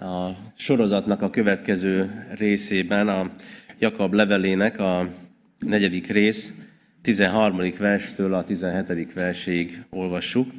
A 0.00 0.30
sorozatnak 0.56 1.22
a 1.22 1.30
következő 1.30 2.26
részében 2.38 3.08
a 3.08 3.30
Jakab 3.78 4.12
levelének 4.12 4.78
a 4.78 5.08
negyedik 5.58 6.06
rész 6.06 6.54
13. 7.02 7.72
verstől 7.78 8.34
a 8.34 8.44
17. 8.44 9.12
verséig 9.12 9.84
olvassuk, 9.90 10.50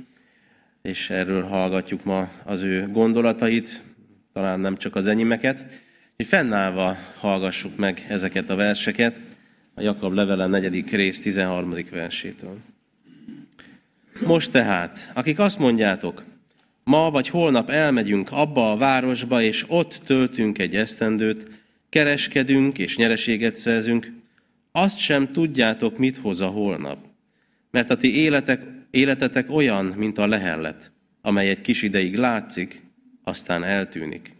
és 0.81 1.09
erről 1.09 1.43
hallgatjuk 1.43 2.03
ma 2.03 2.29
az 2.43 2.61
ő 2.61 2.87
gondolatait, 2.91 3.81
talán 4.33 4.59
nem 4.59 4.77
csak 4.77 4.95
az 4.95 5.07
enyémeket, 5.07 5.65
hogy 6.15 6.25
fennállva 6.25 6.95
hallgassuk 7.19 7.75
meg 7.75 8.05
ezeket 8.09 8.49
a 8.49 8.55
verseket, 8.55 9.19
a 9.73 9.81
Jakab 9.81 10.13
levele 10.13 10.47
negyedik 10.47 10.91
rész 10.91 11.21
13. 11.21 11.75
versétől. 11.91 12.57
Most 14.25 14.51
tehát, 14.51 15.11
akik 15.13 15.39
azt 15.39 15.59
mondjátok, 15.59 16.23
ma 16.87 17.11
vagy 17.11 17.29
holnap 17.29 17.69
elmegyünk 17.69 18.31
abba 18.31 18.71
a 18.71 18.77
városba, 18.77 19.41
és 19.41 19.65
ott 19.67 20.01
töltünk 20.05 20.57
egy 20.57 20.75
esztendőt, 20.75 21.47
kereskedünk 21.89 22.77
és 22.77 22.97
nyereséget 22.97 23.55
szerzünk, 23.55 24.11
azt 24.71 24.97
sem 24.97 25.31
tudjátok, 25.31 25.97
mit 25.97 26.17
hoz 26.17 26.41
a 26.41 26.47
holnap. 26.47 26.97
Mert 27.71 27.89
a 27.89 27.95
ti 27.95 28.17
életek, 28.17 28.61
életetek 28.89 29.51
olyan, 29.51 29.85
mint 29.85 30.17
a 30.17 30.27
lehellet, 30.27 30.91
amely 31.21 31.49
egy 31.49 31.61
kis 31.61 31.81
ideig 31.81 32.15
látszik, 32.15 32.81
aztán 33.23 33.63
eltűnik. 33.63 34.33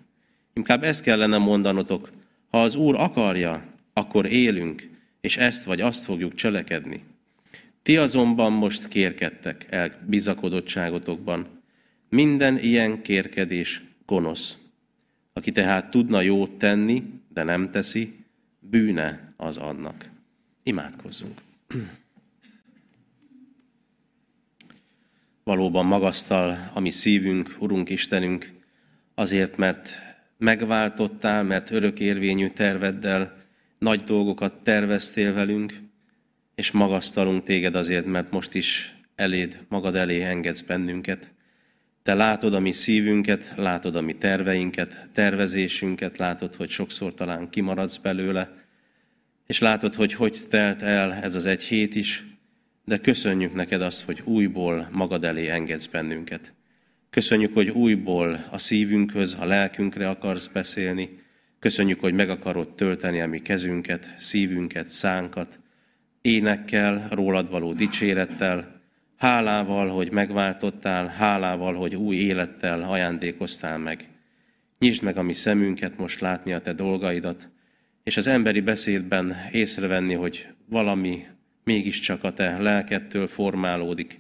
Inkább 0.54 0.84
ezt 0.84 1.04
kellene 1.04 1.38
mondanotok, 1.38 2.12
ha 2.50 2.62
az 2.62 2.76
Úr 2.76 2.96
akarja, 2.96 3.64
akkor 3.94 4.26
élünk, 4.26 4.90
és 5.22 5.38
ezt 5.38 5.64
vagy 5.64 5.82
azt 5.82 6.06
fogjuk 6.06 6.36
cselekedni. 6.36 7.04
Ti 7.84 7.98
azonban 7.98 8.52
most 8.52 8.88
kérkedtek 8.88 9.66
el 9.70 9.92
bizakodottságotokban. 10.06 11.57
Minden 12.10 12.60
ilyen 12.60 13.02
kérkedés 13.02 13.84
gonosz. 14.06 14.58
Aki 15.34 15.52
tehát 15.52 15.90
tudna 15.90 16.22
jót 16.22 16.52
tenni, 16.52 17.04
de 17.30 17.44
nem 17.44 17.72
teszi, 17.72 18.26
bűne 18.60 19.34
az 19.38 19.58
annak. 19.58 20.10
Imádkozzunk. 20.64 21.42
Valóban 25.44 25.86
magasztal 25.86 26.72
a 26.74 26.80
mi 26.80 26.92
szívünk, 26.92 27.56
Urunk 27.60 27.90
Istenünk, 27.90 28.54
azért, 29.16 29.58
mert 29.58 30.00
megváltottál, 30.38 31.44
mert 31.44 31.72
örökérvényű 31.72 32.50
terveddel 32.50 33.46
nagy 33.78 34.04
dolgokat 34.04 34.64
terveztél 34.64 35.34
velünk, 35.34 35.80
és 36.56 36.72
magasztalunk 36.72 37.44
téged 37.44 37.76
azért, 37.76 38.06
mert 38.06 38.32
most 38.32 38.54
is 38.54 38.96
eléd, 39.16 39.66
magad 39.68 39.96
elé 39.96 40.22
engedsz 40.22 40.62
bennünket. 40.62 41.32
Te 42.08 42.14
látod 42.14 42.54
a 42.54 42.60
mi 42.60 42.72
szívünket, 42.72 43.54
látod 43.56 43.96
a 43.96 44.02
mi 44.02 44.14
terveinket, 44.14 45.08
tervezésünket, 45.14 46.18
látod, 46.18 46.56
hogy 46.56 46.70
sokszor 46.70 47.14
talán 47.14 47.50
kimaradsz 47.50 47.98
belőle, 47.98 48.50
és 49.48 49.60
látod, 49.60 49.96
hogy 49.96 50.14
hogy 50.14 50.40
telt 50.50 50.82
el 50.82 51.14
ez 51.14 51.36
az 51.36 51.46
egy 51.46 51.64
hét 51.64 51.96
is, 51.96 52.24
de 52.86 52.98
köszönjük 52.98 53.54
neked 53.54 53.82
azt, 53.82 54.06
hogy 54.06 54.22
újból 54.24 54.88
magad 54.92 55.24
elé 55.24 55.48
engedsz 55.48 55.86
bennünket. 55.86 56.54
Köszönjük, 57.10 57.54
hogy 57.54 57.70
újból 57.70 58.46
a 58.52 58.58
szívünkhöz, 58.58 59.38
a 59.40 59.46
lelkünkre 59.46 60.10
akarsz 60.10 60.48
beszélni. 60.48 61.20
Köszönjük, 61.60 62.00
hogy 62.00 62.14
meg 62.14 62.30
akarod 62.30 62.76
tölteni 62.76 63.22
a 63.22 63.28
mi 63.28 63.42
kezünket, 63.42 64.14
szívünket, 64.18 64.90
szánkat, 64.90 65.60
énekkel, 66.22 67.08
rólad 67.12 67.50
való 67.50 67.74
dicsérettel, 67.74 68.77
hálával, 69.18 69.88
hogy 69.88 70.12
megváltottál, 70.12 71.08
hálával, 71.08 71.74
hogy 71.74 71.96
új 71.96 72.16
élettel 72.16 72.82
ajándékoztál 72.82 73.78
meg. 73.78 74.10
Nyisd 74.80 75.04
meg 75.04 75.18
a 75.18 75.22
mi 75.22 75.34
szemünket 75.34 75.98
most 75.98 76.20
látni 76.20 76.54
a 76.54 76.62
te 76.62 76.74
dolgaidat, 76.74 77.50
és 78.04 78.18
az 78.18 78.28
emberi 78.28 78.62
beszédben 78.62 79.36
észrevenni, 79.52 80.14
hogy 80.14 80.48
valami 80.66 81.26
mégiscsak 81.64 82.24
a 82.24 82.34
te 82.34 82.58
lelkettől 82.58 83.28
formálódik. 83.28 84.20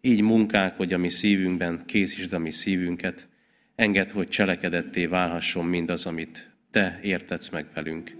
Így 0.00 0.20
munkák, 0.20 0.76
hogy 0.76 0.92
a 0.92 0.98
mi 0.98 1.08
szívünkben 1.08 1.82
készítsd 1.86 2.32
a 2.32 2.38
mi 2.38 2.50
szívünket, 2.50 3.28
enged, 3.74 4.10
hogy 4.10 4.28
cselekedetté 4.28 5.06
válhasson 5.06 5.66
mindaz, 5.66 6.06
amit 6.06 6.50
te 6.70 6.98
értetsz 7.02 7.48
meg 7.48 7.66
velünk. 7.74 8.16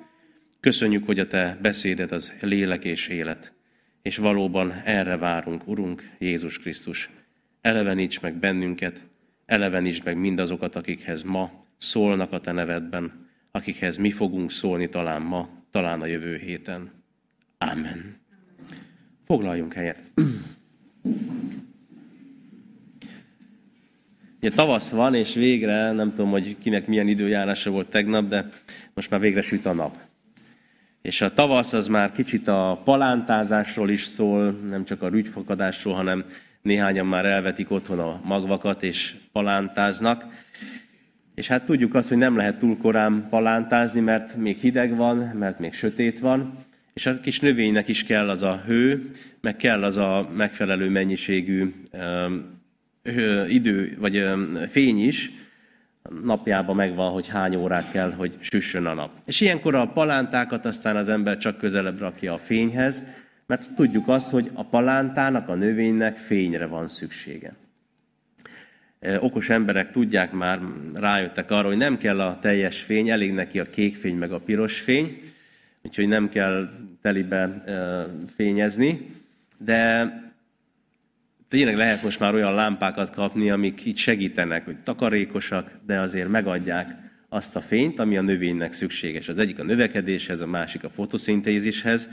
Köszönjük, 0.60 1.06
hogy 1.06 1.18
a 1.18 1.26
te 1.26 1.58
beszéded 1.62 2.12
az 2.12 2.32
lélek 2.40 2.84
és 2.84 3.08
élet, 3.08 3.52
és 4.02 4.16
valóban 4.16 4.72
erre 4.84 5.16
várunk, 5.16 5.68
Urunk, 5.68 6.10
Jézus 6.18 6.58
Krisztus. 6.58 7.10
Eleveníts 7.60 8.20
meg 8.20 8.34
bennünket, 8.34 9.00
eleveníts 9.46 10.02
meg 10.02 10.16
mindazokat, 10.16 10.76
akikhez 10.76 11.22
ma 11.22 11.64
szólnak 11.78 12.32
a 12.32 12.40
te 12.40 12.52
nevedben, 12.52 13.28
akikhez 13.50 13.96
mi 13.96 14.10
fogunk 14.10 14.50
szólni 14.50 14.88
talán 14.88 15.22
ma, 15.22 15.48
talán 15.70 16.00
a 16.00 16.06
jövő 16.06 16.36
héten. 16.36 16.90
Amen. 17.58 18.16
Foglaljunk 19.26 19.72
helyet. 19.72 20.02
Ugye 24.40 24.50
tavasz 24.50 24.90
van, 24.90 25.14
és 25.14 25.34
végre, 25.34 25.92
nem 25.92 26.08
tudom, 26.08 26.30
hogy 26.30 26.56
kinek 26.58 26.86
milyen 26.86 27.08
időjárása 27.08 27.70
volt 27.70 27.88
tegnap, 27.88 28.28
de 28.28 28.48
most 28.94 29.10
már 29.10 29.20
végre 29.20 29.40
süt 29.40 29.66
a 29.66 29.72
nap. 29.72 29.98
És 31.02 31.20
a 31.20 31.34
tavasz 31.34 31.72
az 31.72 31.86
már 31.86 32.12
kicsit 32.12 32.48
a 32.48 32.80
palántázásról 32.84 33.90
is 33.90 34.04
szól, 34.04 34.50
nem 34.50 34.84
csak 34.84 35.02
a 35.02 35.08
rügyfakadásról, 35.08 35.94
hanem 35.94 36.24
néhányan 36.62 37.06
már 37.06 37.24
elvetik 37.24 37.70
otthon 37.70 37.98
a 37.98 38.20
magvakat 38.24 38.82
és 38.82 39.14
palántáznak. 39.32 40.24
És 41.34 41.46
hát 41.46 41.64
tudjuk 41.64 41.94
azt, 41.94 42.08
hogy 42.08 42.18
nem 42.18 42.36
lehet 42.36 42.58
túl 42.58 42.76
korán 42.76 43.26
palántázni, 43.30 44.00
mert 44.00 44.36
még 44.36 44.56
hideg 44.56 44.96
van, 44.96 45.16
mert 45.38 45.58
még 45.58 45.72
sötét 45.72 46.18
van, 46.18 46.64
és 46.94 47.06
a 47.06 47.20
kis 47.20 47.40
növénynek 47.40 47.88
is 47.88 48.04
kell 48.04 48.28
az 48.28 48.42
a 48.42 48.62
hő, 48.66 49.10
meg 49.40 49.56
kell 49.56 49.84
az 49.84 49.96
a 49.96 50.30
megfelelő 50.36 50.88
mennyiségű 50.88 51.74
ö, 53.02 53.46
idő, 53.46 53.96
vagy 53.98 54.16
ö, 54.16 54.42
fény 54.68 55.06
is, 55.06 55.30
napjában 56.24 56.76
megvan, 56.76 57.12
hogy 57.12 57.28
hány 57.28 57.54
órát 57.54 57.90
kell, 57.90 58.12
hogy 58.12 58.36
süssön 58.40 58.86
a 58.86 58.94
nap. 58.94 59.10
És 59.26 59.40
ilyenkor 59.40 59.74
a 59.74 59.86
palántákat 59.86 60.64
aztán 60.64 60.96
az 60.96 61.08
ember 61.08 61.36
csak 61.36 61.58
közelebb 61.58 61.98
rakja 61.98 62.32
a 62.32 62.38
fényhez, 62.38 63.02
mert 63.46 63.74
tudjuk 63.74 64.08
azt, 64.08 64.30
hogy 64.30 64.50
a 64.54 64.64
palántának, 64.64 65.48
a 65.48 65.54
növénynek 65.54 66.16
fényre 66.16 66.66
van 66.66 66.88
szüksége. 66.88 67.54
Okos 69.18 69.48
emberek 69.48 69.90
tudják 69.90 70.32
már, 70.32 70.60
rájöttek 70.94 71.50
arra, 71.50 71.66
hogy 71.66 71.76
nem 71.76 71.98
kell 71.98 72.20
a 72.20 72.38
teljes 72.38 72.82
fény, 72.82 73.10
elég 73.10 73.32
neki 73.32 73.58
a 73.58 73.70
kék 73.70 73.96
fény 73.96 74.16
meg 74.16 74.32
a 74.32 74.40
piros 74.40 74.80
fény, 74.80 75.20
úgyhogy 75.82 76.08
nem 76.08 76.28
kell 76.28 76.68
telibe 77.00 77.62
fényezni, 78.34 79.10
de 79.58 80.31
tényleg 81.52 81.76
lehet 81.76 82.02
most 82.02 82.20
már 82.20 82.34
olyan 82.34 82.54
lámpákat 82.54 83.10
kapni, 83.10 83.50
amik 83.50 83.84
így 83.84 83.96
segítenek, 83.96 84.64
hogy 84.64 84.76
takarékosak, 84.82 85.70
de 85.86 86.00
azért 86.00 86.28
megadják 86.28 86.90
azt 87.28 87.56
a 87.56 87.60
fényt, 87.60 87.98
ami 87.98 88.16
a 88.16 88.22
növénynek 88.22 88.72
szükséges. 88.72 89.28
Az 89.28 89.38
egyik 89.38 89.58
a 89.58 89.64
növekedéshez, 89.64 90.40
a 90.40 90.46
másik 90.46 90.84
a 90.84 90.90
fotoszintézishez 90.90 92.08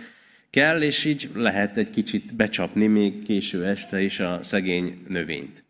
kell, 0.49 0.81
és 0.81 1.05
így 1.05 1.29
lehet 1.35 1.77
egy 1.77 1.89
kicsit 1.89 2.35
becsapni 2.35 2.87
még 2.87 3.23
késő 3.23 3.65
este 3.65 4.01
is 4.01 4.19
a 4.19 4.39
szegény 4.41 5.01
növényt. 5.07 5.63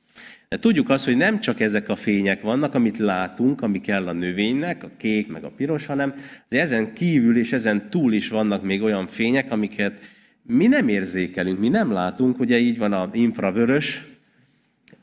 De 0.48 0.60
tudjuk 0.60 0.90
azt, 0.90 1.06
hogy 1.06 1.18
nem 1.18 1.40
csak 1.40 1.60
ezek 1.60 1.90
a 1.90 1.96
fények 1.96 2.42
vannak, 2.42 2.76
amit 2.76 2.98
látunk, 2.98 3.62
ami 3.62 3.82
kell 3.82 4.08
a 4.08 4.14
növénynek, 4.14 4.84
a 4.84 4.92
kék 4.98 5.28
meg 5.28 5.44
a 5.44 5.52
piros, 5.52 5.86
hanem 5.86 6.14
de 6.48 6.60
ezen 6.60 6.94
kívül 6.94 7.38
és 7.38 7.52
ezen 7.52 7.90
túl 7.90 8.14
is 8.14 8.30
vannak 8.30 8.64
még 8.64 8.82
olyan 8.82 9.08
fények, 9.08 9.52
amiket 9.52 10.18
mi 10.52 10.68
nem 10.68 10.88
érzékelünk, 10.88 11.60
mi 11.60 11.68
nem 11.70 11.92
látunk, 11.92 12.40
ugye 12.40 12.60
így 12.60 12.78
van 12.78 12.94
a 12.94 13.10
infravörös, 13.14 14.06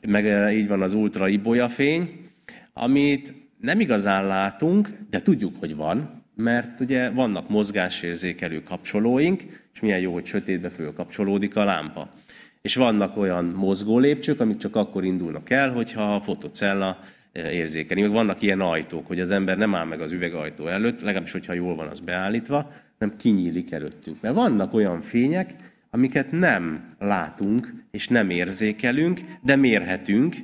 meg 0.01 0.27
eh, 0.27 0.57
így 0.57 0.67
van 0.67 0.81
az 0.81 0.93
ultra 0.93 1.69
fény, 1.69 2.29
amit 2.73 3.33
nem 3.61 3.79
igazán 3.79 4.27
látunk, 4.27 4.89
de 5.09 5.21
tudjuk, 5.21 5.55
hogy 5.59 5.75
van, 5.75 6.23
mert 6.35 6.79
ugye 6.79 7.09
vannak 7.09 7.49
mozgásérzékelő 7.49 8.63
kapcsolóink, 8.63 9.43
és 9.73 9.79
milyen 9.79 9.99
jó, 9.99 10.13
hogy 10.13 10.25
sötétbe 10.25 10.69
fölkapcsolódik 10.69 11.55
a 11.55 11.63
lámpa. 11.63 12.09
És 12.61 12.75
vannak 12.75 13.17
olyan 13.17 13.45
mozgó 13.45 13.99
lépcsők, 13.99 14.39
amik 14.39 14.57
csak 14.57 14.75
akkor 14.75 15.03
indulnak 15.03 15.49
el, 15.49 15.71
hogyha 15.71 16.15
a 16.15 16.21
fotocella 16.21 16.99
érzékeli. 17.33 18.01
Meg 18.01 18.11
vannak 18.11 18.41
ilyen 18.41 18.61
ajtók, 18.61 19.07
hogy 19.07 19.19
az 19.19 19.31
ember 19.31 19.57
nem 19.57 19.75
áll 19.75 19.85
meg 19.85 20.01
az 20.01 20.11
üvegajtó 20.11 20.67
előtt, 20.67 21.01
legalábbis, 21.01 21.31
hogyha 21.31 21.53
jól 21.53 21.75
van 21.75 21.87
az 21.87 21.99
beállítva, 21.99 22.71
nem 22.97 23.15
kinyílik 23.17 23.71
előttünk. 23.71 24.21
Mert 24.21 24.35
vannak 24.35 24.73
olyan 24.73 25.01
fények, 25.01 25.55
amiket 25.89 26.31
nem 26.31 26.95
látunk 26.99 27.73
és 27.91 28.07
nem 28.07 28.29
érzékelünk, 28.29 29.19
de 29.41 29.55
mérhetünk, 29.55 30.35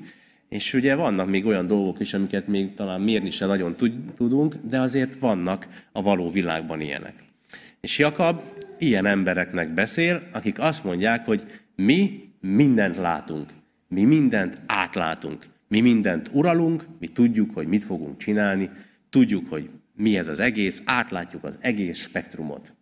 és 0.49 0.73
ugye 0.73 0.95
vannak 0.95 1.29
még 1.29 1.45
olyan 1.45 1.67
dolgok 1.67 1.99
is, 1.99 2.13
amiket 2.13 2.47
még 2.47 2.73
talán 2.73 3.01
mérni 3.01 3.29
sem 3.29 3.47
nagyon 3.47 3.75
tudunk, 4.15 4.55
de 4.69 4.79
azért 4.79 5.19
vannak 5.19 5.67
a 5.91 6.01
való 6.01 6.31
világban 6.31 6.81
ilyenek. 6.81 7.13
És 7.81 7.97
Jakab 7.97 8.41
ilyen 8.77 9.05
embereknek 9.05 9.73
beszél, 9.73 10.23
akik 10.31 10.59
azt 10.59 10.83
mondják, 10.83 11.25
hogy 11.25 11.43
mi 11.75 12.29
mindent 12.39 12.97
látunk, 12.97 13.49
mi 13.87 14.03
mindent 14.03 14.59
átlátunk, 14.65 15.43
Mi 15.73 15.81
mindent 15.81 16.29
uralunk, 16.31 16.85
mi 16.99 17.07
tudjuk, 17.07 17.53
hogy 17.53 17.67
mit 17.67 17.83
fogunk 17.83 18.17
csinálni, 18.17 18.69
tudjuk, 19.09 19.49
hogy 19.49 19.69
mi 19.95 20.17
ez 20.17 20.27
az 20.27 20.39
egész, 20.39 20.81
átlátjuk 20.85 21.43
az 21.43 21.57
egész 21.61 21.97
spektrumot. 21.97 22.73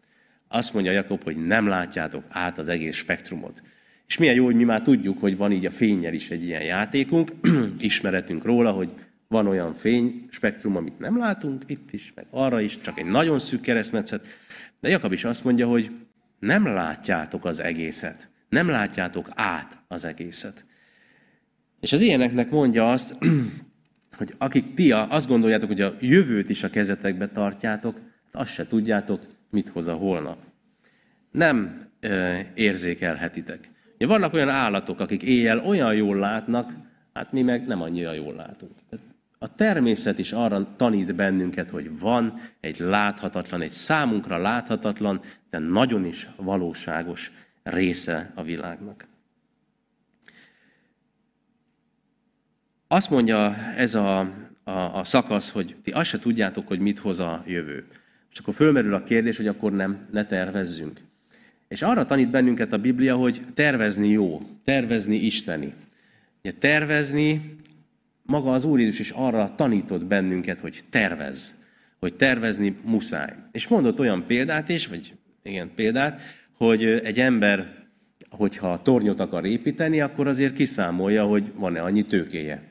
Azt 0.47 0.73
mondja 0.73 0.91
Jakob, 0.91 1.23
hogy 1.23 1.45
nem 1.45 1.67
látjátok 1.67 2.23
át 2.29 2.57
az 2.57 2.67
egész 2.67 2.95
spektrumot. 2.95 3.63
És 4.07 4.17
milyen 4.17 4.35
jó, 4.35 4.45
hogy 4.45 4.55
mi 4.55 4.63
már 4.63 4.81
tudjuk, 4.81 5.19
hogy 5.19 5.37
van 5.37 5.51
így 5.51 5.65
a 5.65 5.71
fényel 5.71 6.13
is 6.13 6.29
egy 6.29 6.43
ilyen 6.43 6.63
játékunk, 6.63 7.31
ismeretünk 7.79 8.43
róla, 8.43 8.71
hogy 8.71 8.89
van 9.27 9.47
olyan 9.47 9.73
fény 9.73 10.27
spektrum, 10.29 10.75
amit 10.75 10.99
nem 10.99 11.17
látunk, 11.17 11.63
itt 11.67 11.93
is, 11.93 12.11
meg 12.15 12.25
arra 12.29 12.61
is, 12.61 12.81
csak 12.81 12.99
egy 12.99 13.05
nagyon 13.05 13.39
szűk 13.39 13.61
keresztmetszet. 13.61 14.25
De 14.79 14.89
Jakab 14.89 15.11
is 15.11 15.23
azt 15.23 15.43
mondja, 15.43 15.67
hogy 15.67 15.91
nem 16.39 16.65
látjátok 16.65 17.45
az 17.45 17.59
egészet. 17.59 18.29
Nem 18.49 18.69
látjátok 18.69 19.29
át 19.35 19.77
az 19.87 20.03
egészet. 20.03 20.65
És 21.81 21.93
az 21.93 22.01
ilyeneknek 22.01 22.49
mondja 22.49 22.91
azt, 22.91 23.17
hogy 24.17 24.33
akik 24.37 24.73
ti 24.73 24.91
azt 24.91 25.27
gondoljátok, 25.27 25.69
hogy 25.69 25.81
a 25.81 25.95
jövőt 25.99 26.49
is 26.49 26.63
a 26.63 26.69
kezetekbe 26.69 27.27
tartjátok, 27.27 27.99
azt 28.31 28.53
se 28.53 28.67
tudjátok, 28.67 29.21
mit 29.49 29.69
hoz 29.69 29.87
a 29.87 29.93
holnap. 29.93 30.37
Nem 31.31 31.87
e, 31.99 32.45
érzékelhetitek. 32.53 33.69
Ja, 33.97 34.07
vannak 34.07 34.33
olyan 34.33 34.49
állatok, 34.49 34.99
akik 34.99 35.21
éjjel 35.21 35.59
olyan 35.59 35.93
jól 35.93 36.15
látnak, 36.17 36.71
hát 37.13 37.31
mi 37.31 37.41
meg 37.41 37.67
nem 37.67 37.81
annyira 37.81 38.13
jól 38.13 38.35
látunk. 38.35 38.71
A 39.39 39.55
természet 39.55 40.19
is 40.19 40.31
arra 40.31 40.75
tanít 40.75 41.15
bennünket, 41.15 41.69
hogy 41.69 41.99
van 41.99 42.39
egy 42.59 42.79
láthatatlan, 42.79 43.61
egy 43.61 43.69
számunkra 43.69 44.37
láthatatlan, 44.37 45.21
de 45.49 45.59
nagyon 45.59 46.05
is 46.05 46.29
valóságos 46.35 47.31
része 47.63 48.31
a 48.35 48.43
világnak. 48.43 49.05
Azt 52.93 53.09
mondja 53.09 53.55
ez 53.75 53.93
a, 53.93 54.19
a, 54.63 54.71
a 54.71 55.03
szakasz, 55.03 55.49
hogy 55.49 55.75
ti 55.83 55.91
azt 55.91 56.09
se 56.09 56.19
tudjátok, 56.19 56.67
hogy 56.67 56.79
mit 56.79 56.99
hoz 56.99 57.19
a 57.19 57.43
jövő. 57.47 57.85
És 58.31 58.39
akkor 58.39 58.53
fölmerül 58.53 58.93
a 58.93 59.03
kérdés, 59.03 59.37
hogy 59.37 59.47
akkor 59.47 59.71
nem, 59.71 60.07
ne 60.11 60.25
tervezzünk. 60.25 60.99
És 61.67 61.81
arra 61.81 62.05
tanít 62.05 62.29
bennünket 62.29 62.73
a 62.73 62.77
Biblia, 62.77 63.15
hogy 63.15 63.41
tervezni 63.53 64.09
jó, 64.09 64.41
tervezni 64.63 65.15
isteni. 65.15 65.73
Ugye 66.43 66.53
tervezni, 66.59 67.55
maga 68.21 68.51
az 68.51 68.63
Úr 68.63 68.79
Jézus 68.79 68.99
is 68.99 69.09
arra 69.09 69.55
tanított 69.55 70.05
bennünket, 70.05 70.59
hogy 70.59 70.79
tervez, 70.89 71.55
hogy 71.99 72.13
tervezni 72.13 72.77
muszáj. 72.85 73.33
És 73.51 73.67
mondott 73.67 73.99
olyan 73.99 74.25
példát 74.25 74.69
is, 74.69 74.87
vagy 74.87 75.13
igen, 75.43 75.71
példát, 75.75 76.19
hogy 76.57 76.83
egy 76.83 77.19
ember, 77.19 77.75
hogyha 78.29 78.81
tornyot 78.81 79.19
akar 79.19 79.45
építeni, 79.45 80.01
akkor 80.01 80.27
azért 80.27 80.53
kiszámolja, 80.53 81.25
hogy 81.25 81.51
van-e 81.55 81.81
annyi 81.81 82.01
tőkéje. 82.01 82.69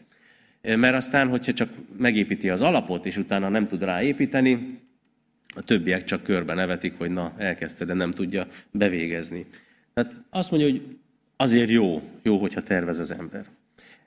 Mert 0.63 0.97
aztán, 0.97 1.29
hogyha 1.29 1.53
csak 1.53 1.69
megépíti 1.99 2.51
az 2.51 2.63
alapot, 2.63 3.07
és 3.07 3.17
utána 3.17 3.49
nem 3.49 3.67
tud 3.67 3.83
rá 3.83 4.03
építeni, 4.03 4.81
a 5.55 5.63
többiek 5.63 6.05
csak 6.05 6.23
körbe 6.23 6.55
nevetik, 6.55 6.99
hogy 6.99 7.11
na, 7.11 7.35
elkezdte, 7.37 7.85
de 7.85 7.95
nem 7.95 8.11
tudja 8.11 8.47
bevégezni. 8.71 9.47
Tehát 9.95 10.21
azt 10.31 10.51
mondja, 10.51 10.71
hogy 10.71 10.97
azért 11.37 11.71
jó, 11.71 12.03
jó, 12.23 12.39
hogyha 12.39 12.63
tervez 12.63 12.99
az 12.99 13.13
ember. 13.13 13.45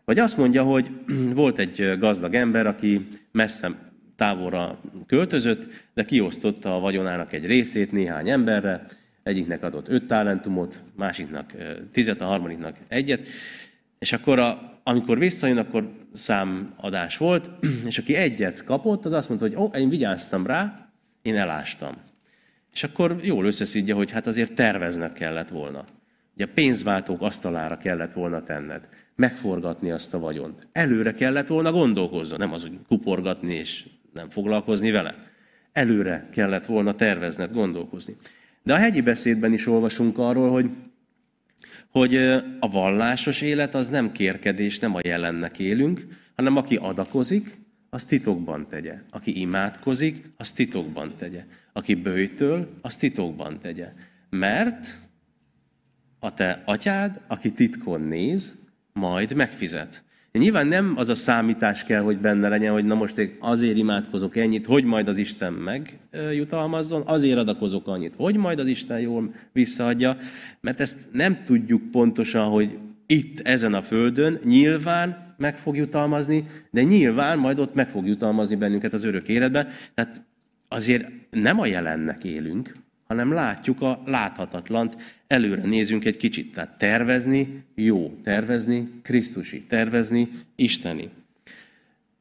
Vagy 0.06 0.20
azt 0.20 0.38
mondja, 0.38 0.64
hogy 0.64 0.90
volt 1.34 1.60
egy 1.60 1.98
gazdag 2.00 2.34
ember, 2.34 2.68
aki 2.68 3.08
messze 3.32 3.92
távolra 4.16 4.80
költözött, 5.08 5.68
de 5.94 6.06
kiosztotta 6.06 6.76
a 6.76 6.80
vagyonának 6.80 7.34
egy 7.34 7.46
részét 7.46 7.92
néhány 7.92 8.30
emberre, 8.30 8.86
egyiknek 9.24 9.64
adott 9.64 9.88
öt 9.88 10.06
talentumot, 10.06 10.84
másiknak 10.96 11.54
tizet, 11.92 12.22
a 12.22 12.26
harmadiknak 12.26 12.78
egyet, 12.88 13.28
és 14.00 14.14
akkor 14.14 14.40
a, 14.40 14.73
amikor 14.84 15.18
visszajön, 15.18 15.58
akkor 15.58 15.92
számadás 16.14 17.18
volt, 17.18 17.50
és 17.90 17.98
aki 17.98 18.16
egyet 18.16 18.64
kapott, 18.64 19.06
az 19.06 19.14
azt 19.14 19.30
mondta, 19.30 19.48
hogy 19.48 19.56
ó, 19.58 19.66
én 19.82 19.90
vigyáztam 19.90 20.46
rá, 20.46 20.90
én 21.22 21.36
elástam. 21.36 21.96
És 22.74 22.84
akkor 22.84 23.16
jól 23.22 23.46
összeszídja, 23.46 23.96
hogy 23.96 24.12
hát 24.12 24.28
azért 24.28 24.54
tervezned 24.54 25.14
kellett 25.14 25.50
volna. 25.50 25.84
Ugye 26.36 26.46
a 26.46 26.54
pénzváltók 26.54 27.22
asztalára 27.22 27.78
kellett 27.78 28.14
volna 28.14 28.42
tenned. 28.42 28.90
Megforgatni 29.16 29.92
azt 29.92 30.14
a 30.14 30.20
vagyont. 30.20 30.68
Előre 30.72 31.14
kellett 31.14 31.48
volna 31.48 31.72
gondolkozni, 31.72 32.38
nem 32.38 32.54
az, 32.54 32.62
hogy 32.62 32.80
kuporgatni 32.88 33.54
és 33.54 33.86
nem 34.14 34.30
foglalkozni 34.30 34.92
vele. 34.92 35.16
Előre 35.72 36.28
kellett 36.32 36.66
volna 36.66 36.96
tervezned, 36.96 37.52
gondolkozni. 37.52 38.16
De 38.64 38.74
a 38.74 38.78
hegyi 38.78 39.02
beszédben 39.02 39.54
is 39.54 39.68
olvasunk 39.68 40.18
arról, 40.18 40.52
hogy, 40.52 40.70
hogy 41.94 42.16
a 42.60 42.70
vallásos 42.72 43.42
élet 43.42 43.76
az 43.76 43.88
nem 43.88 44.12
kérkedés, 44.12 44.80
nem 44.80 44.96
a 44.96 45.00
jelennek 45.04 45.60
élünk, 45.60 46.08
hanem 46.36 46.58
aki 46.58 46.76
adakozik, 46.76 47.58
az 47.90 48.04
titokban 48.04 48.68
tegye. 48.68 48.96
Aki 49.10 49.40
imádkozik, 49.40 50.30
az 50.38 50.52
titokban 50.52 51.14
tegye. 51.18 51.46
Aki 51.74 51.96
bőjtöl, 51.96 52.70
az 52.82 52.96
titokban 52.96 53.60
tegye. 53.60 53.94
Mert 54.30 55.00
a 56.20 56.34
te 56.34 56.64
atyád, 56.66 57.22
aki 57.28 57.52
titkon 57.52 58.02
néz, 58.02 58.56
majd 58.94 59.34
megfizet. 59.34 60.04
Nyilván 60.40 60.68
nem 60.68 60.94
az 60.98 61.10
a 61.10 61.16
számítás 61.16 61.84
kell, 61.84 62.02
hogy 62.02 62.18
benne 62.18 62.48
legyen, 62.48 62.74
hogy 62.74 62.86
na 62.86 62.96
most 62.96 63.18
én 63.18 63.32
azért 63.40 63.78
imádkozok 63.78 64.36
ennyit, 64.36 64.66
hogy 64.66 64.84
majd 64.84 65.08
az 65.08 65.18
Isten 65.18 65.54
megjutalmazzon, 65.54 67.02
azért 67.06 67.38
adakozok 67.38 67.88
annyit, 67.88 68.16
hogy 68.16 68.38
majd 68.38 68.60
az 68.60 68.68
Isten 68.68 69.00
jól 69.00 69.34
visszaadja, 69.52 70.18
mert 70.62 70.80
ezt 70.80 70.98
nem 71.12 71.44
tudjuk 71.46 71.92
pontosan, 71.92 72.50
hogy 72.50 72.78
itt, 73.06 73.40
ezen 73.40 73.74
a 73.74 73.82
földön, 73.82 74.40
nyilván 74.44 75.36
meg 75.38 75.58
fog 75.58 75.76
jutalmazni, 75.76 76.44
de 76.72 76.84
nyilván 76.84 77.40
majd 77.40 77.60
ott 77.60 77.74
meg 77.74 77.90
fog 77.90 78.08
jutalmazni 78.08 78.56
bennünket 78.56 78.94
az 78.94 79.04
örök 79.04 79.28
életbe. 79.28 79.68
Tehát 79.94 80.22
azért 80.68 81.08
nem 81.30 81.60
a 81.60 81.66
jelennek 81.66 82.24
élünk, 82.24 82.74
hanem 83.08 83.32
látjuk 83.32 83.82
a 83.82 84.02
láthatatlant, 84.06 84.98
előre 85.28 85.62
nézünk 85.62 86.06
egy 86.06 86.18
kicsit. 86.18 86.54
Tehát 86.54 86.78
tervezni 86.78 87.64
jó, 87.76 88.20
tervezni 88.24 88.90
Krisztusi, 89.02 89.64
tervezni 89.64 90.30
Isteni. 90.56 91.10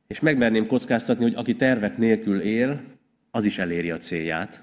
És 0.06 0.20
megmerném 0.20 0.67
kockáztatni, 0.67 1.23
hogy 1.23 1.34
aki 1.34 1.56
tervek 1.56 1.96
nélkül 1.99 2.40
él, 2.40 2.81
az 3.31 3.44
is 3.44 3.58
eléri 3.58 3.90
a 3.90 3.99
célját, 3.99 4.62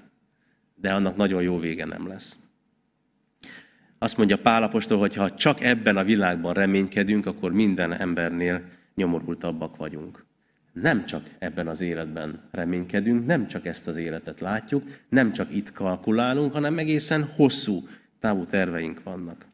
de 0.74 0.92
annak 0.92 1.16
nagyon 1.16 1.42
jó 1.42 1.58
vége 1.58 1.84
nem 1.84 2.06
lesz. 2.06 2.36
Azt 3.98 4.16
mondja 4.16 4.38
Pálapostól, 4.38 4.98
hogy 4.98 5.14
ha 5.14 5.34
csak 5.34 5.60
ebben 5.60 5.96
a 5.96 6.04
világban 6.04 6.54
reménykedünk, 6.54 7.26
akkor 7.26 7.52
minden 7.52 7.92
embernél 7.92 8.62
nyomorultabbak 8.94 9.76
vagyunk 9.76 10.28
nem 10.72 11.04
csak 11.04 11.22
ebben 11.38 11.68
az 11.68 11.80
életben 11.80 12.40
reménykedünk, 12.50 13.26
nem 13.26 13.46
csak 13.46 13.66
ezt 13.66 13.88
az 13.88 13.96
életet 13.96 14.40
látjuk, 14.40 14.82
nem 15.08 15.32
csak 15.32 15.54
itt 15.54 15.72
kalkulálunk, 15.72 16.52
hanem 16.52 16.78
egészen 16.78 17.24
hosszú 17.24 17.88
távú 18.20 18.44
terveink 18.44 19.02
vannak. 19.02 19.46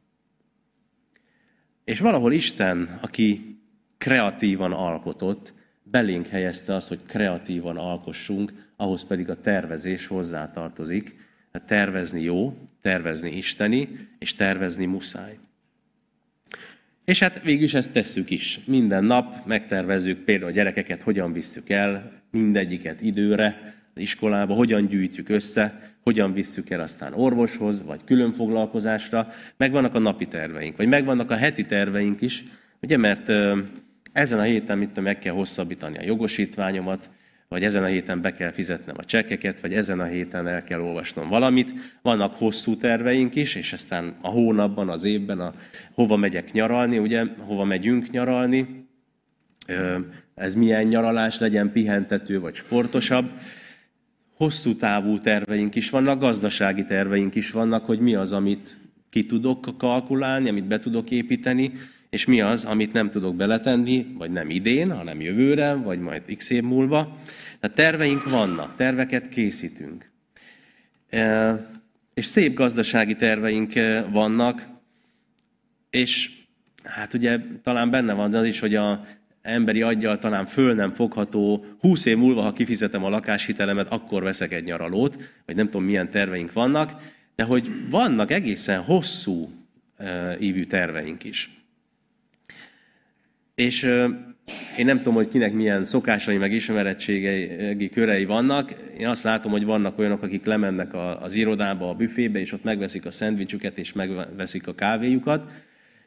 És 1.85 2.01
valahol 2.01 2.33
Isten, 2.33 2.99
aki 3.01 3.59
kreatívan 3.99 4.73
alkotott, 4.73 5.55
belénk 5.83 6.27
helyezte 6.27 6.75
azt, 6.75 6.89
hogy 6.89 7.01
kreatívan 7.07 7.77
alkossunk, 7.77 8.53
ahhoz 8.77 9.05
pedig 9.05 9.31
a 9.31 9.41
tervezés 9.41 10.07
hozzátartozik. 10.07 11.17
Hát 11.53 11.67
tervezni 11.67 12.23
jó, 12.23 12.57
tervezni 12.81 13.31
isteni, 13.31 14.09
és 14.19 14.35
tervezni 14.35 14.87
muszáj. 14.87 15.39
És 17.07 17.19
hát 17.19 17.43
végül 17.43 17.63
is 17.63 17.75
ezt 17.75 17.93
tesszük 17.93 18.31
is. 18.31 18.61
Minden 18.65 19.05
nap 19.05 19.47
megtervezzük 19.47 20.19
például 20.19 20.51
a 20.51 20.55
gyerekeket, 20.55 21.03
hogyan 21.03 21.33
visszük 21.33 21.71
el, 21.71 22.13
mindegyiket 22.31 23.01
időre, 23.01 23.75
az 23.95 24.03
iskolába, 24.03 24.55
hogyan 24.55 24.87
gyűjtjük 24.87 25.29
össze, 25.29 25.95
hogyan 26.03 26.33
visszük 26.33 26.71
el 26.71 26.81
aztán 26.81 27.13
orvoshoz, 27.13 27.85
vagy 27.85 28.01
külön 28.05 28.33
foglalkozásra. 28.33 29.33
Megvannak 29.57 29.95
a 29.95 29.99
napi 29.99 30.27
terveink, 30.27 30.77
vagy 30.77 30.89
megvannak 30.89 31.31
a 31.31 31.37
heti 31.37 31.65
terveink 31.65 32.21
is, 32.21 32.45
ugye, 32.83 32.97
mert 32.97 33.29
ezen 34.13 34.39
a 34.39 34.43
héten 34.43 34.79
mit 34.79 35.01
meg 35.01 35.19
kell 35.19 35.35
hosszabbítani 35.35 35.99
a 35.99 36.05
jogosítványomat, 36.05 37.11
vagy 37.49 37.65
ezen 37.65 37.83
a 37.83 37.87
héten 37.87 38.21
be 38.21 38.33
kell 38.33 38.51
fizetnem 38.51 38.95
a 38.99 39.05
csekkeket, 39.05 39.61
vagy 39.61 39.75
ezen 39.75 40.01
a 40.01 40.05
héten 40.05 40.47
el 40.47 40.63
kell 40.63 40.81
olvasnom 40.81 41.29
valamit. 41.29 41.73
Vannak 42.03 42.35
hosszú 42.35 42.77
terveink 42.77 43.35
is, 43.35 43.55
és 43.55 43.73
aztán 43.73 44.15
a 44.21 44.29
hónapban, 44.29 44.89
az 44.89 45.05
évben, 45.05 45.41
a, 45.41 45.55
hova 45.95 46.17
megyek 46.17 46.53
nyaralni, 46.53 46.99
ugye, 46.99 47.25
hova 47.39 47.65
megyünk 47.65 48.11
nyaralni, 48.11 48.87
ez 50.35 50.55
milyen 50.55 50.87
nyaralás 50.87 51.39
legyen, 51.39 51.73
pihentető 51.73 52.41
vagy 52.41 52.55
sportosabb. 52.55 53.31
Hosszú 54.35 54.75
távú 54.75 55.19
terveink 55.19 55.75
is 55.75 55.91
vannak, 55.91 56.21
gazdasági 56.21 56.85
terveink 56.85 57.35
is 57.35 57.51
vannak, 57.51 57.85
hogy 57.87 57.99
mi 57.99 58.15
az, 58.15 58.33
amit 58.33 58.79
ki 59.11 59.27
tudok 59.27 59.79
kalkulálni, 59.79 60.49
amit 60.49 60.67
be 60.67 60.79
tudok 60.79 61.11
építeni, 61.11 61.73
és 62.11 62.25
mi 62.25 62.41
az, 62.41 62.65
amit 62.65 62.93
nem 62.93 63.11
tudok 63.11 63.37
beletenni, 63.37 64.07
vagy 64.19 64.31
nem 64.31 64.51
idén, 64.51 64.97
hanem 64.97 65.21
jövőre, 65.21 65.75
vagy 65.75 66.01
majd 66.01 66.23
x 66.37 66.51
év 66.51 66.63
múlva. 66.63 67.19
Tehát 67.61 67.77
terveink 67.77 68.25
vannak, 68.25 68.75
terveket 68.75 69.29
készítünk. 69.29 70.11
E, 71.09 71.57
és 72.15 72.25
szép 72.25 72.55
gazdasági 72.55 73.15
terveink 73.17 73.75
e, 73.75 74.03
vannak, 74.03 74.67
és 75.91 76.31
hát 76.83 77.15
ugye 77.15 77.39
talán 77.63 77.91
benne 77.91 78.13
van 78.13 78.35
az 78.35 78.45
is, 78.45 78.61
hogy 78.61 78.75
a, 78.75 79.05
emberi 79.43 79.83
aggyal 79.83 80.19
talán 80.19 80.47
föl 80.47 80.75
nem 80.75 80.93
fogható, 80.93 81.65
húsz 81.81 82.05
év 82.05 82.17
múlva, 82.17 82.41
ha 82.41 82.53
kifizetem 82.53 83.05
a 83.05 83.09
lakáshitelemet, 83.09 83.93
akkor 83.93 84.23
veszek 84.23 84.53
egy 84.53 84.65
nyaralót, 84.65 85.17
vagy 85.47 85.57
nem 85.57 85.67
tudom, 85.67 85.85
milyen 85.85 86.11
terveink 86.11 86.53
vannak, 86.53 86.93
de 87.35 87.43
hogy 87.43 87.71
vannak 87.91 88.31
egészen 88.31 88.83
hosszú 88.83 89.51
ívű 90.39 90.65
terveink 90.65 91.25
is. 91.25 91.56
És 93.57 93.83
én 94.79 94.85
nem 94.85 94.97
tudom, 94.97 95.15
hogy 95.15 95.29
kinek 95.29 95.53
milyen 95.53 95.85
szokásai, 95.85 96.37
meg 96.37 96.53
ismerettségei 96.53 97.89
körei 97.89 98.25
vannak. 98.25 98.75
Én 98.99 99.07
azt 99.07 99.23
látom, 99.23 99.53
hogy 99.53 99.65
vannak 99.65 99.99
olyanok, 99.99 100.23
akik 100.23 100.45
lemennek 100.45 100.95
az 101.21 101.35
irodába, 101.35 101.89
a 101.89 101.95
büfébe, 101.95 102.39
és 102.39 102.53
ott 102.53 102.65
megveszik 102.65 103.07
a 103.07 103.11
szendvicsüket, 103.11 103.79
és 103.79 103.93
megveszik 103.93 104.67
a 104.67 104.75
kávéjukat, 104.75 105.51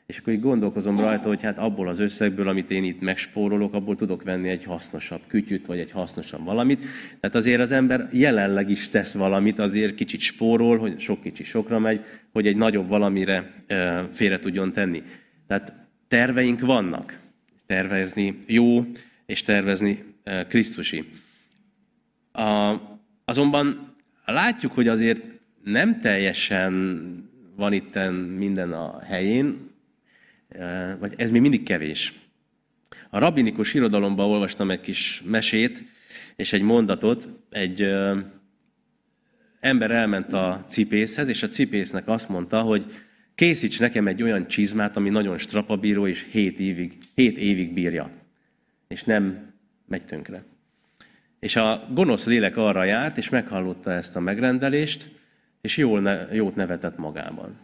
és 0.06 0.18
akkor 0.18 0.34
így 0.34 0.40
gondolkozom 0.40 1.00
rajta, 1.00 1.28
hogy 1.28 1.42
hát 1.42 1.58
abból 1.58 1.88
az 1.88 2.00
összegből, 2.00 2.48
amit 2.48 2.72
én 2.72 2.84
itt 2.84 3.02
megspórolok, 3.02 3.74
abból 3.74 3.96
tudok 3.96 4.24
venni 4.24 4.50
egy 4.50 4.64
hasznosabb 4.64 5.22
kütyüt, 5.28 5.66
vagy 5.66 5.80
egy 5.80 5.92
hasznosabb 5.92 6.46
valamit. 6.46 6.86
Tehát 7.20 7.36
azért 7.36 7.62
az 7.62 7.72
ember 7.72 8.08
jelenleg 8.12 8.70
is 8.70 8.90
tesz 8.90 9.16
valamit, 9.16 9.60
azért 9.60 9.96
kicsit 9.96 10.20
spórol, 10.20 10.78
hogy 10.78 11.00
sok 11.00 11.22
kicsi 11.22 11.44
sokra 11.44 11.80
megy, 11.80 12.02
hogy 12.32 12.48
egy 12.48 12.58
nagyobb 12.58 12.88
valamire 12.88 13.52
félre 14.12 14.40
tudjon 14.40 14.74
tenni. 14.74 15.04
Tehát 15.48 15.74
terveink 16.08 16.60
vannak. 16.60 17.28
Tervezni 17.70 18.38
jó, 18.48 18.86
és 19.26 19.42
tervezni 19.42 20.04
Krisztusi. 20.48 21.06
A, 22.32 22.76
azonban 23.26 23.96
látjuk, 24.26 24.72
hogy 24.72 24.88
azért 24.88 25.26
nem 25.64 26.00
teljesen 26.00 26.74
van 27.56 27.74
itt 27.74 28.00
minden 28.38 28.72
a 28.72 29.00
helyén, 29.02 29.72
vagy 31.00 31.14
ez 31.18 31.32
még 31.32 31.42
mindig 31.42 31.64
kevés. 31.64 32.14
A 33.10 33.20
rabinikus 33.20 33.74
irodalomban 33.74 34.30
olvastam 34.30 34.72
egy 34.72 34.82
kis 34.82 35.22
mesét, 35.26 35.84
és 36.36 36.54
egy 36.54 36.62
mondatot, 36.62 37.28
egy 37.50 37.88
ember 39.60 39.92
elment 39.92 40.34
a 40.34 40.66
cipészhez, 40.68 41.28
és 41.28 41.44
a 41.44 41.48
cipésznek 41.48 42.08
azt 42.08 42.30
mondta, 42.30 42.62
hogy 42.62 42.86
készíts 43.40 43.80
nekem 43.80 44.08
egy 44.08 44.24
olyan 44.24 44.48
csizmát, 44.48 44.98
ami 44.98 45.10
nagyon 45.10 45.38
strapabíró, 45.38 46.08
és 46.08 46.26
hét 46.32 46.60
évig, 46.60 46.98
hét 47.16 47.38
évig 47.38 47.74
bírja. 47.74 48.10
És 48.88 49.04
nem 49.04 49.54
megy 49.88 50.06
tönkre. 50.06 50.44
És 51.40 51.56
a 51.56 51.88
gonosz 51.94 52.26
lélek 52.26 52.58
arra 52.58 52.84
járt, 52.84 53.18
és 53.18 53.30
meghallotta 53.30 53.92
ezt 53.92 54.16
a 54.16 54.20
megrendelést, 54.20 55.10
és 55.62 55.78
jól 55.78 56.02
ne, 56.02 56.34
jót 56.34 56.56
nevetett 56.56 56.98
magában. 56.98 57.58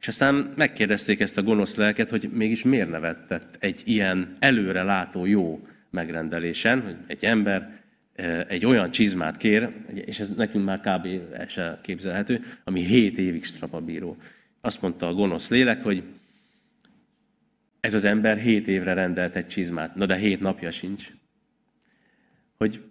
És 0.00 0.08
aztán 0.08 0.52
megkérdezték 0.56 1.20
ezt 1.20 1.38
a 1.38 1.42
gonosz 1.42 1.74
lelket, 1.74 2.10
hogy 2.10 2.30
mégis 2.32 2.62
miért 2.62 2.90
nevettett 2.90 3.56
egy 3.58 3.82
ilyen 3.84 4.36
előre 4.38 4.82
látó 4.82 5.26
jó 5.26 5.66
megrendelésen, 5.90 6.80
hogy 6.82 6.96
egy 7.06 7.24
ember 7.24 7.80
e, 8.14 8.46
egy 8.48 8.66
olyan 8.66 8.90
csizmát 8.90 9.36
kér, 9.36 9.68
és 9.94 10.20
ez 10.20 10.30
nekünk 10.30 10.64
már 10.64 10.80
kb. 10.80 11.08
se 11.48 11.78
képzelhető, 11.82 12.44
ami 12.64 12.80
hét 12.80 13.18
évig 13.18 13.44
strapabíró. 13.44 14.16
Azt 14.64 14.82
mondta 14.82 15.06
a 15.06 15.14
gonosz 15.14 15.48
lélek, 15.48 15.82
hogy 15.82 16.02
ez 17.80 17.94
az 17.94 18.04
ember 18.04 18.38
hét 18.38 18.68
évre 18.68 18.92
rendelt 18.92 19.36
egy 19.36 19.46
csizmát, 19.46 19.94
na 19.94 20.06
de 20.06 20.16
hét 20.16 20.40
napja 20.40 20.70
sincs. 20.70 21.12
Hogy 22.56 22.82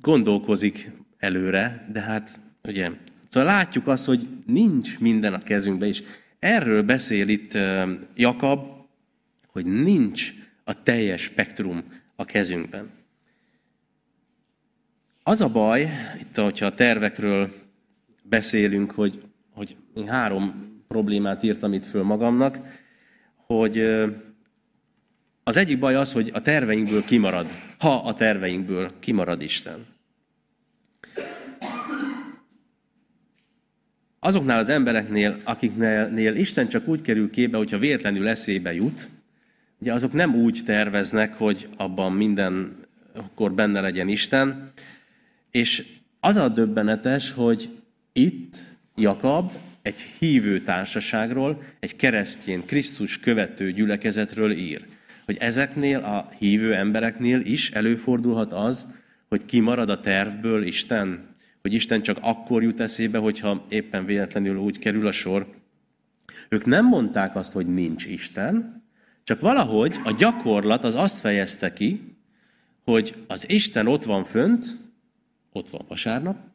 gondolkozik 0.00 0.90
előre, 1.18 1.88
de 1.92 2.00
hát 2.00 2.40
ugye, 2.62 2.90
szóval 3.28 3.48
látjuk 3.48 3.86
azt, 3.86 4.06
hogy 4.06 4.28
nincs 4.46 4.98
minden 4.98 5.34
a 5.34 5.42
kezünkben, 5.42 5.88
és 5.88 6.02
Erről 6.40 6.82
beszél 6.82 7.28
itt 7.28 7.58
Jakab, 8.14 8.66
hogy 9.46 9.66
nincs 9.66 10.32
a 10.64 10.82
teljes 10.82 11.22
spektrum 11.22 11.84
a 12.16 12.24
kezünkben. 12.24 12.90
Az 15.22 15.40
a 15.40 15.48
baj, 15.48 15.90
itt, 16.20 16.34
hogyha 16.34 16.66
a 16.66 16.74
tervekről 16.74 17.52
beszélünk, 18.22 18.90
hogy, 18.90 19.22
hogy 19.50 19.76
én 19.94 20.08
három 20.08 20.69
problémát 20.90 21.42
írtam 21.42 21.72
itt 21.72 21.86
föl 21.86 22.02
magamnak, 22.02 22.58
hogy 23.36 23.78
az 25.42 25.56
egyik 25.56 25.78
baj 25.78 25.94
az, 25.94 26.12
hogy 26.12 26.30
a 26.32 26.42
terveinkből 26.42 27.04
kimarad, 27.04 27.46
ha 27.78 27.94
a 27.94 28.14
terveinkből 28.14 28.90
kimarad 28.98 29.42
Isten. 29.42 29.86
azoknál 34.20 34.58
az 34.58 34.68
embereknél, 34.68 35.36
akiknél 35.44 36.34
Isten 36.34 36.68
csak 36.68 36.88
úgy 36.88 37.02
kerül 37.02 37.30
képbe, 37.30 37.56
hogyha 37.56 37.78
véletlenül 37.78 38.28
eszébe 38.28 38.74
jut, 38.74 39.08
ugye 39.78 39.92
azok 39.92 40.12
nem 40.12 40.34
úgy 40.34 40.60
terveznek, 40.64 41.34
hogy 41.34 41.68
abban 41.76 42.12
minden 42.12 42.76
akkor 43.12 43.52
benne 43.52 43.80
legyen 43.80 44.08
Isten, 44.08 44.72
és 45.50 45.86
az 46.20 46.36
a 46.36 46.48
döbbenetes, 46.48 47.32
hogy 47.32 47.70
itt 48.12 48.56
Jakab 48.96 49.52
egy 49.82 50.00
hívő 50.00 50.60
társaságról, 50.60 51.62
egy 51.80 51.96
keresztjén, 51.96 52.66
Krisztus 52.66 53.20
követő 53.20 53.72
gyülekezetről 53.72 54.50
ír. 54.52 54.86
Hogy 55.24 55.36
ezeknél 55.40 55.98
a 55.98 56.30
hívő 56.38 56.74
embereknél 56.74 57.40
is 57.40 57.70
előfordulhat 57.70 58.52
az, 58.52 58.94
hogy 59.28 59.44
kimarad 59.44 59.90
a 59.90 60.00
tervből 60.00 60.62
Isten, 60.62 61.28
hogy 61.62 61.72
Isten 61.72 62.02
csak 62.02 62.18
akkor 62.20 62.62
jut 62.62 62.80
eszébe, 62.80 63.18
hogyha 63.18 63.66
éppen 63.68 64.04
véletlenül 64.04 64.56
úgy 64.56 64.78
kerül 64.78 65.06
a 65.06 65.12
sor. 65.12 65.46
Ők 66.48 66.64
nem 66.64 66.86
mondták 66.86 67.36
azt, 67.36 67.52
hogy 67.52 67.66
nincs 67.66 68.06
Isten, 68.06 68.82
csak 69.24 69.40
valahogy 69.40 69.96
a 70.04 70.12
gyakorlat 70.12 70.84
az 70.84 70.94
azt 70.94 71.20
fejezte 71.20 71.72
ki, 71.72 72.16
hogy 72.84 73.14
az 73.26 73.50
Isten 73.50 73.86
ott 73.86 74.04
van 74.04 74.24
fönt, 74.24 74.66
ott 75.52 75.70
van 75.70 75.84
vasárnap, 75.88 76.49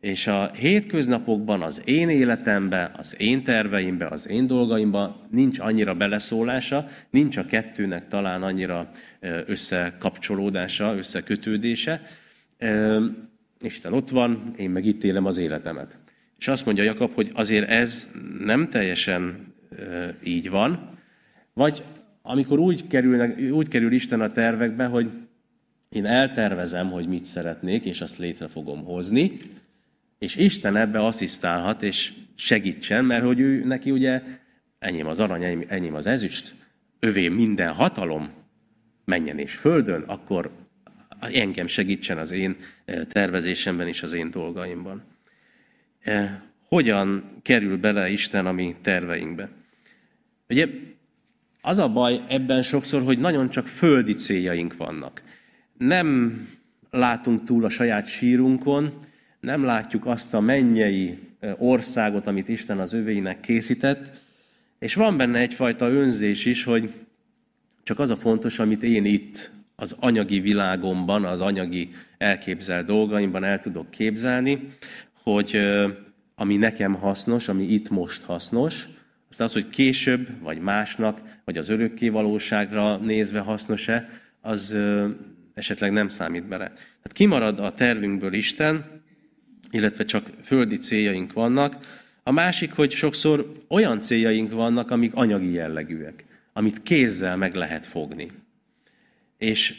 és 0.00 0.26
a 0.26 0.50
hétköznapokban, 0.54 1.62
az 1.62 1.82
én 1.84 2.08
életemben, 2.08 2.90
az 2.96 3.20
én 3.20 3.44
terveimben, 3.44 4.12
az 4.12 4.28
én 4.28 4.46
dolgaimban 4.46 5.16
nincs 5.30 5.58
annyira 5.58 5.94
beleszólása, 5.94 6.88
nincs 7.10 7.36
a 7.36 7.46
kettőnek 7.46 8.08
talán 8.08 8.42
annyira 8.42 8.90
összekapcsolódása, 9.46 10.96
összekötődése. 10.96 12.02
Isten 13.60 13.92
ott 13.92 14.08
van, 14.08 14.52
én 14.56 14.70
meg 14.70 14.84
itt 14.84 15.04
élem 15.04 15.24
az 15.24 15.36
életemet. 15.36 15.98
És 16.38 16.48
azt 16.48 16.64
mondja 16.64 16.84
Jakab, 16.84 17.14
hogy 17.14 17.30
azért 17.34 17.68
ez 17.68 18.12
nem 18.38 18.68
teljesen 18.68 19.54
így 20.24 20.50
van, 20.50 20.98
vagy 21.52 21.82
amikor 22.22 22.58
úgy, 22.58 22.86
kerülnek, 22.86 23.38
úgy 23.50 23.68
kerül 23.68 23.92
Isten 23.92 24.20
a 24.20 24.32
tervekbe, 24.32 24.84
hogy 24.84 25.10
én 25.88 26.06
eltervezem, 26.06 26.90
hogy 26.90 27.06
mit 27.06 27.24
szeretnék, 27.24 27.84
és 27.84 28.00
azt 28.00 28.18
létre 28.18 28.48
fogom 28.48 28.84
hozni, 28.84 29.32
és 30.20 30.36
Isten 30.36 30.76
ebbe 30.76 30.98
asszisztálhat, 31.06 31.82
és 31.82 32.12
segítsen, 32.34 33.04
mert 33.04 33.24
hogy 33.24 33.40
ő 33.40 33.64
neki 33.64 33.90
ugye 33.90 34.22
enyém 34.78 35.06
az 35.06 35.20
arany, 35.20 35.66
enyém 35.68 35.94
az 35.94 36.06
ezüst, 36.06 36.54
övé 36.98 37.28
minden 37.28 37.72
hatalom, 37.72 38.30
menjen 39.04 39.38
és 39.38 39.54
földön, 39.54 40.02
akkor 40.02 40.50
engem 41.20 41.66
segítsen 41.66 42.18
az 42.18 42.30
én 42.30 42.56
eh, 42.84 43.04
tervezésemben 43.04 43.88
és 43.88 44.02
az 44.02 44.12
én 44.12 44.30
dolgaimban. 44.30 45.02
Eh, 46.00 46.40
hogyan 46.68 47.24
kerül 47.42 47.78
bele 47.78 48.10
Isten 48.10 48.46
a 48.46 48.52
mi 48.52 48.76
terveinkbe? 48.82 49.48
Ugye 50.48 50.68
az 51.60 51.78
a 51.78 51.88
baj 51.88 52.24
ebben 52.28 52.62
sokszor, 52.62 53.02
hogy 53.02 53.18
nagyon 53.18 53.50
csak 53.50 53.66
földi 53.66 54.14
céljaink 54.14 54.76
vannak. 54.76 55.22
Nem 55.78 56.38
látunk 56.90 57.44
túl 57.44 57.64
a 57.64 57.68
saját 57.68 58.06
sírunkon, 58.06 59.08
nem 59.40 59.64
látjuk 59.64 60.06
azt 60.06 60.34
a 60.34 60.40
mennyei 60.40 61.18
országot, 61.58 62.26
amit 62.26 62.48
Isten 62.48 62.78
az 62.78 62.92
övéinek 62.92 63.40
készített, 63.40 64.20
és 64.78 64.94
van 64.94 65.16
benne 65.16 65.38
egyfajta 65.38 65.88
önzés 65.88 66.44
is, 66.44 66.64
hogy 66.64 66.94
csak 67.82 67.98
az 67.98 68.10
a 68.10 68.16
fontos, 68.16 68.58
amit 68.58 68.82
én 68.82 69.04
itt 69.04 69.50
az 69.76 69.96
anyagi 70.00 70.40
világomban, 70.40 71.24
az 71.24 71.40
anyagi 71.40 71.90
elképzelt 72.18 72.86
dolgaimban 72.86 73.44
el 73.44 73.60
tudok 73.60 73.90
képzelni, 73.90 74.68
hogy 75.22 75.60
ami 76.34 76.56
nekem 76.56 76.94
hasznos, 76.94 77.48
ami 77.48 77.62
itt 77.62 77.90
most 77.90 78.22
hasznos, 78.22 78.88
azt 79.28 79.40
az, 79.40 79.52
hogy 79.52 79.68
később, 79.68 80.28
vagy 80.42 80.58
másnak, 80.58 81.20
vagy 81.44 81.56
az 81.56 81.68
örökké 81.68 82.08
valóságra 82.08 82.96
nézve 82.96 83.38
hasznos-e, 83.38 84.08
az 84.40 84.76
esetleg 85.54 85.92
nem 85.92 86.08
számít 86.08 86.48
bele. 86.48 86.66
Tehát 86.66 87.12
kimarad 87.12 87.60
a 87.60 87.74
tervünkből 87.74 88.32
Isten, 88.32 88.99
illetve 89.70 90.04
csak 90.04 90.30
földi 90.42 90.76
céljaink 90.76 91.32
vannak. 91.32 91.98
A 92.22 92.30
másik, 92.30 92.72
hogy 92.72 92.90
sokszor 92.90 93.52
olyan 93.68 94.00
céljaink 94.00 94.52
vannak, 94.52 94.90
amik 94.90 95.14
anyagi 95.14 95.52
jellegűek, 95.52 96.24
amit 96.52 96.82
kézzel 96.82 97.36
meg 97.36 97.54
lehet 97.54 97.86
fogni. 97.86 98.30
És 99.38 99.74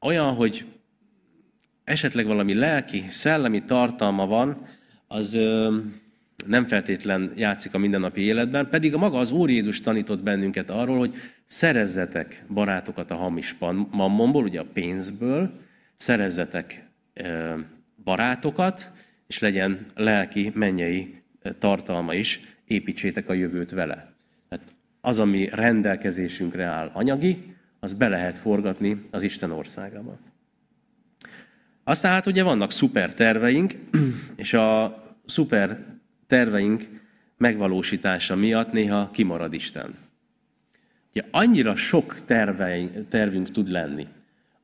olyan, 0.00 0.34
hogy 0.34 0.64
esetleg 1.84 2.26
valami 2.26 2.54
lelki, 2.54 3.04
szellemi 3.08 3.62
tartalma 3.62 4.26
van, 4.26 4.62
az 5.06 5.34
ö, 5.34 5.76
nem 6.46 6.66
feltétlen 6.66 7.32
játszik 7.36 7.74
a 7.74 7.78
mindennapi 7.78 8.20
életben, 8.20 8.68
pedig 8.68 8.94
a 8.94 8.98
maga 8.98 9.18
az 9.18 9.32
Úr 9.32 9.50
Jézus 9.50 9.80
tanított 9.80 10.22
bennünket 10.22 10.70
arról, 10.70 10.98
hogy 10.98 11.14
szerezzetek 11.46 12.44
barátokat 12.48 13.10
a 13.10 13.16
hamis 13.16 13.56
mammonból, 13.90 14.42
ugye 14.42 14.60
a 14.60 14.66
pénzből, 14.72 15.50
szerezzetek 15.96 16.88
barátokat, 18.04 18.90
és 19.26 19.38
legyen 19.38 19.86
lelki, 19.94 20.52
mennyei 20.54 21.22
tartalma 21.58 22.14
is, 22.14 22.40
építsétek 22.66 23.28
a 23.28 23.32
jövőt 23.32 23.70
vele. 23.70 24.12
Tehát 24.48 24.64
az, 25.00 25.18
ami 25.18 25.48
rendelkezésünkre 25.52 26.64
áll 26.64 26.90
anyagi, 26.92 27.54
az 27.80 27.94
be 27.94 28.08
lehet 28.08 28.38
forgatni 28.38 29.02
az 29.10 29.22
Isten 29.22 29.50
országába. 29.50 30.18
Aztán 31.84 32.12
hát 32.12 32.26
ugye 32.26 32.42
vannak 32.42 32.72
szuper 32.72 33.12
terveink, 33.12 33.74
és 34.36 34.52
a 34.52 35.02
szuper 35.26 35.84
terveink 36.26 37.02
megvalósítása 37.36 38.36
miatt 38.36 38.72
néha 38.72 39.10
kimarad 39.10 39.52
Isten. 39.52 39.94
Ugye 41.10 41.22
annyira 41.30 41.76
sok 41.76 42.14
terveink, 42.14 43.08
tervünk 43.08 43.50
tud 43.50 43.70
lenni, 43.70 44.06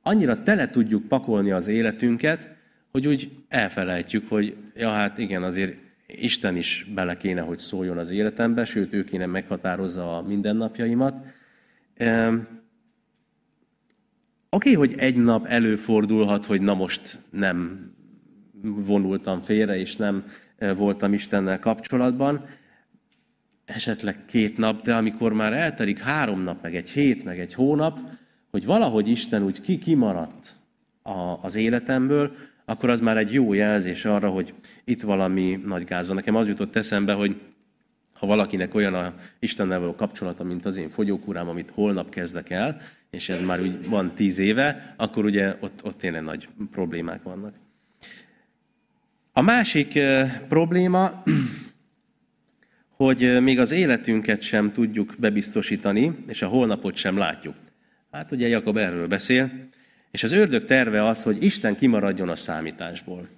annyira 0.03 0.43
tele 0.43 0.71
tudjuk 0.71 1.09
pakolni 1.09 1.51
az 1.51 1.67
életünket, 1.67 2.59
hogy 2.91 3.07
úgy 3.07 3.31
elfelejtjük, 3.49 4.29
hogy 4.29 4.57
ja 4.75 4.91
hát 4.91 5.19
igen, 5.19 5.43
azért 5.43 5.77
Isten 6.07 6.57
is 6.57 6.87
bele 6.95 7.17
kéne, 7.17 7.41
hogy 7.41 7.59
szóljon 7.59 7.99
az 7.99 8.11
életembe, 8.11 8.65
sőt, 8.65 8.93
ő 8.93 9.05
kéne 9.05 9.27
meghatározza 9.27 10.17
a 10.17 10.23
mindennapjaimat. 10.23 11.27
Oké, 14.51 14.73
hogy 14.73 14.95
egy 14.97 15.17
nap 15.17 15.47
előfordulhat, 15.47 16.45
hogy 16.45 16.61
na 16.61 16.75
most 16.75 17.19
nem 17.31 17.89
vonultam 18.63 19.41
félre, 19.41 19.77
és 19.77 19.97
nem 19.97 20.25
voltam 20.77 21.13
Istennel 21.13 21.59
kapcsolatban, 21.59 22.45
esetleg 23.65 24.25
két 24.25 24.57
nap, 24.57 24.83
de 24.83 24.95
amikor 24.95 25.33
már 25.33 25.53
eltelik 25.53 25.99
három 25.99 26.41
nap, 26.41 26.63
meg 26.63 26.77
egy 26.77 26.91
hét, 26.91 27.25
meg 27.25 27.41
egy 27.41 27.55
hónap, 27.55 27.99
hogy 28.51 28.65
valahogy 28.65 29.09
Isten 29.09 29.43
úgy 29.43 29.61
ki 29.61 29.79
kimaradt 29.79 30.57
az 31.41 31.55
életemből, 31.55 32.33
akkor 32.71 32.91
az 32.91 33.01
már 33.01 33.17
egy 33.17 33.33
jó 33.33 33.53
jelzés 33.53 34.05
arra, 34.05 34.29
hogy 34.29 34.55
itt 34.85 35.03
valami 35.03 35.61
nagy 35.65 35.85
gáz 35.85 36.07
van. 36.07 36.17
Nekem 36.17 36.35
az 36.35 36.49
jutott 36.49 36.77
eszembe, 36.77 37.13
hogy 37.13 37.41
ha 38.13 38.27
valakinek 38.27 38.75
olyan 38.75 38.95
a 38.95 39.15
Istennel 39.39 39.79
való 39.79 39.95
kapcsolata, 39.95 40.45
mint 40.45 40.65
az 40.65 40.77
én 40.77 40.89
fogyókúrám, 40.89 41.49
amit 41.49 41.71
holnap 41.75 42.11
kezdek 42.11 42.51
el, 42.51 42.81
és 43.11 43.29
ez 43.29 43.41
már 43.41 43.61
úgy 43.61 43.89
van 43.89 44.15
tíz 44.15 44.39
éve, 44.39 44.95
akkor 44.97 45.25
ugye 45.25 45.57
ott, 45.61 45.85
ott 45.85 45.99
tényleg 45.99 46.23
nagy 46.23 46.49
problémák 46.71 47.23
vannak. 47.23 47.55
A 49.33 49.41
másik 49.41 49.99
probléma, 50.49 51.23
hogy 52.91 53.41
még 53.43 53.59
az 53.59 53.71
életünket 53.71 54.41
sem 54.41 54.73
tudjuk 54.73 55.15
bebiztosítani, 55.19 56.25
és 56.27 56.43
a 56.43 56.49
holnapot 56.49 56.97
sem 56.97 57.17
látjuk. 57.17 57.55
Hát 58.11 58.33
ugye 58.33 58.49
Jakob 58.49 58.77
erről 58.77 59.07
beszél, 59.07 59.51
és 60.11 60.23
az 60.23 60.33
ördög 60.33 60.65
terve 60.65 61.07
az, 61.07 61.23
hogy 61.23 61.43
Isten 61.43 61.77
kimaradjon 61.77 62.29
a 62.29 62.37
számításból. 62.37 63.29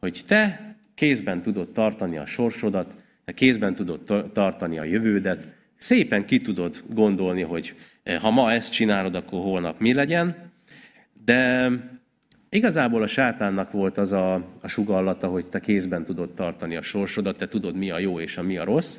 Hogy 0.00 0.22
te 0.26 0.74
kézben 0.94 1.42
tudod 1.42 1.72
tartani 1.72 2.16
a 2.16 2.26
sorsodat, 2.26 2.94
kézben 3.24 3.74
tudod 3.74 4.30
tartani 4.32 4.78
a 4.78 4.84
jövődet, 4.84 5.48
szépen 5.78 6.24
ki 6.24 6.38
tudod 6.38 6.82
gondolni, 6.88 7.42
hogy 7.42 7.74
ha 8.20 8.30
ma 8.30 8.52
ezt 8.52 8.72
csinálod, 8.72 9.14
akkor 9.14 9.40
holnap 9.40 9.80
mi 9.80 9.94
legyen, 9.94 10.50
de 11.24 11.70
Igazából 12.54 13.02
a 13.02 13.06
sátánnak 13.06 13.70
volt 13.70 13.98
az 13.98 14.12
a, 14.12 14.34
a 14.60 14.68
sugallata, 14.68 15.28
hogy 15.28 15.48
te 15.48 15.60
kézben 15.60 16.04
tudod 16.04 16.34
tartani 16.34 16.76
a 16.76 16.82
sorsodat, 16.82 17.36
te 17.36 17.48
tudod, 17.48 17.76
mi 17.76 17.90
a 17.90 17.98
jó 17.98 18.20
és 18.20 18.36
a 18.36 18.42
mi 18.42 18.56
a 18.56 18.64
rossz, 18.64 18.98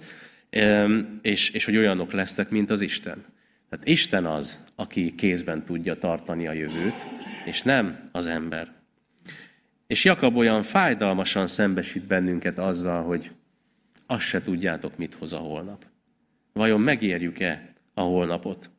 és, 1.22 1.50
és 1.50 1.66
hogy 1.66 1.78
olyanok 1.78 2.12
lesztek, 2.12 2.50
mint 2.50 2.70
az 2.70 2.82
Isten. 2.82 3.26
Tehát 3.74 3.88
Isten 3.88 4.26
az, 4.26 4.68
aki 4.76 5.16
kézben 5.16 5.64
tudja 5.64 5.98
tartani 5.98 6.48
a 6.48 6.52
jövőt, 6.52 7.06
és 7.46 7.62
nem 7.62 8.10
az 8.12 8.26
ember. 8.26 8.72
És 9.88 10.04
Jakab 10.04 10.38
olyan 10.38 10.62
fájdalmasan 10.62 11.48
szembesít 11.48 12.08
bennünket 12.08 12.60
azzal, 12.60 13.04
hogy 13.04 13.32
azt 14.06 14.22
se 14.22 14.42
tudjátok, 14.42 14.98
mit 14.98 15.14
hoz 15.14 15.34
a 15.34 15.38
holnap. 15.38 15.86
Vajon 16.54 16.82
megérjük-e 16.82 17.74
a 17.94 18.02
holnapot? 18.02 18.70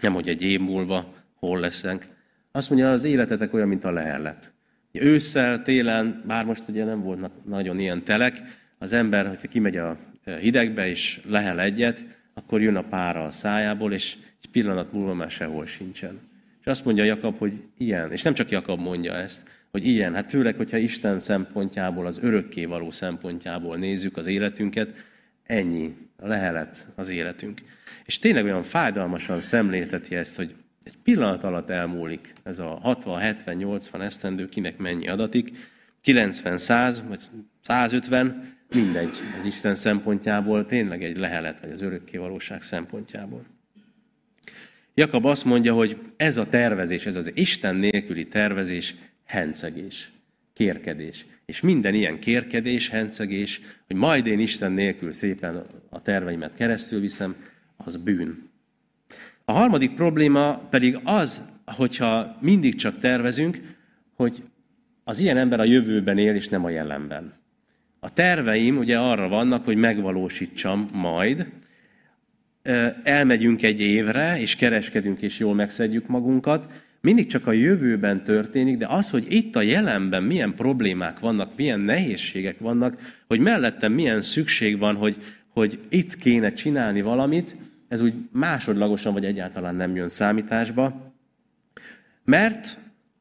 Nem, 0.00 0.12
hogy 0.12 0.28
egy 0.28 0.42
év 0.42 0.60
múlva 0.60 1.14
hol 1.34 1.60
leszünk, 1.60 2.04
azt 2.52 2.70
mondja, 2.70 2.90
az 2.90 3.04
életetek 3.04 3.54
olyan, 3.54 3.68
mint 3.68 3.84
a 3.84 3.92
leherlet. 3.92 4.52
Ősszel, 4.92 5.62
télen, 5.62 6.22
bár 6.26 6.44
most 6.44 6.68
ugye 6.68 6.84
nem 6.84 7.02
voltak 7.02 7.44
nagyon 7.44 7.78
ilyen 7.78 8.04
telek, 8.04 8.42
az 8.78 8.92
ember, 8.92 9.26
hogyha 9.26 9.48
kimegy 9.48 9.76
a 9.76 9.98
hidegbe 10.24 10.88
és 10.88 11.20
lehel 11.26 11.60
egyet, 11.60 12.13
akkor 12.34 12.62
jön 12.62 12.76
a 12.76 12.82
pára 12.82 13.24
a 13.24 13.30
szájából, 13.30 13.92
és 13.92 14.16
egy 14.42 14.50
pillanat 14.50 14.92
múlva 14.92 15.14
már 15.14 15.30
sehol 15.30 15.66
sincsen. 15.66 16.20
És 16.60 16.66
azt 16.66 16.84
mondja 16.84 17.04
Jakab, 17.04 17.38
hogy 17.38 17.62
ilyen, 17.78 18.12
és 18.12 18.22
nem 18.22 18.34
csak 18.34 18.50
Jakab 18.50 18.80
mondja 18.80 19.14
ezt, 19.14 19.48
hogy 19.70 19.86
ilyen, 19.86 20.14
hát 20.14 20.30
főleg, 20.30 20.56
hogyha 20.56 20.76
Isten 20.76 21.20
szempontjából, 21.20 22.06
az 22.06 22.18
örökké 22.22 22.64
való 22.64 22.90
szempontjából 22.90 23.76
nézzük 23.76 24.16
az 24.16 24.26
életünket, 24.26 24.94
ennyi, 25.42 25.94
lehelet 26.18 26.86
az 26.94 27.08
életünk. 27.08 27.60
És 28.04 28.18
tényleg 28.18 28.44
olyan 28.44 28.62
fájdalmasan 28.62 29.40
szemlélteti 29.40 30.14
ezt, 30.14 30.36
hogy 30.36 30.54
egy 30.84 30.96
pillanat 31.02 31.44
alatt 31.44 31.70
elmúlik 31.70 32.32
ez 32.42 32.58
a 32.58 32.78
60, 32.82 33.20
70, 33.20 33.56
80 33.56 34.02
esztendő, 34.02 34.48
kinek 34.48 34.76
mennyi 34.76 35.08
adatik, 35.08 35.72
90, 36.00 36.58
100 36.58 37.02
vagy 37.08 37.20
150, 37.62 38.53
mindegy 38.68 39.16
az 39.40 39.46
Isten 39.46 39.74
szempontjából, 39.74 40.64
tényleg 40.64 41.04
egy 41.04 41.16
lehelet, 41.16 41.60
vagy 41.60 41.70
az 41.70 41.82
örökké 41.82 42.16
valóság 42.16 42.62
szempontjából. 42.62 43.44
Jakab 44.94 45.24
azt 45.24 45.44
mondja, 45.44 45.74
hogy 45.74 45.98
ez 46.16 46.36
a 46.36 46.48
tervezés, 46.48 47.06
ez 47.06 47.16
az 47.16 47.30
Isten 47.34 47.76
nélküli 47.76 48.26
tervezés 48.28 48.94
hencegés, 49.24 50.10
kérkedés. 50.52 51.26
És 51.44 51.60
minden 51.60 51.94
ilyen 51.94 52.18
kérkedés, 52.18 52.88
hencegés, 52.88 53.60
hogy 53.86 53.96
majd 53.96 54.26
én 54.26 54.38
Isten 54.38 54.72
nélkül 54.72 55.12
szépen 55.12 55.66
a 55.88 56.02
terveimet 56.02 56.54
keresztül 56.54 57.00
viszem, 57.00 57.36
az 57.76 57.96
bűn. 57.96 58.50
A 59.44 59.52
harmadik 59.52 59.94
probléma 59.94 60.58
pedig 60.70 61.00
az, 61.04 61.44
hogyha 61.64 62.36
mindig 62.40 62.74
csak 62.74 62.98
tervezünk, 62.98 63.60
hogy 64.14 64.42
az 65.04 65.18
ilyen 65.18 65.36
ember 65.36 65.60
a 65.60 65.64
jövőben 65.64 66.18
él, 66.18 66.34
és 66.34 66.48
nem 66.48 66.64
a 66.64 66.70
jelenben. 66.70 67.32
A 68.04 68.10
terveim 68.12 68.78
ugye 68.78 68.98
arra 68.98 69.28
vannak, 69.28 69.64
hogy 69.64 69.76
megvalósítsam 69.76 70.88
majd. 70.92 71.46
Elmegyünk 73.02 73.62
egy 73.62 73.80
évre, 73.80 74.40
és 74.40 74.56
kereskedünk, 74.56 75.22
és 75.22 75.38
jól 75.38 75.54
megszedjük 75.54 76.06
magunkat. 76.06 76.72
Mindig 77.00 77.26
csak 77.26 77.46
a 77.46 77.52
jövőben 77.52 78.24
történik, 78.24 78.76
de 78.76 78.86
az, 78.86 79.10
hogy 79.10 79.26
itt 79.28 79.56
a 79.56 79.62
jelenben 79.62 80.22
milyen 80.22 80.54
problémák 80.54 81.18
vannak, 81.18 81.56
milyen 81.56 81.80
nehézségek 81.80 82.58
vannak, 82.58 83.22
hogy 83.26 83.40
mellettem 83.40 83.92
milyen 83.92 84.22
szükség 84.22 84.78
van, 84.78 84.94
hogy, 84.94 85.16
hogy 85.48 85.78
itt 85.88 86.14
kéne 86.14 86.52
csinálni 86.52 87.02
valamit, 87.02 87.56
ez 87.88 88.00
úgy 88.00 88.14
másodlagosan 88.32 89.12
vagy 89.12 89.24
egyáltalán 89.24 89.74
nem 89.74 89.96
jön 89.96 90.08
számításba, 90.08 91.14
mert 92.24 92.78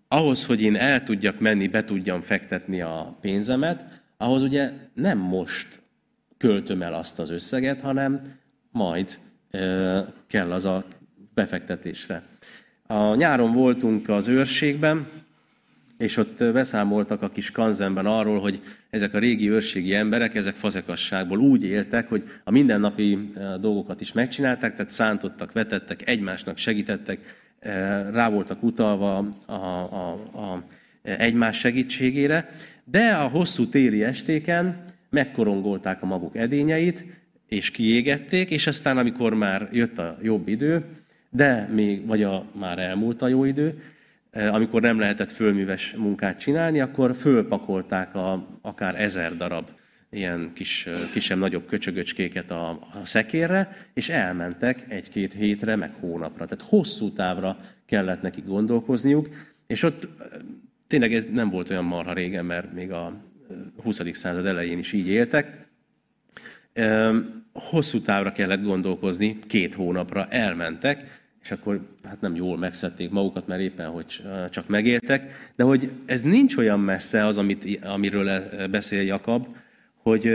ahhoz, 0.07 0.45
hogy 0.45 0.61
én 0.61 0.75
el 0.75 1.03
tudjak 1.03 1.39
menni, 1.39 1.67
be 1.67 1.83
tudjam 1.83 2.21
fektetni 2.21 2.81
a 2.81 3.17
pénzemet, 3.21 4.01
ahhoz 4.23 4.41
ugye 4.41 4.71
nem 4.93 5.17
most 5.17 5.81
költöm 6.37 6.81
el 6.81 6.93
azt 6.93 7.19
az 7.19 7.29
összeget, 7.29 7.81
hanem 7.81 8.21
majd 8.71 9.19
kell 10.27 10.51
az 10.51 10.65
a 10.65 10.83
befektetésre. 11.33 12.23
A 12.87 13.15
nyáron 13.15 13.53
voltunk 13.53 14.09
az 14.09 14.27
őrségben, 14.27 15.07
és 15.97 16.17
ott 16.17 16.43
beszámoltak 16.53 17.21
a 17.21 17.29
kis 17.29 17.51
kanzenben 17.51 18.05
arról, 18.05 18.39
hogy 18.39 18.61
ezek 18.89 19.13
a 19.13 19.19
régi 19.19 19.49
őrségi 19.49 19.95
emberek, 19.95 20.35
ezek 20.35 20.55
fazekasságból 20.55 21.39
úgy 21.39 21.63
éltek, 21.63 22.09
hogy 22.09 22.23
a 22.43 22.51
mindennapi 22.51 23.29
dolgokat 23.59 24.01
is 24.01 24.13
megcsinálták, 24.13 24.71
tehát 24.71 24.89
szántottak, 24.89 25.51
vetettek, 25.51 26.07
egymásnak 26.07 26.57
segítettek, 26.57 27.19
rá 28.11 28.29
voltak 28.29 28.63
utalva 28.63 29.17
a, 29.45 29.53
a, 29.53 30.11
a 30.33 30.63
egymás 31.01 31.57
segítségére, 31.57 32.49
de 32.83 33.11
a 33.11 33.27
hosszú 33.27 33.67
téli 33.67 34.03
estéken 34.03 34.83
megkorongolták 35.09 36.01
a 36.01 36.05
maguk 36.05 36.35
edényeit, 36.35 37.05
és 37.47 37.71
kiégették, 37.71 38.49
és 38.49 38.67
aztán, 38.67 38.97
amikor 38.97 39.33
már 39.33 39.69
jött 39.71 39.97
a 39.97 40.17
jobb 40.21 40.47
idő, 40.47 40.85
de 41.29 41.69
még, 41.71 42.05
vagy 42.05 42.23
a, 42.23 42.45
már 42.59 42.79
elmúlt 42.79 43.21
a 43.21 43.27
jó 43.27 43.43
idő, 43.43 43.81
Eh, 44.33 44.53
amikor 44.53 44.81
nem 44.81 44.99
lehetett 44.99 45.31
fölműves 45.31 45.93
munkát 45.97 46.39
csinálni, 46.39 46.79
akkor 46.79 47.15
fölpakolták 47.15 48.15
a, 48.15 48.47
akár 48.61 49.01
ezer 49.01 49.37
darab 49.37 49.69
ilyen 50.09 50.51
kis, 50.53 50.85
eh, 50.85 50.99
kisebb-nagyobb 51.11 51.65
köcsögöcskéket 51.65 52.51
a, 52.51 52.69
a 52.69 53.05
szekérre, 53.05 53.89
és 53.93 54.09
elmentek 54.09 54.85
egy-két 54.87 55.33
hétre, 55.33 55.75
meg 55.75 55.93
hónapra. 55.99 56.45
Tehát 56.45 56.65
hosszú 56.69 57.11
távra 57.11 57.57
kellett 57.85 58.21
neki 58.21 58.41
gondolkozniuk, 58.45 59.29
és 59.67 59.83
ott 59.83 60.03
eh, 60.03 60.09
tényleg 60.93 61.13
ez 61.13 61.25
nem 61.33 61.49
volt 61.49 61.69
olyan 61.69 61.83
marha 61.83 62.13
régen, 62.13 62.45
mert 62.45 62.73
még 62.73 62.91
a 62.91 63.13
20. 63.83 64.01
század 64.11 64.45
elején 64.45 64.77
is 64.77 64.93
így 64.93 65.07
éltek. 65.07 65.65
hosszú 67.53 68.01
távra 68.01 68.31
kellett 68.31 68.63
gondolkozni, 68.63 69.39
két 69.47 69.73
hónapra 69.73 70.27
elmentek, 70.29 71.21
és 71.41 71.51
akkor 71.51 71.87
hát 72.03 72.21
nem 72.21 72.35
jól 72.35 72.57
megszedték 72.57 73.09
magukat, 73.09 73.47
mert 73.47 73.61
éppen 73.61 73.89
hogy 73.89 74.23
csak 74.49 74.67
megéltek, 74.67 75.51
de 75.55 75.63
hogy 75.63 75.91
ez 76.05 76.21
nincs 76.21 76.55
olyan 76.55 76.79
messze 76.79 77.25
az, 77.25 77.37
amit, 77.37 77.85
amiről 77.85 78.41
beszél 78.71 79.01
Jakab, 79.01 79.47
hogy, 79.95 80.29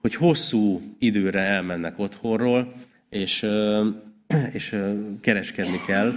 hogy 0.00 0.14
hosszú 0.14 0.80
időre 0.98 1.40
elmennek 1.40 1.98
otthonról, 1.98 2.72
és, 3.08 3.46
és 4.58 4.76
kereskedni 5.20 5.80
kell, 5.86 6.12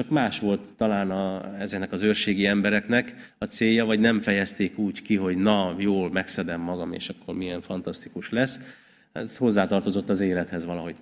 csak 0.00 0.10
más 0.10 0.38
volt 0.38 0.60
talán 0.76 1.10
a, 1.10 1.54
ezeknek 1.58 1.92
az 1.92 2.02
őrségi 2.02 2.46
embereknek 2.46 3.32
a 3.38 3.44
célja, 3.44 3.84
vagy 3.84 4.00
nem 4.00 4.20
fejezték 4.20 4.78
úgy 4.78 5.02
ki, 5.02 5.16
hogy 5.16 5.36
na, 5.36 5.74
jól 5.78 6.10
megszedem 6.10 6.60
magam, 6.60 6.92
és 6.92 7.08
akkor 7.08 7.34
milyen 7.34 7.62
fantasztikus 7.62 8.30
lesz. 8.30 8.60
Ez 9.12 9.36
hozzátartozott 9.36 10.08
az 10.08 10.20
élethez 10.20 10.64
valahogy. 10.64 10.94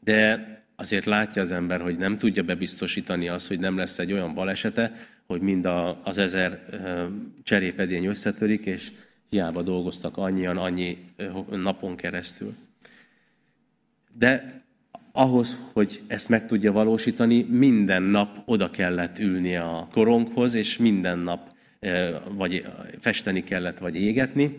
De 0.00 0.46
azért 0.76 1.04
látja 1.04 1.42
az 1.42 1.50
ember, 1.50 1.80
hogy 1.80 1.96
nem 1.96 2.18
tudja 2.18 2.42
bebiztosítani 2.42 3.28
azt, 3.28 3.48
hogy 3.48 3.58
nem 3.58 3.76
lesz 3.76 3.98
egy 3.98 4.12
olyan 4.12 4.34
balesete, 4.34 4.92
hogy 5.26 5.40
mind 5.40 5.64
a, 5.64 6.00
az 6.04 6.18
ezer 6.18 6.64
cserépedény 7.42 8.04
összetörik, 8.04 8.66
és 8.66 8.92
hiába 9.30 9.62
dolgoztak 9.62 10.16
annyian, 10.16 10.56
annyi 10.56 11.12
napon 11.50 11.96
keresztül. 11.96 12.54
De 14.18 14.62
ahhoz, 15.18 15.70
hogy 15.72 16.00
ezt 16.06 16.28
meg 16.28 16.46
tudja 16.46 16.72
valósítani, 16.72 17.42
minden 17.42 18.02
nap 18.02 18.42
oda 18.44 18.70
kellett 18.70 19.18
ülni 19.18 19.56
a 19.56 19.88
koronghoz, 19.92 20.54
és 20.54 20.76
minden 20.76 21.18
nap 21.18 21.56
vagy 22.28 22.64
festeni 23.00 23.44
kellett, 23.44 23.78
vagy 23.78 23.96
égetni. 23.96 24.58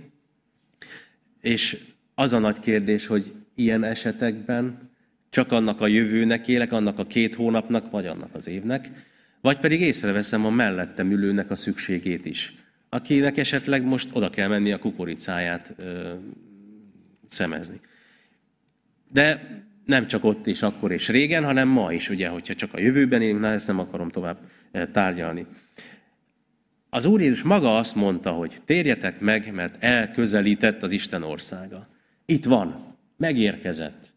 És 1.41 1.77
az 2.15 2.33
a 2.33 2.39
nagy 2.39 2.59
kérdés, 2.59 3.07
hogy 3.07 3.33
ilyen 3.55 3.83
esetekben 3.83 4.89
csak 5.29 5.51
annak 5.51 5.81
a 5.81 5.87
jövőnek 5.87 6.47
élek, 6.47 6.71
annak 6.71 6.99
a 6.99 7.05
két 7.05 7.35
hónapnak, 7.35 7.91
vagy 7.91 8.05
annak 8.05 8.35
az 8.35 8.47
évnek, 8.47 8.89
vagy 9.41 9.59
pedig 9.59 9.81
észreveszem 9.81 10.45
a 10.45 10.49
mellettem 10.49 11.11
ülőnek 11.11 11.49
a 11.49 11.55
szükségét 11.55 12.25
is, 12.25 12.53
akinek 12.89 13.37
esetleg 13.37 13.83
most 13.83 14.09
oda 14.13 14.29
kell 14.29 14.47
menni 14.47 14.71
a 14.71 14.79
kukoricáját 14.79 15.73
ö, 15.77 16.13
szemezni. 17.27 17.79
De 19.11 19.58
nem 19.89 20.07
csak 20.07 20.23
ott 20.23 20.47
és 20.47 20.61
akkor 20.61 20.91
és 20.91 21.07
régen, 21.07 21.43
hanem 21.43 21.67
ma 21.67 21.93
is, 21.93 22.09
ugye, 22.09 22.27
hogyha 22.27 22.55
csak 22.55 22.73
a 22.73 22.79
jövőben 22.79 23.21
élünk, 23.21 23.39
na 23.39 23.51
ezt 23.51 23.67
nem 23.67 23.79
akarom 23.79 24.09
tovább 24.09 24.37
tárgyalni. 24.91 25.45
Az 26.89 27.05
Úr 27.05 27.21
Jézus 27.21 27.43
maga 27.43 27.75
azt 27.75 27.95
mondta, 27.95 28.31
hogy 28.31 28.53
térjetek 28.65 29.19
meg, 29.19 29.53
mert 29.53 29.83
elközelített 29.83 30.83
az 30.83 30.91
Isten 30.91 31.23
országa. 31.23 31.87
Itt 32.25 32.45
van, 32.45 32.95
megérkezett. 33.17 34.07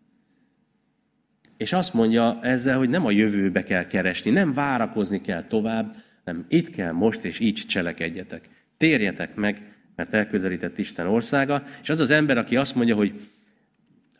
És 1.56 1.72
azt 1.72 1.94
mondja 1.94 2.38
ezzel, 2.42 2.78
hogy 2.78 2.88
nem 2.88 3.06
a 3.06 3.11
jövőbe 3.11 3.62
kell 3.62 3.87
keresni, 3.87 4.30
nem 4.30 4.52
várakozni 4.52 5.20
kell 5.20 5.44
tovább, 5.44 5.96
nem 6.24 6.44
itt 6.48 6.70
kell 6.70 6.92
most, 6.92 7.24
és 7.24 7.38
így 7.38 7.64
cselekedjetek. 7.66 8.48
Térjetek 8.76 9.35
meg, 9.35 9.62
mert 9.96 10.14
elközelített 10.14 10.78
Isten 10.78 11.06
országa, 11.06 11.66
és 11.82 11.88
az 11.88 12.00
az 12.00 12.11
ember, 12.11 12.38
aki 12.38 12.56
azt 12.56 12.74
mondja, 12.74 12.94
hogy 12.94 13.20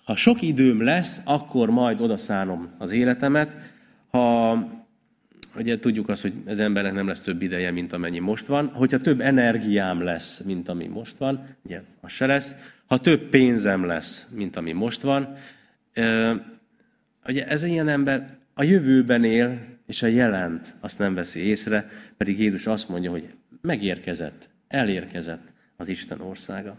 ha 0.05 0.17
sok 0.17 0.43
időm 0.43 0.83
lesz, 0.83 1.21
akkor 1.25 1.71
majd 1.71 2.01
odaszánom 2.01 2.69
az 2.79 2.91
életemet. 2.91 3.57
Ha 4.11 4.81
ugye 5.57 5.79
tudjuk 5.79 6.09
azt, 6.09 6.23
hogy 6.23 6.33
az 6.47 6.59
embernek 6.59 6.93
nem 6.93 7.07
lesz 7.07 7.21
több 7.21 7.43
ideje, 7.43 7.71
mint 7.71 7.93
amennyi 7.93 8.19
most 8.19 8.47
van. 8.47 8.67
Hogyha 8.67 8.99
több 8.99 9.21
energiám 9.21 10.03
lesz, 10.03 10.41
mint 10.41 10.69
ami 10.69 10.87
most 10.87 11.17
van, 11.17 11.47
ugye 11.65 11.83
az 12.01 12.11
se 12.11 12.27
lesz. 12.27 12.55
Ha 12.87 12.99
több 12.99 13.21
pénzem 13.21 13.85
lesz, 13.85 14.29
mint 14.35 14.57
ami 14.57 14.73
most 14.73 15.01
van, 15.01 15.35
ugye 17.27 17.47
ez 17.47 17.63
ilyen 17.63 17.89
ember 17.89 18.37
a 18.55 18.65
jövőben 18.65 19.25
él, 19.25 19.61
és 19.87 20.03
a 20.03 20.07
jelent 20.07 20.75
azt 20.81 20.99
nem 20.99 21.15
veszi 21.15 21.41
észre, 21.41 21.89
pedig 22.17 22.39
Jézus 22.39 22.67
azt 22.67 22.89
mondja, 22.89 23.11
hogy 23.11 23.29
megérkezett, 23.61 24.49
elérkezett 24.69 25.53
az 25.77 25.89
Isten 25.89 26.21
országa. 26.21 26.77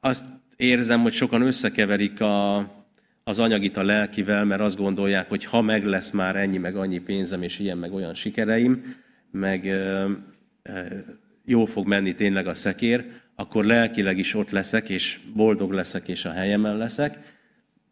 Azt 0.00 0.24
érzem, 0.56 1.00
hogy 1.00 1.12
sokan 1.12 1.42
összekeverik 1.42 2.20
a, 2.20 2.56
az 3.24 3.38
anyagit 3.38 3.76
a 3.76 3.82
lelkivel, 3.82 4.44
mert 4.44 4.60
azt 4.60 4.76
gondolják, 4.76 5.28
hogy 5.28 5.44
ha 5.44 5.62
meg 5.62 5.84
lesz 5.84 6.10
már 6.10 6.36
ennyi, 6.36 6.58
meg 6.58 6.76
annyi 6.76 6.98
pénzem, 6.98 7.42
és 7.42 7.58
ilyen, 7.58 7.78
meg 7.78 7.92
olyan 7.92 8.14
sikereim, 8.14 8.94
meg 9.30 9.64
jól 11.44 11.66
fog 11.66 11.86
menni 11.86 12.14
tényleg 12.14 12.46
a 12.46 12.54
szekér, 12.54 13.04
akkor 13.34 13.64
lelkileg 13.64 14.18
is 14.18 14.34
ott 14.34 14.50
leszek, 14.50 14.88
és 14.88 15.18
boldog 15.34 15.72
leszek, 15.72 16.08
és 16.08 16.24
a 16.24 16.32
helyemen 16.32 16.76
leszek. 16.76 17.36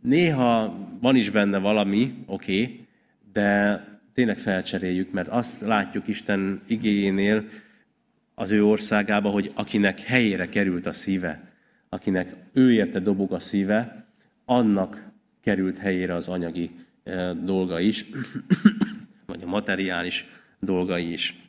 Néha 0.00 0.78
van 1.00 1.16
is 1.16 1.30
benne 1.30 1.58
valami, 1.58 2.14
oké, 2.26 2.62
okay, 2.62 2.86
de 3.32 3.80
tényleg 4.14 4.38
felcseréljük, 4.38 5.12
mert 5.12 5.28
azt 5.28 5.60
látjuk 5.60 6.08
Isten 6.08 6.62
igényénél 6.66 7.44
az 8.34 8.50
ő 8.50 8.64
országába, 8.64 9.30
hogy 9.30 9.50
akinek 9.54 10.00
helyére 10.00 10.48
került 10.48 10.86
a 10.86 10.92
szíve, 10.92 11.45
akinek 11.96 12.34
ő 12.52 12.72
érte 12.72 13.00
dobog 13.00 13.32
a 13.32 13.38
szíve, 13.38 14.06
annak 14.44 15.10
került 15.40 15.78
helyére 15.78 16.14
az 16.14 16.28
anyagi 16.28 16.70
dolga 17.42 17.80
is, 17.80 18.06
vagy 19.26 19.42
a 19.42 19.46
materiális 19.46 20.26
dolgai 20.60 21.12
is. 21.12 21.40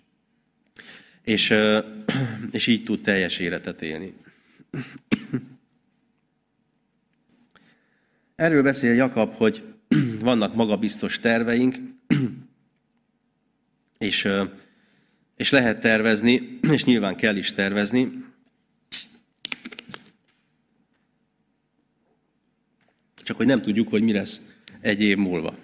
És, 1.22 1.54
és 2.52 2.68
így 2.68 2.84
tud 2.84 3.02
teljes 3.02 3.40
életet 3.40 3.82
élni. 3.82 4.14
Erről 8.36 8.64
beszél 8.64 8.94
Jakab, 8.94 9.34
hogy 9.34 9.64
vannak 10.20 10.56
magabiztos 10.56 11.20
terveink, 11.20 11.76
és, 13.98 14.28
és 15.36 15.50
lehet 15.50 15.80
tervezni, 15.80 16.60
és 16.72 16.84
nyilván 16.84 17.16
kell 17.16 17.36
is 17.36 17.54
tervezni, 17.54 18.26
csak 23.28 23.38
hogy 23.38 23.46
nem 23.46 23.62
tudjuk, 23.62 23.90
hogy 23.90 24.02
mi 24.02 24.12
lesz 24.12 24.42
egy 24.82 25.02
év 25.02 25.18
múlva. 25.18 25.56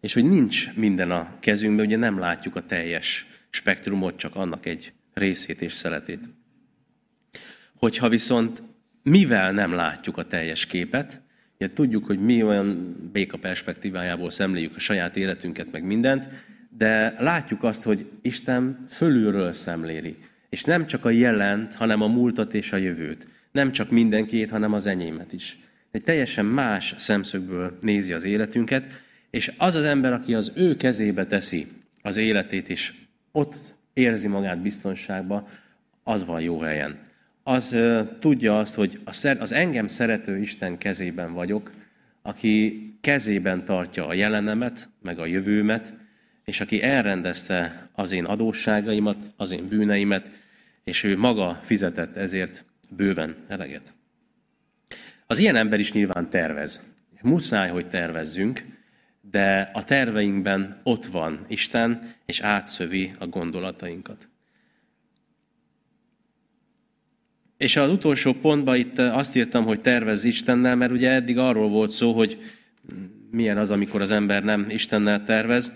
És 0.00 0.12
hogy 0.12 0.24
nincs 0.24 0.74
minden 0.74 1.10
a 1.10 1.36
kezünkben, 1.40 1.86
ugye 1.86 1.96
nem 1.96 2.18
látjuk 2.18 2.56
a 2.56 2.66
teljes 2.66 3.26
spektrumot, 3.50 4.16
csak 4.16 4.36
annak 4.36 4.66
egy 4.66 4.92
részét 5.14 5.60
és 5.60 5.72
szeletét. 5.72 6.20
Hogyha 7.74 8.08
viszont 8.08 8.62
mivel 9.02 9.52
nem 9.52 9.72
látjuk 9.72 10.16
a 10.16 10.24
teljes 10.26 10.66
képet, 10.66 11.20
ugye 11.58 11.72
tudjuk, 11.72 12.06
hogy 12.06 12.18
mi 12.18 12.42
olyan 12.42 12.96
béka 13.12 13.36
perspektívájából 13.36 14.30
szemléljük 14.30 14.76
a 14.76 14.78
saját 14.78 15.16
életünket, 15.16 15.70
meg 15.70 15.84
mindent, 15.84 16.28
de 16.76 17.14
látjuk 17.18 17.62
azt, 17.62 17.82
hogy 17.82 18.10
Isten 18.22 18.84
fölülről 18.88 19.52
szemléli. 19.52 20.16
És 20.48 20.64
nem 20.64 20.86
csak 20.86 21.04
a 21.04 21.10
jelent, 21.10 21.74
hanem 21.74 22.02
a 22.02 22.06
múltat 22.06 22.54
és 22.54 22.72
a 22.72 22.76
jövőt. 22.76 23.26
Nem 23.52 23.72
csak 23.72 23.90
mindenkét, 23.90 24.50
hanem 24.50 24.72
az 24.72 24.86
enyémet 24.86 25.32
is 25.32 25.58
egy 25.90 26.02
teljesen 26.02 26.44
más 26.44 26.94
szemszögből 26.98 27.78
nézi 27.80 28.12
az 28.12 28.22
életünket, 28.22 28.84
és 29.30 29.52
az 29.56 29.74
az 29.74 29.84
ember, 29.84 30.12
aki 30.12 30.34
az 30.34 30.52
ő 30.54 30.76
kezébe 30.76 31.26
teszi 31.26 31.66
az 32.02 32.16
életét, 32.16 32.68
és 32.68 32.92
ott 33.32 33.54
érzi 33.92 34.28
magát 34.28 34.62
biztonságba, 34.62 35.48
az 36.02 36.24
van 36.24 36.40
jó 36.40 36.60
helyen. 36.60 36.98
Az 37.42 37.72
uh, 37.72 38.18
tudja 38.18 38.58
azt, 38.58 38.74
hogy 38.74 39.00
a 39.04 39.12
szer, 39.12 39.40
az 39.40 39.52
engem 39.52 39.88
szerető 39.88 40.38
Isten 40.38 40.78
kezében 40.78 41.32
vagyok, 41.32 41.72
aki 42.22 42.84
kezében 43.00 43.64
tartja 43.64 44.06
a 44.06 44.12
jelenemet, 44.12 44.88
meg 45.02 45.18
a 45.18 45.26
jövőmet, 45.26 45.94
és 46.44 46.60
aki 46.60 46.82
elrendezte 46.82 47.88
az 47.92 48.10
én 48.10 48.24
adósságaimat, 48.24 49.16
az 49.36 49.50
én 49.50 49.68
bűneimet, 49.68 50.30
és 50.84 51.04
ő 51.04 51.18
maga 51.18 51.60
fizetett 51.64 52.16
ezért 52.16 52.64
bőven 52.90 53.36
eleget. 53.48 53.92
Az 55.30 55.38
ilyen 55.38 55.56
ember 55.56 55.80
is 55.80 55.92
nyilván 55.92 56.30
tervez. 56.30 56.94
Muszáj, 57.22 57.70
hogy 57.70 57.88
tervezzünk, 57.88 58.64
de 59.20 59.70
a 59.72 59.84
terveinkben 59.84 60.80
ott 60.82 61.06
van 61.06 61.44
Isten, 61.48 62.14
és 62.26 62.40
átszövi 62.40 63.12
a 63.18 63.26
gondolatainkat. 63.26 64.28
És 67.56 67.76
az 67.76 67.88
utolsó 67.88 68.32
pontban 68.32 68.76
itt 68.76 68.98
azt 68.98 69.36
írtam, 69.36 69.64
hogy 69.64 69.80
tervez 69.80 70.24
Istennel, 70.24 70.76
mert 70.76 70.92
ugye 70.92 71.10
eddig 71.10 71.38
arról 71.38 71.68
volt 71.68 71.90
szó, 71.90 72.12
hogy 72.12 72.38
milyen 73.30 73.58
az, 73.58 73.70
amikor 73.70 74.00
az 74.00 74.10
ember 74.10 74.44
nem 74.44 74.66
Istennel 74.68 75.24
tervez, 75.24 75.72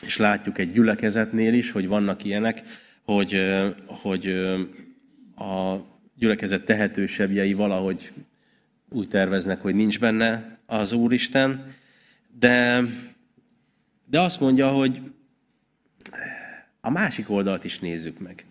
és 0.00 0.16
látjuk 0.16 0.58
egy 0.58 0.72
gyülekezetnél 0.72 1.54
is, 1.54 1.70
hogy 1.70 1.86
vannak 1.86 2.24
ilyenek, 2.24 2.62
hogy, 3.02 3.40
hogy 3.86 4.26
a 5.36 5.76
gyülekezet 6.16 6.64
tehetősebbjei 6.64 7.52
valahogy 7.52 8.12
úgy 8.92 9.08
terveznek, 9.08 9.60
hogy 9.60 9.74
nincs 9.74 9.98
benne 9.98 10.58
az 10.66 10.92
Úristen, 10.92 11.74
de, 12.38 12.82
de 14.04 14.20
azt 14.20 14.40
mondja, 14.40 14.68
hogy 14.68 15.00
a 16.80 16.90
másik 16.90 17.30
oldalt 17.30 17.64
is 17.64 17.78
nézzük 17.78 18.18
meg. 18.18 18.44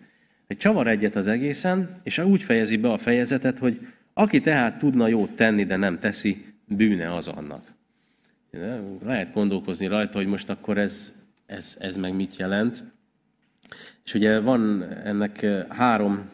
Egy 0.46 0.56
csavar 0.56 0.86
egyet 0.86 1.16
az 1.16 1.26
egészen, 1.26 2.00
és 2.02 2.18
úgy 2.18 2.42
fejezi 2.42 2.76
be 2.76 2.90
a 2.90 2.98
fejezetet, 2.98 3.58
hogy 3.58 3.86
aki 4.14 4.40
tehát 4.40 4.78
tudna 4.78 5.08
jót 5.08 5.30
tenni, 5.30 5.64
de 5.64 5.76
nem 5.76 5.98
teszi, 5.98 6.44
bűne 6.66 7.14
az 7.14 7.28
annak. 7.28 7.72
Lehet 9.04 9.32
gondolkozni 9.32 9.86
rajta, 9.86 10.18
hogy 10.18 10.26
most 10.26 10.50
akkor 10.50 10.78
ez, 10.78 11.22
ez, 11.46 11.76
ez 11.80 11.96
meg 11.96 12.14
mit 12.14 12.36
jelent. 12.36 12.84
És 14.04 14.14
ugye 14.14 14.40
van 14.40 14.82
ennek 14.82 15.46
három 15.68 16.30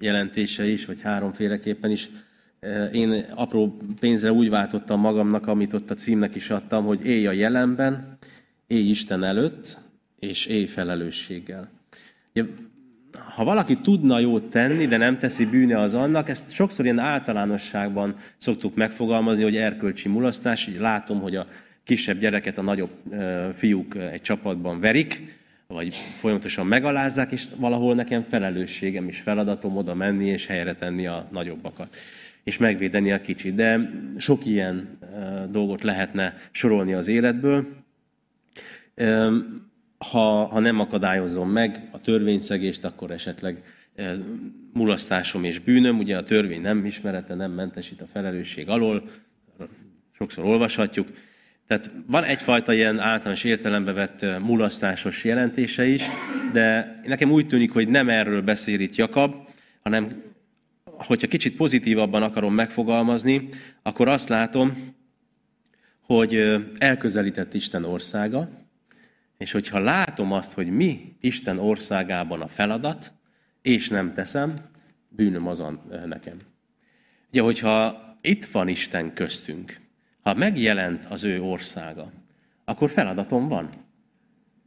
jelentése 0.00 0.66
is, 0.66 0.84
vagy 0.84 1.00
háromféleképpen 1.00 1.90
is. 1.90 2.08
Én 2.92 3.24
apró 3.34 3.76
pénzre 4.00 4.32
úgy 4.32 4.48
váltottam 4.48 5.00
magamnak, 5.00 5.46
amit 5.46 5.72
ott 5.72 5.90
a 5.90 5.94
címnek 5.94 6.34
is 6.34 6.50
adtam, 6.50 6.84
hogy 6.84 7.06
élj 7.06 7.26
a 7.26 7.32
jelenben, 7.32 8.18
élj 8.66 8.88
Isten 8.88 9.24
előtt, 9.24 9.78
és 10.18 10.46
élj 10.46 10.66
felelősséggel. 10.66 11.68
Ha 13.34 13.44
valaki 13.44 13.76
tudna 13.76 14.18
jót 14.18 14.44
tenni, 14.44 14.86
de 14.86 14.96
nem 14.96 15.18
teszi 15.18 15.46
bűne 15.46 15.80
az 15.80 15.94
annak, 15.94 16.28
ezt 16.28 16.52
sokszor 16.52 16.84
ilyen 16.84 16.98
általánosságban 16.98 18.16
szoktuk 18.38 18.74
megfogalmazni, 18.74 19.42
hogy 19.42 19.56
erkölcsi 19.56 20.08
mulasztás, 20.08 20.66
így 20.66 20.78
látom, 20.78 21.20
hogy 21.20 21.36
a 21.36 21.46
kisebb 21.84 22.18
gyereket 22.18 22.58
a 22.58 22.62
nagyobb 22.62 22.90
fiúk 23.54 23.94
egy 23.94 24.22
csapatban 24.22 24.80
verik, 24.80 25.36
vagy 25.66 25.94
folyamatosan 26.18 26.66
megalázzák, 26.66 27.32
és 27.32 27.46
valahol 27.56 27.94
nekem 27.94 28.22
felelősségem 28.22 29.08
is, 29.08 29.20
feladatom 29.20 29.76
oda 29.76 29.94
menni 29.94 30.26
és 30.26 30.46
helyre 30.46 30.74
tenni 30.74 31.06
a 31.06 31.28
nagyobbakat 31.30 31.96
és 32.44 32.58
megvédeni 32.58 33.12
a 33.12 33.20
kicsit. 33.20 33.54
De 33.54 33.90
sok 34.18 34.46
ilyen 34.46 34.98
dolgot 35.50 35.82
lehetne 35.82 36.36
sorolni 36.50 36.92
az 36.92 37.08
életből. 37.08 37.66
Ha, 39.98 40.44
ha 40.44 40.58
nem 40.58 40.80
akadályozom 40.80 41.50
meg 41.50 41.88
a 41.90 42.00
törvényszegést, 42.00 42.84
akkor 42.84 43.10
esetleg 43.10 43.60
mulasztásom 44.72 45.44
és 45.44 45.58
bűnöm. 45.58 45.98
Ugye 45.98 46.16
a 46.16 46.22
törvény 46.22 46.60
nem 46.60 46.84
ismerete, 46.84 47.34
nem 47.34 47.52
mentesít 47.52 48.00
a 48.00 48.06
felelősség 48.12 48.68
alól, 48.68 49.10
sokszor 50.12 50.44
olvashatjuk. 50.44 51.08
Tehát 51.66 51.90
van 52.06 52.24
egyfajta 52.24 52.72
ilyen 52.72 52.98
általános 52.98 53.44
értelembe 53.44 53.92
vett 53.92 54.26
mulasztásos 54.40 55.24
jelentése 55.24 55.86
is, 55.86 56.02
de 56.52 57.00
nekem 57.04 57.30
úgy 57.30 57.46
tűnik, 57.46 57.72
hogy 57.72 57.88
nem 57.88 58.08
erről 58.08 58.42
beszél 58.42 58.80
itt 58.80 58.94
Jakab, 58.94 59.34
hanem 59.82 60.22
hogyha 60.98 61.28
kicsit 61.28 61.56
pozitívabban 61.56 62.22
akarom 62.22 62.54
megfogalmazni, 62.54 63.48
akkor 63.82 64.08
azt 64.08 64.28
látom, 64.28 64.96
hogy 66.00 66.56
elközelített 66.78 67.54
Isten 67.54 67.84
országa, 67.84 68.48
és 69.36 69.50
hogyha 69.50 69.78
látom 69.78 70.32
azt, 70.32 70.52
hogy 70.52 70.66
mi 70.66 71.16
Isten 71.20 71.58
országában 71.58 72.40
a 72.40 72.48
feladat, 72.48 73.12
és 73.62 73.88
nem 73.88 74.12
teszem, 74.12 74.60
bűnöm 75.08 75.46
azon 75.46 75.80
nekem. 76.06 76.36
Ugye, 77.30 77.42
hogyha 77.42 78.02
itt 78.20 78.46
van 78.46 78.68
Isten 78.68 79.14
köztünk, 79.14 79.76
ha 80.20 80.34
megjelent 80.34 81.06
az 81.08 81.24
ő 81.24 81.42
országa, 81.42 82.12
akkor 82.64 82.90
feladatom 82.90 83.48
van. 83.48 83.70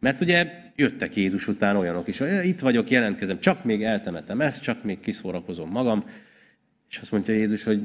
Mert 0.02 0.22
ugye 0.22 0.52
jöttek 0.76 1.16
Jézus 1.16 1.48
után 1.48 1.76
olyanok 1.76 2.08
is, 2.08 2.18
hogy 2.18 2.46
itt 2.46 2.60
vagyok, 2.60 2.90
jelentkezem, 2.90 3.40
csak 3.40 3.64
még 3.64 3.84
eltemetem 3.84 4.42
ezt, 4.42 4.62
csak 4.62 4.84
még 4.84 5.00
kiszórakozom 5.00 5.70
magam. 5.70 6.04
És 6.90 6.98
azt 6.98 7.12
mondja 7.12 7.34
Jézus, 7.34 7.64
hogy 7.64 7.82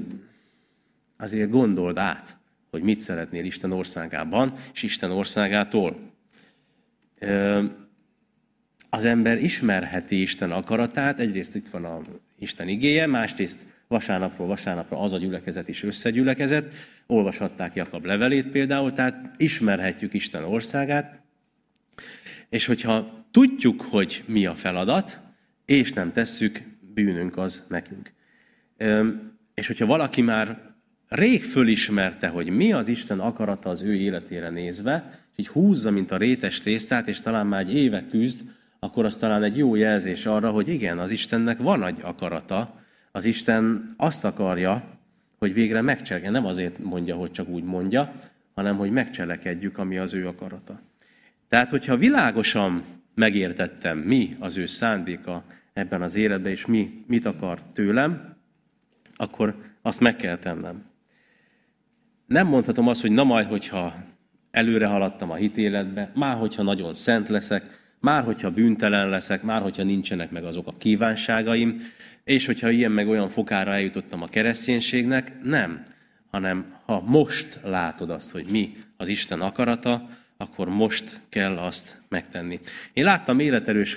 azért 1.17 1.51
gondold 1.51 1.97
át, 1.97 2.37
hogy 2.71 2.83
mit 2.83 3.01
szeretnél 3.01 3.45
Isten 3.45 3.73
országában, 3.73 4.53
és 4.73 4.83
Isten 4.83 5.11
országától. 5.11 6.13
Az 8.91 9.05
ember 9.05 9.43
ismerheti 9.43 10.21
Isten 10.21 10.53
akaratát, 10.53 11.19
egyrészt 11.19 11.55
itt 11.55 11.69
van 11.69 11.85
a 11.85 12.01
Isten 12.39 12.69
igéje, 12.69 13.07
másrészt 13.07 13.67
vasárnapról 13.89 14.47
vasárnapra 14.47 15.01
az 15.01 15.13
a 15.13 15.19
gyülekezet 15.19 15.69
is 15.69 15.83
összegyülekezett, 15.83 16.75
olvashatták 17.07 17.75
Jakab 17.75 18.05
levelét 18.05 18.47
például, 18.47 18.93
tehát 18.93 19.35
ismerhetjük 19.37 20.15
Isten 20.15 20.45
országát, 20.45 21.25
és 22.49 22.67
hogyha 22.67 23.25
tudjuk, 23.31 23.81
hogy 23.81 24.25
mi 24.27 24.47
a 24.47 24.55
feladat, 24.55 25.21
és 25.65 25.93
nem 25.93 26.13
tesszük, 26.13 26.61
bűnünk 26.95 27.37
az 27.37 27.67
nekünk. 27.69 28.13
És 29.55 29.67
hogyha 29.67 29.87
valaki 29.87 30.23
már 30.23 30.75
rég 31.09 31.45
fölismerte, 31.45 32.29
hogy 32.29 32.49
mi 32.49 32.73
az 32.73 32.89
Isten 32.89 33.21
akarata 33.21 33.71
az 33.71 33.83
ő 33.83 33.95
életére 33.95 34.51
nézve, 34.51 35.21
és 35.33 35.39
így 35.39 35.49
húzza, 35.49 35.91
mint 35.91 36.11
a 36.11 36.17
rétes 36.17 36.61
tésztát, 36.61 37.09
és 37.09 37.21
talán 37.21 37.47
már 37.47 37.61
egy 37.61 37.75
éve 37.75 38.07
küzd, 38.07 38.41
akkor 38.79 39.05
az 39.05 39.17
talán 39.17 39.43
egy 39.43 39.57
jó 39.57 39.75
jelzés 39.75 40.27
arra, 40.27 40.51
hogy 40.51 40.69
igen, 40.69 40.99
az 40.99 41.11
Istennek 41.11 41.59
van 41.59 41.85
egy 41.85 41.99
akarata, 42.03 42.81
az 43.13 43.25
Isten 43.25 43.95
azt 43.97 44.25
akarja, 44.25 44.99
hogy 45.39 45.53
végre 45.53 45.81
megcselekedjen. 45.81 46.33
Nem 46.33 46.47
azért 46.47 46.79
mondja, 46.79 47.17
hogy 47.17 47.31
csak 47.31 47.49
úgy 47.49 47.65
mondja, 47.65 48.13
hanem 48.55 48.77
hogy 48.77 48.91
megcselekedjük, 48.91 49.79
ami 49.79 49.99
az 49.99 50.15
ő 50.15 50.27
akarata. 50.27 50.81
Tehát, 51.49 51.71
hogyha 51.71 51.97
világosan 51.97 52.85
megértettem, 53.15 53.99
mi 53.99 54.37
az 54.39 54.57
ő 54.57 54.67
szándéka 54.67 55.45
ebben 55.73 56.03
az 56.03 56.15
életben, 56.15 56.53
és 56.53 56.67
mi, 56.67 57.05
mit 57.07 57.27
akar 57.27 57.63
tőlem, 57.73 58.37
akkor 59.17 59.57
azt 59.83 60.01
meg 60.01 60.17
kell 60.17 60.39
tennem. 60.39 60.85
Nem 62.27 62.47
mondhatom 62.47 62.89
azt, 62.89 63.01
hogy 63.01 63.11
na 63.11 63.25
majd, 63.25 63.47
hogyha 63.47 63.95
előre 64.51 64.87
haladtam 64.87 65.31
a 65.31 65.35
hitéletbe, 65.35 66.11
már 66.15 66.37
hogyha 66.37 66.63
nagyon 66.63 66.95
szent 66.95 67.29
leszek, 67.29 67.63
már 68.01 68.25
hogyha 68.25 68.51
bűntelen 68.51 69.09
leszek, 69.09 69.43
már 69.43 69.63
hogyha 69.63 69.83
nincsenek 69.83 70.31
meg 70.31 70.45
azok 70.45 70.67
a 70.67 70.77
kívánságaim, 70.79 71.81
és 72.25 72.47
hogyha 72.47 72.71
ilyen 72.71 72.91
meg 72.91 73.09
olyan 73.09 73.29
fokára 73.29 73.73
eljutottam 73.73 74.23
a 74.23 74.27
kereszténységnek, 74.27 75.43
nem, 75.43 75.87
hanem 76.31 76.75
ha 76.85 77.01
most 77.01 77.61
látod 77.63 78.11
azt, 78.11 78.31
hogy 78.31 78.47
mi 78.51 78.73
az 78.97 79.09
Isten 79.09 79.41
akarata, 79.41 80.09
akkor 80.37 80.69
most 80.69 81.21
kell 81.29 81.57
azt 81.57 82.01
megtenni. 82.09 82.61
Én 82.93 83.05
láttam 83.05 83.39
életerős 83.39 83.93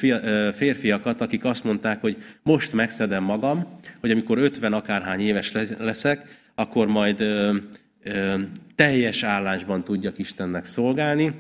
férfiakat, 0.56 1.22
akik 1.22 1.44
azt 1.44 1.64
mondták, 1.64 2.02
hogy 2.02 2.24
most 2.44 2.74
megszedem 2.74 3.24
magam, 3.24 3.80
hogy 4.00 4.12
amikor 4.12 4.38
50 4.38 4.74
akárhány 4.74 5.20
éves 5.20 5.52
leszek, 5.78 6.38
akkor 6.56 6.88
majd 6.88 7.22
ö, 7.22 7.56
ö, 8.04 8.36
teljes 8.76 9.24
állásban 9.24 9.84
tudjak 9.84 10.18
Istennek 10.18 10.66
szolgálni. 10.66 11.34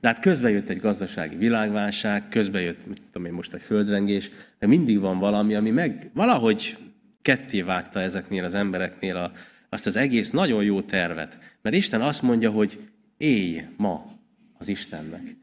De 0.00 0.08
hát 0.08 0.20
közben 0.20 0.50
jött 0.50 0.68
egy 0.68 0.80
gazdasági 0.80 1.36
világválság, 1.36 2.28
közben 2.28 2.62
jött, 2.62 2.86
mit 2.86 3.02
tudom 3.12 3.26
én, 3.26 3.32
most 3.32 3.54
egy 3.54 3.62
földrengés, 3.62 4.30
de 4.58 4.66
mindig 4.66 5.00
van 5.00 5.18
valami, 5.18 5.54
ami 5.54 5.70
meg 5.70 6.10
valahogy 6.14 6.76
ketté 7.22 7.62
vágta 7.62 8.00
ezeknél 8.00 8.44
az 8.44 8.54
embereknél 8.54 9.16
a, 9.16 9.32
azt 9.68 9.86
az 9.86 9.96
egész 9.96 10.30
nagyon 10.30 10.62
jó 10.62 10.82
tervet. 10.82 11.38
Mert 11.62 11.76
Isten 11.76 12.00
azt 12.00 12.22
mondja, 12.22 12.50
hogy 12.50 12.78
élj 13.22 13.62
ma 13.76 14.18
az 14.58 14.68
Istennek. 14.68 15.36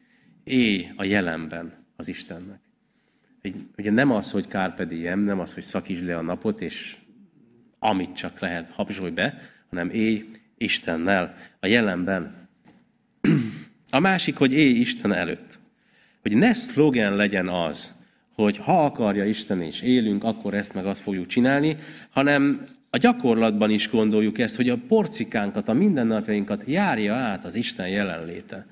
Élj 0.44 0.88
a 0.96 1.04
jelenben 1.04 1.86
az 1.96 2.08
Istennek. 2.08 2.60
Ugye 3.78 3.92
nem 3.92 4.12
az, 4.12 4.32
hogy 4.32 4.48
carpe 4.48 4.86
diem, 4.86 5.20
nem 5.20 5.40
az, 5.40 5.54
hogy 5.54 5.64
szakítsd 5.64 6.06
le 6.06 6.18
a 6.18 6.22
napot, 6.22 6.62
és 6.62 6.96
amit 7.80 8.16
csak 8.16 8.40
lehet, 8.40 8.70
hapzsolj 8.70 9.12
be, 9.12 9.42
hanem 9.70 9.90
élj 9.90 10.26
Istennel, 10.58 11.36
a 11.60 11.68
jelenben. 11.68 12.48
A 13.90 14.00
másik, 14.00 14.36
hogy 14.36 14.54
élj 14.54 14.80
Isten 14.80 15.14
előtt. 15.14 15.60
Hogy 16.22 16.36
ne 16.36 16.54
szlogen 16.54 17.16
legyen 17.16 17.48
az, 17.48 17.98
hogy 18.34 18.58
ha 18.58 18.86
akarja 18.86 19.26
Isten 19.26 19.62
és 19.62 19.82
élünk, 19.82 20.24
akkor 20.24 20.54
ezt 20.54 20.74
meg 20.74 20.86
azt 20.86 21.02
fogjuk 21.02 21.28
csinálni, 21.28 21.78
hanem 22.10 22.68
a 22.90 22.98
gyakorlatban 22.98 23.70
is 23.70 23.90
gondoljuk 23.90 24.38
ezt, 24.38 24.56
hogy 24.56 24.70
a 24.70 24.78
porcikánkat, 24.88 25.68
a 25.68 25.74
mindennapjainkat 25.74 26.64
járja 26.66 27.14
át 27.14 27.46
az 27.46 27.56
Isten 27.56 27.90
jelenléte. 27.90 28.66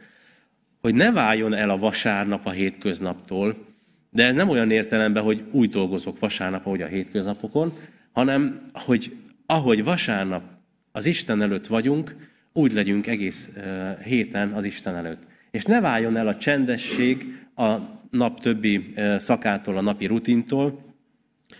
Hogy 0.81 0.95
ne 0.95 1.11
váljon 1.11 1.53
el 1.53 1.69
a 1.69 1.77
vasárnap 1.77 2.45
a 2.45 2.51
hétköznaptól, 2.51 3.65
de 4.09 4.25
ez 4.25 4.33
nem 4.33 4.49
olyan 4.49 4.71
értelemben, 4.71 5.23
hogy 5.23 5.43
úgy 5.51 5.69
dolgozok 5.69 6.19
vasárnap, 6.19 6.65
ahogy 6.65 6.81
a 6.81 6.87
hétköznapokon, 6.87 7.73
hanem 8.11 8.69
hogy 8.73 9.15
ahogy 9.45 9.83
vasárnap 9.83 10.43
az 10.91 11.05
Isten 11.05 11.41
előtt 11.41 11.67
vagyunk, 11.67 12.15
úgy 12.53 12.73
legyünk 12.73 13.07
egész 13.07 13.57
héten 14.03 14.51
az 14.51 14.63
Isten 14.63 14.95
előtt. 14.95 15.21
És 15.51 15.63
ne 15.63 15.81
váljon 15.81 16.17
el 16.17 16.27
a 16.27 16.35
csendesség 16.35 17.45
a 17.55 17.75
nap 18.11 18.39
többi 18.39 18.93
szakától, 19.17 19.77
a 19.77 19.81
napi 19.81 20.05
rutintól, 20.05 20.86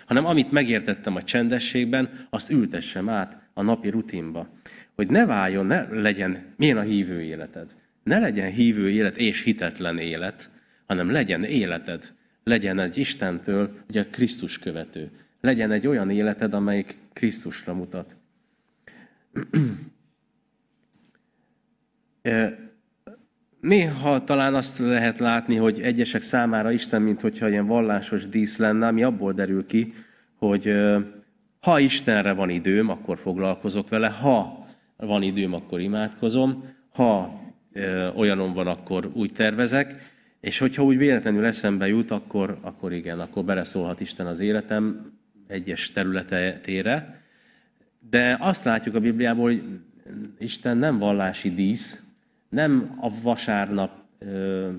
hanem 0.07 0.25
amit 0.25 0.51
megértettem 0.51 1.15
a 1.15 1.23
csendességben, 1.23 2.27
azt 2.29 2.51
ültessem 2.51 3.09
át 3.09 3.41
a 3.53 3.61
napi 3.61 3.89
rutinba. 3.89 4.49
Hogy 4.95 5.07
ne 5.07 5.25
váljon, 5.25 5.65
ne 5.65 5.87
legyen, 5.89 6.53
milyen 6.55 6.77
a 6.77 6.81
hívő 6.81 7.21
életed. 7.21 7.75
Ne 8.03 8.19
legyen 8.19 8.51
hívő 8.51 8.89
élet 8.89 9.17
és 9.17 9.43
hitetlen 9.43 9.97
élet, 9.97 10.49
hanem 10.85 11.09
legyen 11.09 11.43
életed, 11.43 12.13
legyen 12.43 12.79
egy 12.79 12.97
Istentől, 12.97 13.77
ugye 13.89 14.05
Krisztus 14.05 14.59
követő. 14.59 15.11
Legyen 15.41 15.71
egy 15.71 15.87
olyan 15.87 16.09
életed, 16.09 16.53
amelyik 16.53 16.97
Krisztusra 17.13 17.73
mutat. 17.73 18.15
néha 23.59 24.23
talán 24.23 24.55
azt 24.55 24.79
lehet 24.79 25.19
látni, 25.19 25.55
hogy 25.55 25.81
egyesek 25.81 26.21
számára 26.21 26.71
Isten, 26.71 27.01
mint 27.01 27.21
hogyha 27.21 27.49
ilyen 27.49 27.67
vallásos 27.67 28.27
dísz 28.27 28.57
lenne, 28.57 28.87
ami 28.87 29.03
abból 29.03 29.33
derül 29.33 29.65
ki, 29.65 29.93
hogy 30.35 30.73
ha 31.61 31.79
Istenre 31.79 32.31
van 32.31 32.49
időm, 32.49 32.89
akkor 32.89 33.17
foglalkozok 33.17 33.89
vele, 33.89 34.07
ha 34.07 34.65
van 34.97 35.21
időm, 35.21 35.53
akkor 35.53 35.79
imádkozom, 35.79 36.63
ha 36.93 37.41
olyanom 38.15 38.53
van, 38.53 38.67
akkor 38.67 39.09
úgy 39.13 39.33
tervezek, 39.33 40.15
és 40.41 40.57
hogyha 40.57 40.83
úgy 40.83 40.97
véletlenül 40.97 41.45
eszembe 41.45 41.87
jut, 41.87 42.11
akkor, 42.11 42.57
akkor 42.61 42.93
igen, 42.93 43.19
akkor 43.19 43.43
beleszólhat 43.43 43.99
Isten 43.99 44.27
az 44.27 44.39
életem 44.39 45.11
egyes 45.47 45.91
területére. 45.91 47.21
De 48.09 48.37
azt 48.39 48.63
látjuk 48.63 48.95
a 48.95 48.99
Bibliából, 48.99 49.43
hogy 49.43 49.63
Isten 50.37 50.77
nem 50.77 50.97
vallási 50.97 51.53
dísz, 51.53 52.06
nem 52.49 52.97
a 53.01 53.21
vasárnap 53.21 53.91
ö, 54.19 54.69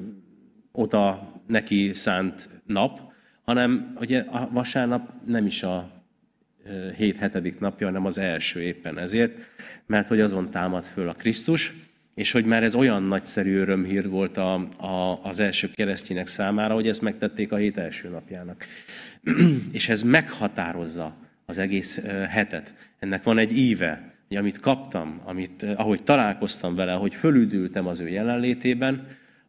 oda 0.72 1.32
neki 1.46 1.92
szánt 1.92 2.48
nap, 2.66 3.12
hanem 3.44 3.96
ugye 4.00 4.20
a 4.20 4.48
vasárnap 4.52 5.12
nem 5.26 5.46
is 5.46 5.62
a 5.62 5.98
hét 6.96 7.16
hetedik 7.16 7.58
napja, 7.58 7.86
hanem 7.86 8.04
az 8.04 8.18
első 8.18 8.60
éppen 8.60 8.98
ezért, 8.98 9.36
mert 9.86 10.08
hogy 10.08 10.20
azon 10.20 10.50
támad 10.50 10.84
föl 10.84 11.08
a 11.08 11.12
Krisztus, 11.12 11.74
és 12.14 12.32
hogy 12.32 12.44
már 12.44 12.62
ez 12.62 12.74
olyan 12.74 13.02
nagyszerű 13.02 13.56
örömhír 13.56 14.08
volt 14.08 14.36
a, 14.36 14.54
a, 14.76 15.20
az 15.22 15.40
első 15.40 15.70
keresztények 15.70 16.26
számára, 16.26 16.74
hogy 16.74 16.88
ezt 16.88 17.02
megtették 17.02 17.52
a 17.52 17.56
hét 17.56 17.76
első 17.76 18.08
napjának. 18.08 18.64
és 19.72 19.88
ez 19.88 20.02
meghatározza 20.02 21.16
az 21.46 21.58
egész 21.58 22.00
hetet. 22.28 22.74
Ennek 22.98 23.22
van 23.22 23.38
egy 23.38 23.56
íve, 23.56 24.14
hogy 24.28 24.36
amit 24.36 24.60
kaptam, 24.60 25.20
amit, 25.24 25.62
ahogy 25.62 26.02
találkoztam 26.02 26.74
vele, 26.74 26.94
ahogy 26.94 27.14
fölüdültem 27.14 27.86
az 27.86 28.00
ő 28.00 28.08
jelenlétében, 28.08 29.06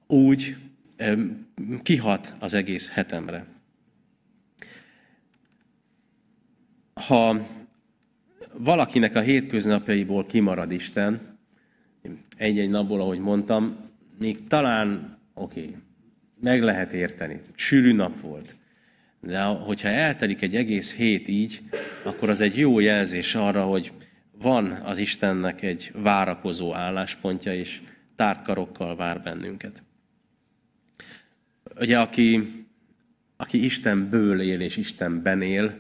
úgy 0.08 0.56
kihat 1.84 2.36
az 2.40 2.54
egész 2.54 2.90
hetemre. 2.90 3.46
Ha 6.94 7.48
valakinek 8.54 9.16
a 9.16 9.22
hétköznapjaiból 9.22 10.26
kimarad 10.26 10.72
Isten, 10.72 11.38
egy-egy 12.38 12.70
napból, 12.70 13.02
ahogy 13.02 13.20
mondtam, 13.20 13.78
még 14.20 14.48
talán, 14.48 15.18
oké, 15.34 15.62
okay, 15.62 15.76
meg 16.42 16.62
lehet 16.62 16.94
érteni. 16.94 17.42
Sűrű 17.56 17.94
nap 17.94 18.22
volt. 18.22 18.56
De 19.22 19.42
hogyha 19.44 19.90
eltelik 19.90 20.42
egy 20.42 20.56
egész 20.56 20.94
hét 20.94 21.28
így, 21.28 21.62
akkor 22.04 22.30
az 22.30 22.42
egy 22.42 22.58
jó 22.58 22.80
jelzés 22.80 23.36
arra, 23.36 23.64
hogy 23.64 23.92
van 24.42 24.72
az 24.72 24.98
Istennek 24.98 25.62
egy 25.62 25.92
várakozó 25.94 26.74
álláspontja, 26.74 27.54
és 27.54 27.82
tárt 28.16 28.42
karokkal 28.42 28.96
vár 28.96 29.22
bennünket. 29.22 29.84
Ugye, 31.80 32.00
aki, 32.00 32.54
aki 33.38 33.66
Istenből 33.66 34.42
él 34.42 34.62
és 34.62 34.78
Istenben 34.78 35.42
él, 35.42 35.80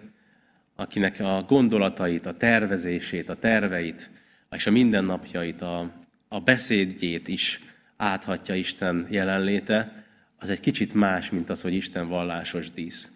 akinek 0.76 1.19
a 1.19 1.45
gondolatait, 1.48 2.26
a 2.26 2.38
tervezését, 2.38 3.30
a 3.30 3.36
terveit, 3.36 4.10
és 4.52 4.67
a 4.67 4.72
mindennapjait, 4.72 5.62
a, 5.62 5.91
a 6.28 6.39
beszédjét 6.39 7.28
is 7.28 7.60
áthatja 7.98 8.56
Isten 8.56 9.08
jelenléte, 9.10 10.04
az 10.39 10.50
egy 10.50 10.60
kicsit 10.60 10.93
más, 10.93 11.30
mint 11.30 11.50
az, 11.50 11.62
hogy 11.62 11.74
Isten 11.74 12.08
vallásos 12.08 12.72
dísz. 12.72 13.12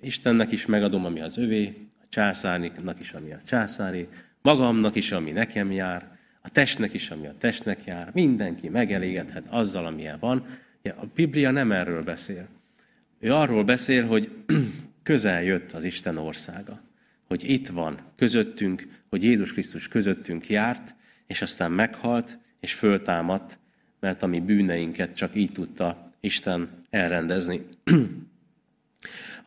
Istennek 0.00 0.52
is 0.52 0.66
megadom, 0.66 1.04
ami 1.04 1.20
az 1.20 1.38
övé, 1.38 1.88
a 2.02 2.04
császárnak 2.08 3.00
is, 3.00 3.12
ami 3.12 3.32
a 3.32 3.38
császári, 3.46 4.08
magamnak 4.42 4.94
is, 4.94 5.12
ami 5.12 5.30
nekem 5.30 5.72
jár, 5.72 6.18
a 6.42 6.48
testnek 6.48 6.92
is, 6.92 7.10
ami 7.10 7.26
a 7.26 7.34
testnek 7.38 7.84
jár, 7.84 8.10
mindenki 8.14 8.68
megelégedhet 8.68 9.46
azzal, 9.48 9.86
amilyen 9.86 10.18
van. 10.18 10.46
A 10.82 11.06
Biblia 11.14 11.50
nem 11.50 11.72
erről 11.72 12.02
beszél. 12.02 12.48
Ő 13.18 13.32
arról 13.32 13.64
beszél, 13.64 14.06
hogy 14.06 14.30
közel 15.02 15.42
jött 15.42 15.72
az 15.72 15.84
Isten 15.84 16.16
országa. 16.16 16.80
Hogy 17.28 17.50
itt 17.50 17.68
van 17.68 17.98
közöttünk, 18.16 18.88
hogy 19.08 19.22
Jézus 19.22 19.52
Krisztus 19.52 19.88
közöttünk 19.88 20.48
járt, 20.48 20.94
és 21.26 21.42
aztán 21.42 21.72
meghalt, 21.72 22.38
és 22.60 22.72
föltámadt, 22.72 23.58
mert 24.00 24.22
a 24.22 24.26
mi 24.26 24.40
bűneinket 24.40 25.14
csak 25.14 25.34
így 25.34 25.52
tudta 25.52 26.12
Isten 26.20 26.68
elrendezni. 26.90 27.66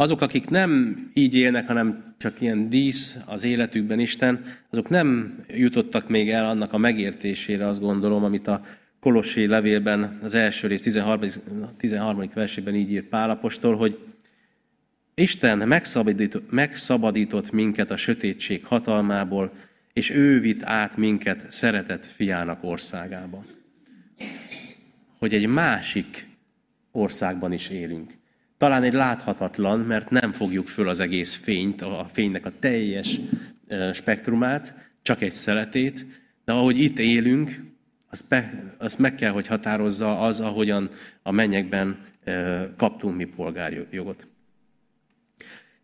Azok, 0.04 0.22
akik 0.22 0.50
nem 0.50 0.98
így 1.14 1.36
élnek, 1.36 1.68
hanem 1.68 2.14
csak 2.18 2.42
ilyen 2.42 2.70
dísz 2.70 3.20
az 3.26 3.44
életükben 3.44 4.00
Isten, 4.00 4.46
azok 4.70 4.90
nem 4.90 5.40
jutottak 5.48 6.10
még 6.10 6.30
el 6.30 6.46
annak 6.46 6.74
a 6.74 6.78
megértésére, 6.78 7.68
azt 7.68 7.80
gondolom, 7.80 8.24
amit 8.24 8.48
a 8.48 8.62
Kolossi 9.00 9.48
levélben, 9.48 10.20
az 10.24 10.34
első 10.34 10.68
rész 10.68 10.82
13. 10.82 11.30
13. 11.78 12.30
versében 12.34 12.76
így 12.76 12.92
ír 12.92 13.04
Pálapostól, 13.04 13.76
hogy 13.76 14.00
Isten 15.14 15.58
megszabadított, 15.58 16.52
megszabadított 16.52 17.52
minket 17.52 17.92
a 17.92 17.98
sötétség 17.98 18.66
hatalmából, 18.66 19.52
és 19.94 20.10
ő 20.10 20.40
vitt 20.40 20.64
át 20.64 20.98
minket 20.98 21.52
szeretett 21.52 22.06
fiának 22.06 22.64
országába. 22.64 23.46
Hogy 25.18 25.34
egy 25.34 25.48
másik 25.48 26.28
országban 26.92 27.52
is 27.52 27.70
élünk. 27.70 28.22
Talán 28.64 28.84
egy 28.84 28.94
láthatatlan, 28.94 29.80
mert 29.80 30.10
nem 30.10 30.32
fogjuk 30.32 30.68
föl 30.68 30.90
az 30.90 31.00
egész 31.00 31.36
fényt, 31.36 31.82
a 31.82 32.10
fénynek 32.14 32.46
a 32.46 32.52
teljes 32.60 33.20
spektrumát, 33.94 34.76
csak 35.02 35.22
egy 35.22 35.32
szeletét, 35.32 36.06
de 36.46 36.52
ahogy 36.52 36.80
itt 36.80 37.00
élünk, 37.00 37.64
azt, 38.10 38.30
be, 38.30 38.74
azt 38.78 39.00
meg 39.00 39.16
kell, 39.16 39.32
hogy 39.32 39.48
határozza 39.48 40.20
az, 40.20 40.40
ahogyan 40.40 40.90
a 41.24 41.32
mennyekben 41.32 41.98
kaptunk 42.78 43.16
mi 43.16 43.26
polgárjogot. 43.26 44.28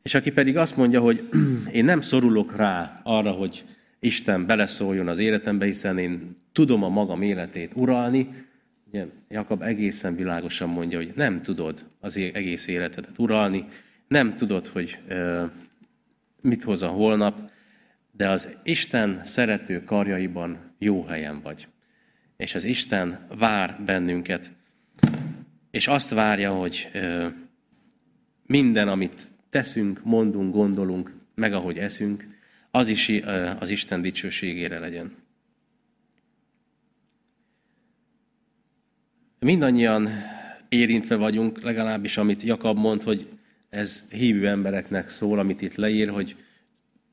És 0.02 0.14
aki 0.14 0.32
pedig 0.32 0.58
azt 0.58 0.78
mondja, 0.78 1.00
hogy 1.00 1.30
én 1.72 1.86
nem 1.86 2.02
szorulok 2.02 2.56
rá 2.56 3.02
arra, 3.04 3.32
hogy 3.32 3.66
Isten 4.00 4.46
beleszóljon 4.46 5.08
az 5.08 5.20
életembe, 5.20 5.66
hiszen 5.66 5.98
én 5.98 6.38
tudom 6.52 6.84
a 6.84 6.90
magam 6.90 7.22
életét 7.22 7.72
uralni, 7.76 8.48
Ugye 8.92 9.06
Jakab 9.30 9.62
egészen 9.62 10.16
világosan 10.16 10.70
mondja, 10.70 10.98
hogy 10.98 11.12
nem 11.16 11.42
tudod 11.42 11.86
az 12.00 12.18
egész 12.18 12.68
életedet 12.68 13.18
uralni, 13.18 13.66
nem 14.08 14.36
tudod, 14.36 14.68
hogy 14.68 15.00
mit 16.42 16.64
hoz 16.64 16.82
a 16.82 16.88
holnap, 16.88 17.52
de 18.12 18.30
az 18.30 18.58
Isten 18.64 19.22
szerető 19.24 19.84
karjaiban 19.84 20.58
jó 20.78 21.06
helyen 21.06 21.42
vagy. 21.42 21.68
És 22.38 22.56
az 22.56 22.64
Isten 22.64 23.28
vár 23.38 23.82
bennünket, 23.86 24.52
és 25.72 25.88
azt 25.88 26.10
várja, 26.10 26.52
hogy 26.52 26.92
minden, 28.46 28.88
amit 28.88 29.28
teszünk, 29.50 30.04
mondunk, 30.04 30.54
gondolunk, 30.54 31.14
meg 31.36 31.54
ahogy 31.54 31.78
eszünk, 31.78 32.28
az 32.72 32.88
is 32.88 33.12
az 33.60 33.70
Isten 33.70 34.02
dicsőségére 34.02 34.80
legyen. 34.80 35.19
Mindannyian 39.42 40.10
érintve 40.70 41.16
vagyunk, 41.16 41.62
legalábbis 41.62 42.18
amit 42.18 42.42
Jakab 42.42 42.78
mond, 42.78 43.04
hogy 43.04 43.28
ez 43.70 44.04
hívő 44.10 44.48
embereknek 44.48 45.10
szól, 45.10 45.40
amit 45.40 45.62
itt 45.62 45.76
leír, 45.76 46.10
hogy 46.10 46.36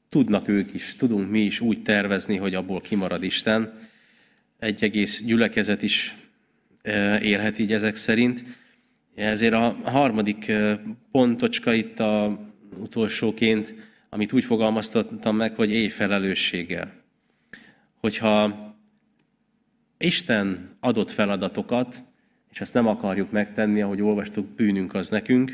tudnak 0.09 0.49
ők 0.49 0.75
is, 0.75 0.97
tudunk 0.97 1.31
mi 1.31 1.41
is 1.41 1.61
úgy 1.61 1.83
tervezni, 1.83 2.37
hogy 2.37 2.55
abból 2.55 2.81
kimarad 2.81 3.23
Isten. 3.23 3.79
Egy 4.59 4.85
egész 4.85 5.23
gyülekezet 5.25 5.83
is 5.83 6.15
e, 6.83 7.21
élhet 7.21 7.59
így 7.59 7.73
ezek 7.73 7.97
szerint. 7.97 8.45
Ezért 9.15 9.55
a 9.55 9.77
harmadik 9.85 10.49
e, 10.49 10.81
pontocska 11.11 11.73
itt 11.73 12.01
a 12.01 12.41
utolsóként, 12.79 13.75
amit 14.09 14.33
úgy 14.33 14.45
fogalmaztattam 14.45 15.37
meg, 15.37 15.55
hogy 15.55 15.71
éj 15.71 15.89
felelősséggel. 15.89 16.93
Hogyha 18.01 18.65
Isten 19.99 20.77
adott 20.81 21.11
feladatokat, 21.11 22.03
és 22.57 22.63
ezt 22.63 22.75
nem 22.75 22.87
akarjuk 22.87 23.31
megtenni, 23.31 23.83
ahogy 23.83 24.03
olvastuk, 24.03 24.47
bűnünk 24.47 24.95
az 24.95 25.09
nekünk, 25.09 25.53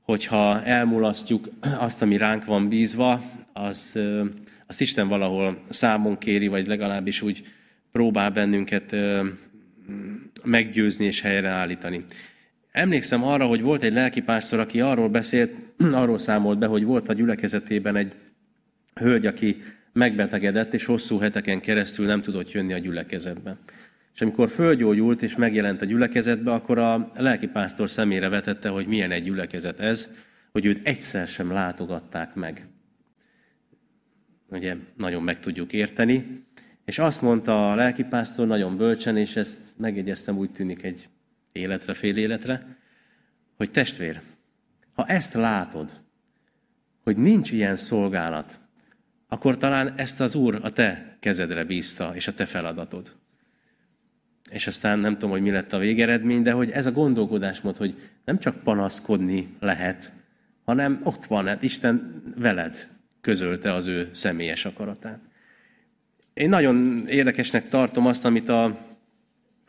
hogyha 0.00 0.62
elmulasztjuk 0.64 1.48
azt, 1.78 2.02
ami 2.02 2.16
ránk 2.16 2.44
van 2.44 2.68
bízva, 2.68 3.22
az, 3.52 3.98
azt 4.66 4.80
Isten 4.80 5.08
valahol 5.08 5.62
számon 5.68 6.18
kéri, 6.18 6.46
vagy 6.46 6.66
legalábbis 6.66 7.22
úgy 7.22 7.46
próbál 7.92 8.30
bennünket 8.30 8.96
meggyőzni 10.44 11.04
és 11.04 11.20
helyreállítani. 11.20 12.04
Emlékszem 12.72 13.24
arra, 13.24 13.46
hogy 13.46 13.62
volt 13.62 13.82
egy 13.82 13.92
lelkipásztor, 13.92 14.58
aki 14.58 14.80
arról 14.80 15.08
beszélt, 15.08 15.54
arról 16.00 16.18
számolt 16.18 16.58
be, 16.58 16.66
hogy 16.66 16.84
volt 16.84 17.08
a 17.08 17.12
gyülekezetében 17.12 17.96
egy 17.96 18.12
hölgy, 18.94 19.26
aki 19.26 19.62
megbetegedett, 19.92 20.74
és 20.74 20.84
hosszú 20.84 21.18
heteken 21.18 21.60
keresztül 21.60 22.06
nem 22.06 22.20
tudott 22.20 22.52
jönni 22.52 22.72
a 22.72 22.78
gyülekezetbe. 22.78 23.56
És 24.20 24.26
amikor 24.26 24.48
fölgyógyult 24.48 25.22
és 25.22 25.36
megjelent 25.36 25.82
a 25.82 25.84
gyülekezetbe, 25.84 26.52
akkor 26.52 26.78
a 26.78 27.10
lelkipásztor 27.14 27.90
szemére 27.90 28.28
vetette, 28.28 28.68
hogy 28.68 28.86
milyen 28.86 29.10
egy 29.10 29.22
gyülekezet 29.22 29.80
ez, 29.80 30.16
hogy 30.52 30.64
őt 30.64 30.86
egyszer 30.86 31.26
sem 31.26 31.52
látogatták 31.52 32.34
meg. 32.34 32.66
Ugye 34.48 34.76
nagyon 34.96 35.22
meg 35.22 35.38
tudjuk 35.38 35.72
érteni. 35.72 36.44
És 36.84 36.98
azt 36.98 37.22
mondta 37.22 37.70
a 37.70 37.74
lelkipásztor 37.74 38.46
nagyon 38.46 38.76
bölcsen, 38.76 39.16
és 39.16 39.36
ezt 39.36 39.60
megjegyeztem, 39.76 40.36
úgy 40.36 40.52
tűnik 40.52 40.82
egy 40.82 41.08
életre, 41.52 41.94
fél 41.94 42.16
életre, 42.16 42.78
hogy 43.56 43.70
testvér, 43.70 44.20
ha 44.92 45.06
ezt 45.06 45.34
látod, 45.34 46.00
hogy 47.02 47.16
nincs 47.16 47.52
ilyen 47.52 47.76
szolgálat, 47.76 48.60
akkor 49.28 49.56
talán 49.56 49.94
ezt 49.96 50.20
az 50.20 50.34
Úr 50.34 50.58
a 50.62 50.70
te 50.70 51.16
kezedre 51.20 51.64
bízta, 51.64 52.12
és 52.14 52.26
a 52.26 52.34
te 52.34 52.46
feladatod. 52.46 53.19
És 54.50 54.66
aztán 54.66 54.98
nem 54.98 55.12
tudom, 55.12 55.30
hogy 55.30 55.40
mi 55.40 55.50
lett 55.50 55.72
a 55.72 55.78
végeredmény, 55.78 56.42
de 56.42 56.52
hogy 56.52 56.70
ez 56.70 56.86
a 56.86 56.92
gondolkodásmód, 56.92 57.76
hogy 57.76 57.94
nem 58.24 58.38
csak 58.38 58.62
panaszkodni 58.62 59.48
lehet, 59.60 60.12
hanem 60.64 61.00
ott 61.04 61.24
van, 61.24 61.46
hát 61.46 61.62
Isten 61.62 62.22
veled 62.36 62.88
közölte 63.20 63.72
az 63.72 63.86
ő 63.86 64.08
személyes 64.12 64.64
akaratát. 64.64 65.20
Én 66.34 66.48
nagyon 66.48 67.06
érdekesnek 67.08 67.68
tartom 67.68 68.06
azt, 68.06 68.24
amit 68.24 68.48
a, 68.48 68.78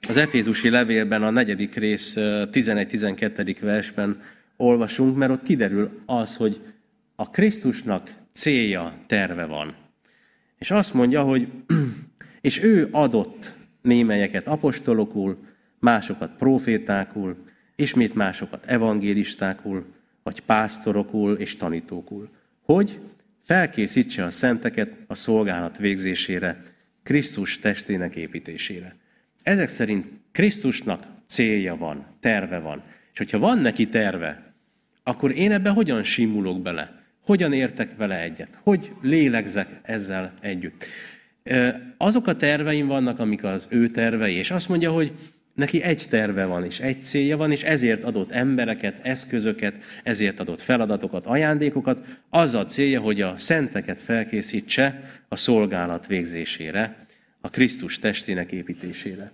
az 0.08 0.18
Efézusi 0.18 0.70
levélben, 0.70 1.24
a 1.24 1.30
negyedik 1.30 1.76
rész 1.76 2.14
11-12. 2.18 3.58
versben 3.62 4.22
olvasunk, 4.58 5.18
mert 5.18 5.32
ott 5.32 5.44
kiderül 5.44 6.02
az, 6.06 6.36
hogy 6.36 6.62
a 7.16 7.30
Krisztusnak 7.30 8.14
célja, 8.32 8.94
terve 9.08 9.46
van. 9.46 9.76
És 10.58 10.72
azt 10.72 10.94
mondja, 10.94 11.24
hogy 11.24 11.48
és 12.42 12.64
ő 12.64 12.88
adott 12.92 13.56
némelyeket 13.82 14.48
apostolokul, 14.48 15.38
másokat 15.80 16.32
profétákul, 16.38 17.36
ismét 17.76 18.14
másokat 18.14 18.66
evangélistákul, 18.66 19.86
vagy 20.24 20.40
pásztorokul 20.40 21.34
és 21.34 21.56
tanítókul, 21.56 22.30
hogy 22.62 23.00
felkészítse 23.44 24.24
a 24.24 24.30
szenteket 24.30 24.98
a 25.08 25.16
szolgálat 25.16 25.78
végzésére, 25.78 26.62
Krisztus 27.04 27.60
testének 27.60 28.16
építésére. 28.16 28.96
Ezek 29.44 29.68
szerint 29.68 30.10
Krisztusnak 30.32 31.04
célja 31.26 31.76
van, 31.76 32.06
terve 32.20 32.60
van. 32.60 32.84
És 33.12 33.18
hogyha 33.18 33.40
van 33.40 33.60
neki 33.60 33.88
terve, 33.88 34.54
akkor 35.04 35.32
én 35.32 35.52
ebbe 35.52 35.70
hogyan 35.70 36.04
simulok 36.04 36.62
bele? 36.62 37.04
Hogyan 37.26 37.54
értek 37.54 37.96
vele 37.98 38.20
egyet? 38.22 38.60
Hogy 38.64 38.92
lélegzek 39.02 39.68
ezzel 39.82 40.34
együtt? 40.42 40.86
Azok 41.98 42.28
a 42.28 42.36
terveim 42.36 42.88
vannak, 42.88 43.20
amik 43.20 43.44
az 43.44 43.68
ő 43.70 43.88
tervei, 43.88 44.36
és 44.36 44.52
azt 44.52 44.70
mondja, 44.70 44.92
hogy 44.92 45.12
neki 45.56 45.82
egy 45.82 46.06
terve 46.10 46.46
van, 46.46 46.66
és 46.66 46.80
egy 46.80 47.02
célja 47.02 47.38
van, 47.38 47.52
és 47.52 47.64
ezért 47.64 48.04
adott 48.04 48.32
embereket, 48.32 49.00
eszközöket, 49.06 49.76
ezért 50.04 50.40
adott 50.40 50.62
feladatokat, 50.62 51.28
ajándékokat. 51.28 52.06
Az 52.30 52.54
a 52.54 52.66
célja, 52.66 53.00
hogy 53.00 53.22
a 53.22 53.38
szenteket 53.38 54.00
felkészítse 54.00 55.04
a 55.28 55.36
szolgálat 55.36 56.08
végzésére, 56.08 57.06
a 57.42 57.50
Krisztus 57.50 58.00
testének 58.00 58.52
építésére. 58.52 59.32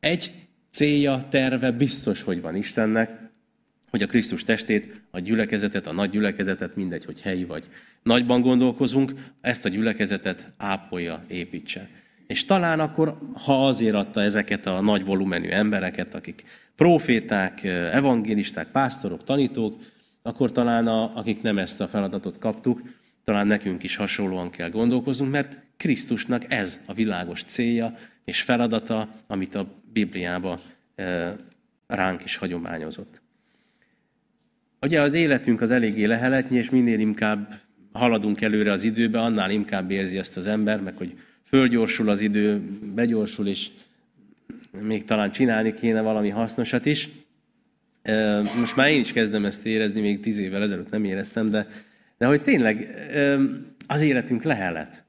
Egy 0.00 0.32
célja, 0.70 1.26
terve 1.30 1.70
biztos, 1.70 2.22
hogy 2.22 2.40
van 2.40 2.56
Istennek, 2.56 3.27
hogy 3.90 4.02
a 4.02 4.06
Krisztus 4.06 4.44
testét, 4.44 5.00
a 5.10 5.18
gyülekezetet, 5.18 5.86
a 5.86 5.92
nagy 5.92 6.10
gyülekezetet, 6.10 6.76
mindegy, 6.76 7.04
hogy 7.04 7.20
helyi 7.20 7.44
vagy 7.44 7.68
nagyban 8.02 8.40
gondolkozunk, 8.40 9.12
ezt 9.40 9.64
a 9.64 9.68
gyülekezetet 9.68 10.52
ápolja, 10.56 11.24
építse. 11.28 11.88
És 12.26 12.44
talán 12.44 12.80
akkor, 12.80 13.18
ha 13.44 13.66
azért 13.66 13.94
adta 13.94 14.22
ezeket 14.22 14.66
a 14.66 14.80
nagy 14.80 15.04
volumenű 15.04 15.48
embereket, 15.48 16.14
akik 16.14 16.44
proféták, 16.76 17.64
evangélisták, 17.92 18.70
pásztorok, 18.70 19.24
tanítók, 19.24 19.80
akkor 20.22 20.52
talán 20.52 20.86
a, 20.86 21.16
akik 21.16 21.42
nem 21.42 21.58
ezt 21.58 21.80
a 21.80 21.88
feladatot 21.88 22.38
kaptuk, 22.38 22.82
talán 23.24 23.46
nekünk 23.46 23.82
is 23.82 23.96
hasonlóan 23.96 24.50
kell 24.50 24.70
gondolkoznunk, 24.70 25.32
mert 25.32 25.58
Krisztusnak 25.76 26.52
ez 26.52 26.80
a 26.86 26.92
világos 26.92 27.42
célja 27.42 27.94
és 28.24 28.42
feladata, 28.42 29.08
amit 29.26 29.54
a 29.54 29.66
Bibliába 29.92 30.60
ránk 31.86 32.24
is 32.24 32.36
hagyományozott. 32.36 33.20
Ugye 34.80 35.00
az 35.00 35.14
életünk 35.14 35.60
az 35.60 35.70
eléggé 35.70 36.04
leheletnyi, 36.04 36.58
és 36.58 36.70
minél 36.70 36.98
inkább 36.98 37.60
haladunk 37.92 38.40
előre 38.40 38.72
az 38.72 38.84
időbe, 38.84 39.20
annál 39.20 39.50
inkább 39.50 39.90
érzi 39.90 40.18
ezt 40.18 40.36
az 40.36 40.46
ember, 40.46 40.80
meg 40.80 40.96
hogy 40.96 41.18
fölgyorsul 41.44 42.08
az 42.08 42.20
idő, 42.20 42.60
begyorsul, 42.94 43.46
és 43.46 43.68
még 44.80 45.04
talán 45.04 45.30
csinálni 45.30 45.74
kéne 45.74 46.00
valami 46.00 46.28
hasznosat 46.28 46.86
is. 46.86 47.08
Most 48.58 48.76
már 48.76 48.88
én 48.88 49.00
is 49.00 49.12
kezdem 49.12 49.44
ezt 49.44 49.66
érezni, 49.66 50.00
még 50.00 50.20
tíz 50.20 50.38
évvel 50.38 50.62
ezelőtt 50.62 50.90
nem 50.90 51.04
éreztem, 51.04 51.50
de, 51.50 51.66
de 52.18 52.26
hogy 52.26 52.42
tényleg 52.42 52.88
az 53.86 54.00
életünk 54.00 54.42
lehelet. 54.42 55.04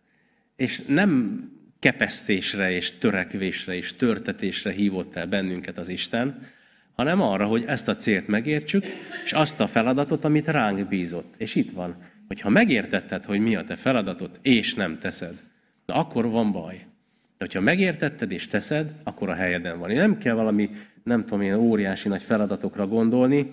És 0.55 0.82
nem 0.88 1.41
kepesztésre 1.80 2.72
és 2.72 2.91
törekvésre 2.91 3.76
és 3.76 3.95
törtetésre 3.95 4.72
hívott 4.72 5.15
el 5.15 5.28
bennünket 5.28 5.78
az 5.78 5.89
Isten, 5.89 6.41
hanem 7.00 7.22
arra, 7.22 7.45
hogy 7.45 7.64
ezt 7.68 7.88
a 7.88 7.95
célt 7.95 8.28
megértsük, 8.28 8.86
és 9.24 9.34
azt 9.34 9.60
a 9.60 9.68
feladatot, 9.68 10.24
amit 10.24 10.47
ránk 10.47 10.88
bízott. 10.88 11.34
És 11.38 11.56
itt 11.56 11.72
van, 11.72 11.95
hogy 12.28 12.41
ha 12.41 12.50
megértetted, 12.50 13.26
hogy 13.26 13.39
mi 13.39 13.56
a 13.56 13.64
te 13.64 13.76
feladatod, 13.76 14.30
és 14.41 14.74
nem 14.74 15.00
teszed, 15.00 15.34
de 15.86 15.93
akkor 15.93 16.30
van 16.30 16.52
baj. 16.52 16.76
De 17.38 17.45
hogyha 17.45 17.62
megértetted 17.62 18.32
és 18.32 18.47
teszed, 18.47 18.91
akkor 19.04 19.30
a 19.30 19.34
helyeden 19.34 19.80
van. 19.80 19.91
Nem 19.91 20.18
kell 20.18 20.34
valami, 20.34 20.70
nem 21.04 21.22
tudom 21.22 21.41
én, 21.41 21.54
óriási 21.54 22.08
nagy 22.08 22.22
feladatokra 22.22 22.88
gondolni, 22.88 23.52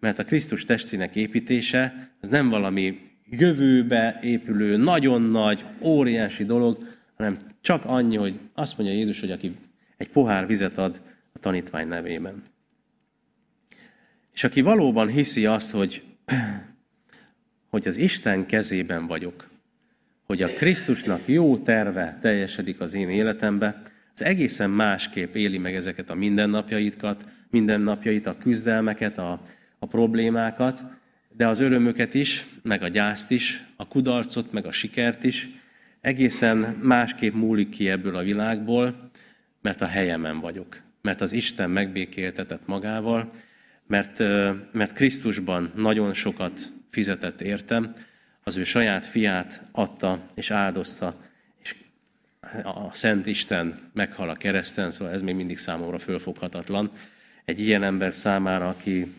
mert 0.00 0.18
a 0.18 0.24
Krisztus 0.24 0.64
testének 0.64 1.16
építése 1.16 2.10
az 2.20 2.28
nem 2.28 2.48
valami 2.48 2.98
jövőbe 3.30 4.18
épülő, 4.22 4.76
nagyon 4.76 5.22
nagy, 5.22 5.64
óriási 5.80 6.44
dolog, 6.44 6.78
hanem 7.16 7.38
csak 7.60 7.84
annyi, 7.84 8.16
hogy 8.16 8.38
azt 8.54 8.78
mondja 8.78 8.96
Jézus, 8.96 9.20
hogy 9.20 9.30
aki 9.30 9.56
egy 9.96 10.08
pohár 10.08 10.46
vizet 10.46 10.78
ad 10.78 11.00
a 11.32 11.38
tanítvány 11.38 11.88
nevében. 11.88 12.42
És 14.38 14.44
aki 14.44 14.60
valóban 14.60 15.08
hiszi 15.08 15.46
azt, 15.46 15.70
hogy, 15.70 16.02
hogy 17.70 17.88
az 17.88 17.96
Isten 17.96 18.46
kezében 18.46 19.06
vagyok, 19.06 19.48
hogy 20.26 20.42
a 20.42 20.52
Krisztusnak 20.52 21.20
jó 21.26 21.58
terve 21.58 22.18
teljesedik 22.20 22.80
az 22.80 22.94
én 22.94 23.08
életembe, 23.08 23.80
az 24.14 24.22
egészen 24.22 24.70
másképp 24.70 25.34
éli 25.34 25.58
meg 25.58 25.74
ezeket 25.74 26.10
a 26.10 26.14
mindennapjaitkat, 26.14 27.24
mindennapjait, 27.50 28.26
a 28.26 28.36
küzdelmeket, 28.36 29.18
a, 29.18 29.40
a 29.78 29.86
problémákat, 29.86 30.84
de 31.36 31.46
az 31.46 31.60
örömöket 31.60 32.14
is, 32.14 32.46
meg 32.62 32.82
a 32.82 32.88
gyászt 32.88 33.30
is, 33.30 33.64
a 33.76 33.88
kudarcot, 33.88 34.52
meg 34.52 34.66
a 34.66 34.72
sikert 34.72 35.24
is, 35.24 35.48
egészen 36.00 36.56
másképp 36.82 37.34
múlik 37.34 37.68
ki 37.68 37.88
ebből 37.88 38.16
a 38.16 38.22
világból, 38.22 39.10
mert 39.62 39.80
a 39.80 39.86
helyemen 39.86 40.40
vagyok, 40.40 40.80
mert 41.02 41.20
az 41.20 41.32
Isten 41.32 41.70
megbékéltetett 41.70 42.66
magával, 42.66 43.32
mert, 43.88 44.18
mert 44.72 44.92
Krisztusban 44.92 45.72
nagyon 45.74 46.12
sokat 46.12 46.60
fizetett 46.90 47.40
értem, 47.40 47.94
az 48.42 48.56
ő 48.56 48.64
saját 48.64 49.06
fiát 49.06 49.62
adta 49.72 50.30
és 50.34 50.50
áldozta, 50.50 51.16
és 51.62 51.74
a 52.62 52.92
Szent 52.92 53.26
Isten 53.26 53.90
meghal 53.92 54.28
a 54.28 54.34
kereszten, 54.34 54.90
szóval 54.90 55.14
ez 55.14 55.22
még 55.22 55.34
mindig 55.34 55.58
számomra 55.58 55.98
fölfoghatatlan. 55.98 56.90
Egy 57.44 57.60
ilyen 57.60 57.82
ember 57.82 58.14
számára, 58.14 58.68
aki, 58.68 59.14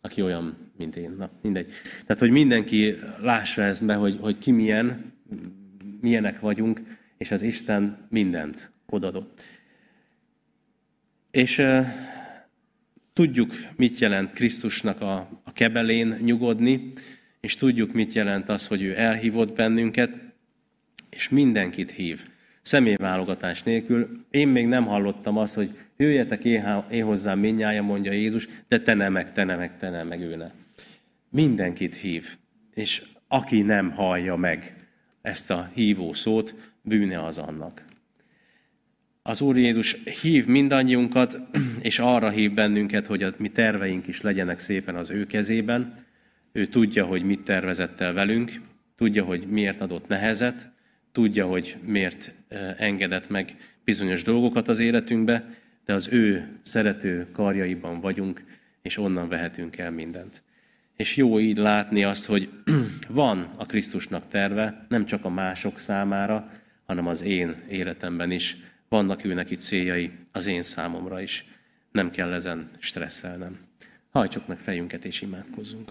aki 0.00 0.22
olyan, 0.22 0.72
mint 0.76 0.96
én. 0.96 1.14
Na, 1.18 1.30
mindegy. 1.42 1.72
Tehát, 2.06 2.18
hogy 2.18 2.30
mindenki 2.30 2.98
lássa 3.20 3.62
ezt 3.62 3.86
be, 3.86 3.94
hogy, 3.94 4.18
hogy 4.20 4.38
ki 4.38 4.50
milyen, 4.50 5.12
milyenek 6.00 6.40
vagyunk, 6.40 6.80
és 7.16 7.30
az 7.30 7.42
Isten 7.42 8.06
mindent 8.08 8.70
odadott. 8.86 9.42
És 11.30 11.62
Tudjuk, 13.20 13.54
mit 13.76 13.98
jelent 13.98 14.32
Krisztusnak 14.32 15.00
a, 15.00 15.14
a 15.44 15.52
kebelén 15.52 16.16
nyugodni, 16.20 16.92
és 17.40 17.56
tudjuk, 17.56 17.92
mit 17.92 18.12
jelent 18.12 18.48
az, 18.48 18.66
hogy 18.66 18.82
ő 18.82 18.98
elhívott 18.98 19.52
bennünket, 19.52 20.10
és 21.10 21.28
mindenkit 21.28 21.90
hív. 21.90 22.22
Személyválogatás 22.62 23.62
nélkül. 23.62 24.26
Én 24.30 24.48
még 24.48 24.66
nem 24.66 24.84
hallottam 24.84 25.36
azt, 25.36 25.54
hogy 25.54 25.78
jöjjetek 25.96 26.44
én 26.90 27.04
hozzám 27.04 27.38
minnyája, 27.38 27.82
mondja 27.82 28.12
Jézus, 28.12 28.48
de 28.68 28.80
te 28.80 28.94
nem, 28.94 29.12
meg 29.12 29.32
te 29.32 29.44
nem, 29.44 29.58
meg 29.58 29.76
te 29.76 29.90
nem, 29.90 30.06
meg 30.06 30.20
ő 30.20 30.36
ne. 30.36 30.50
Mindenkit 31.30 31.94
hív. 31.94 32.36
És 32.74 33.02
aki 33.28 33.62
nem 33.62 33.90
hallja 33.90 34.36
meg 34.36 34.74
ezt 35.22 35.50
a 35.50 35.70
hívó 35.74 36.12
szót, 36.12 36.54
bűne 36.82 37.24
az 37.24 37.38
annak 37.38 37.88
az 39.22 39.40
Úr 39.40 39.56
Jézus 39.56 39.96
hív 40.22 40.46
mindannyiunkat, 40.46 41.40
és 41.80 41.98
arra 41.98 42.30
hív 42.30 42.52
bennünket, 42.52 43.06
hogy 43.06 43.22
a 43.22 43.34
mi 43.36 43.48
terveink 43.48 44.06
is 44.06 44.20
legyenek 44.20 44.58
szépen 44.58 44.96
az 44.96 45.10
ő 45.10 45.26
kezében. 45.26 46.04
Ő 46.52 46.66
tudja, 46.66 47.04
hogy 47.04 47.22
mit 47.22 47.40
tervezett 47.40 48.00
el 48.00 48.12
velünk, 48.12 48.60
tudja, 48.96 49.24
hogy 49.24 49.46
miért 49.46 49.80
adott 49.80 50.08
nehezet, 50.08 50.70
tudja, 51.12 51.46
hogy 51.46 51.76
miért 51.84 52.34
engedett 52.76 53.28
meg 53.28 53.56
bizonyos 53.84 54.22
dolgokat 54.22 54.68
az 54.68 54.78
életünkbe, 54.78 55.54
de 55.84 55.94
az 55.94 56.08
ő 56.12 56.48
szerető 56.62 57.26
karjaiban 57.32 58.00
vagyunk, 58.00 58.42
és 58.82 58.98
onnan 58.98 59.28
vehetünk 59.28 59.78
el 59.78 59.90
mindent. 59.90 60.42
És 60.96 61.16
jó 61.16 61.40
így 61.40 61.56
látni 61.56 62.04
azt, 62.04 62.26
hogy 62.26 62.48
van 63.08 63.54
a 63.56 63.66
Krisztusnak 63.66 64.28
terve, 64.28 64.86
nem 64.88 65.06
csak 65.06 65.24
a 65.24 65.30
mások 65.30 65.78
számára, 65.78 66.50
hanem 66.86 67.06
az 67.06 67.22
én 67.22 67.54
életemben 67.68 68.30
is. 68.30 68.56
Vannak 68.90 69.24
ő 69.24 69.34
neki 69.34 69.54
céljai 69.54 70.10
az 70.32 70.46
én 70.46 70.62
számomra 70.62 71.20
is. 71.20 71.44
Nem 71.92 72.10
kell 72.10 72.32
ezen 72.32 72.70
stresszelnem. 72.78 73.58
Hajtsuk 74.10 74.46
meg 74.46 74.58
fejünket 74.58 75.04
és 75.04 75.20
imádkozzunk. 75.20 75.90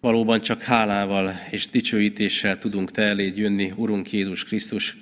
Valóban 0.00 0.40
csak 0.40 0.62
hálával 0.62 1.34
és 1.50 1.66
dicsőítéssel 1.66 2.58
tudunk 2.58 2.90
Te 2.90 3.02
eléd 3.02 3.36
jönni, 3.36 3.72
Urunk 3.76 4.12
Jézus 4.12 4.44
Krisztus, 4.44 4.96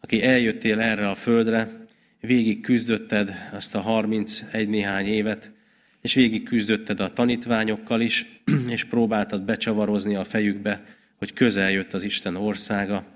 aki 0.00 0.22
eljöttél 0.22 0.80
erre 0.80 1.08
a 1.08 1.14
földre, 1.14 1.86
végig 2.20 2.60
küzdötted 2.60 3.34
azt 3.52 3.74
a 3.74 3.80
31 3.80 4.68
néhány 4.68 5.06
évet, 5.06 5.52
és 6.00 6.14
végig 6.14 6.42
küzdötted 6.42 7.00
a 7.00 7.12
tanítványokkal 7.12 8.00
is, 8.00 8.40
és 8.68 8.84
próbáltad 8.84 9.42
becsavarozni 9.42 10.14
a 10.14 10.24
fejükbe, 10.24 10.84
hogy 11.16 11.32
közel 11.32 11.70
jött 11.70 11.92
az 11.92 12.02
Isten 12.02 12.36
országa, 12.36 13.06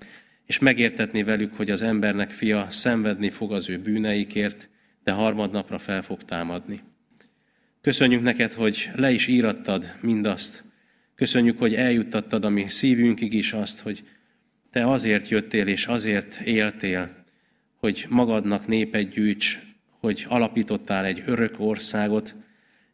és 0.51 0.59
megértetni 0.59 1.23
velük, 1.23 1.55
hogy 1.55 1.71
az 1.71 1.83
embernek 1.83 2.31
fia 2.33 2.67
szenvedni 2.71 3.31
fog 3.31 3.53
az 3.53 3.69
ő 3.69 3.79
bűneikért, 3.79 4.69
de 5.05 5.13
harmadnapra 5.13 5.79
fel 5.79 6.03
fog 6.03 6.23
támadni. 6.23 6.81
Köszönjük 7.81 8.23
neked, 8.23 8.53
hogy 8.53 8.91
le 8.95 9.11
is 9.11 9.27
írattad 9.27 9.97
mindazt. 10.01 10.63
Köszönjük, 11.15 11.59
hogy 11.59 11.75
eljuttattad 11.75 12.45
a 12.45 12.49
mi 12.49 12.69
szívünkig 12.69 13.33
is 13.33 13.53
azt, 13.53 13.81
hogy 13.81 14.03
te 14.71 14.91
azért 14.91 15.29
jöttél 15.29 15.67
és 15.67 15.87
azért 15.87 16.41
éltél, 16.41 17.25
hogy 17.77 18.07
magadnak 18.09 18.67
népet 18.67 19.09
gyűjts, 19.09 19.59
hogy 20.01 20.27
alapítottál 20.29 21.05
egy 21.05 21.23
örök 21.27 21.55
országot, 21.59 22.35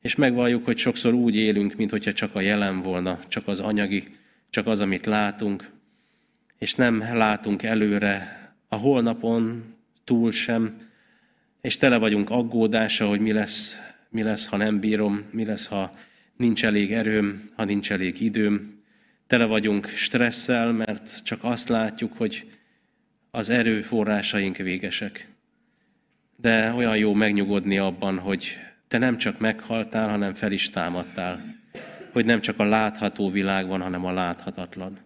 és 0.00 0.14
megvalljuk, 0.14 0.64
hogy 0.64 0.78
sokszor 0.78 1.12
úgy 1.14 1.36
élünk, 1.36 1.74
mintha 1.74 2.12
csak 2.12 2.34
a 2.34 2.40
jelen 2.40 2.82
volna, 2.82 3.18
csak 3.28 3.48
az 3.48 3.60
anyagi, 3.60 4.16
csak 4.50 4.66
az, 4.66 4.80
amit 4.80 5.06
látunk, 5.06 5.74
és 6.58 6.74
nem 6.74 6.98
látunk 6.98 7.62
előre 7.62 8.40
a 8.68 8.76
holnapon 8.76 9.74
túl 10.04 10.32
sem, 10.32 10.80
és 11.60 11.76
tele 11.76 11.96
vagyunk 11.96 12.30
aggódása, 12.30 13.08
hogy 13.08 13.20
mi 13.20 13.32
lesz, 13.32 13.80
mi 14.08 14.22
lesz, 14.22 14.46
ha 14.46 14.56
nem 14.56 14.80
bírom, 14.80 15.24
mi 15.30 15.44
lesz, 15.44 15.66
ha 15.66 15.96
nincs 16.36 16.64
elég 16.64 16.92
erőm, 16.92 17.50
ha 17.54 17.64
nincs 17.64 17.92
elég 17.92 18.20
időm. 18.20 18.82
Tele 19.26 19.44
vagyunk 19.44 19.86
stresszel, 19.86 20.72
mert 20.72 21.24
csak 21.24 21.44
azt 21.44 21.68
látjuk, 21.68 22.12
hogy 22.16 22.50
az 23.30 23.48
erőforrásaink 23.48 24.56
végesek. 24.56 25.28
De 26.36 26.72
olyan 26.72 26.96
jó 26.96 27.14
megnyugodni 27.14 27.78
abban, 27.78 28.18
hogy 28.18 28.58
te 28.88 28.98
nem 28.98 29.18
csak 29.18 29.38
meghaltál, 29.38 30.08
hanem 30.08 30.34
fel 30.34 30.52
is 30.52 30.70
támadtál. 30.70 31.54
Hogy 32.12 32.24
nem 32.24 32.40
csak 32.40 32.58
a 32.58 32.64
látható 32.64 33.30
világ 33.30 33.66
van, 33.66 33.80
hanem 33.80 34.04
a 34.04 34.12
láthatatlan. 34.12 35.05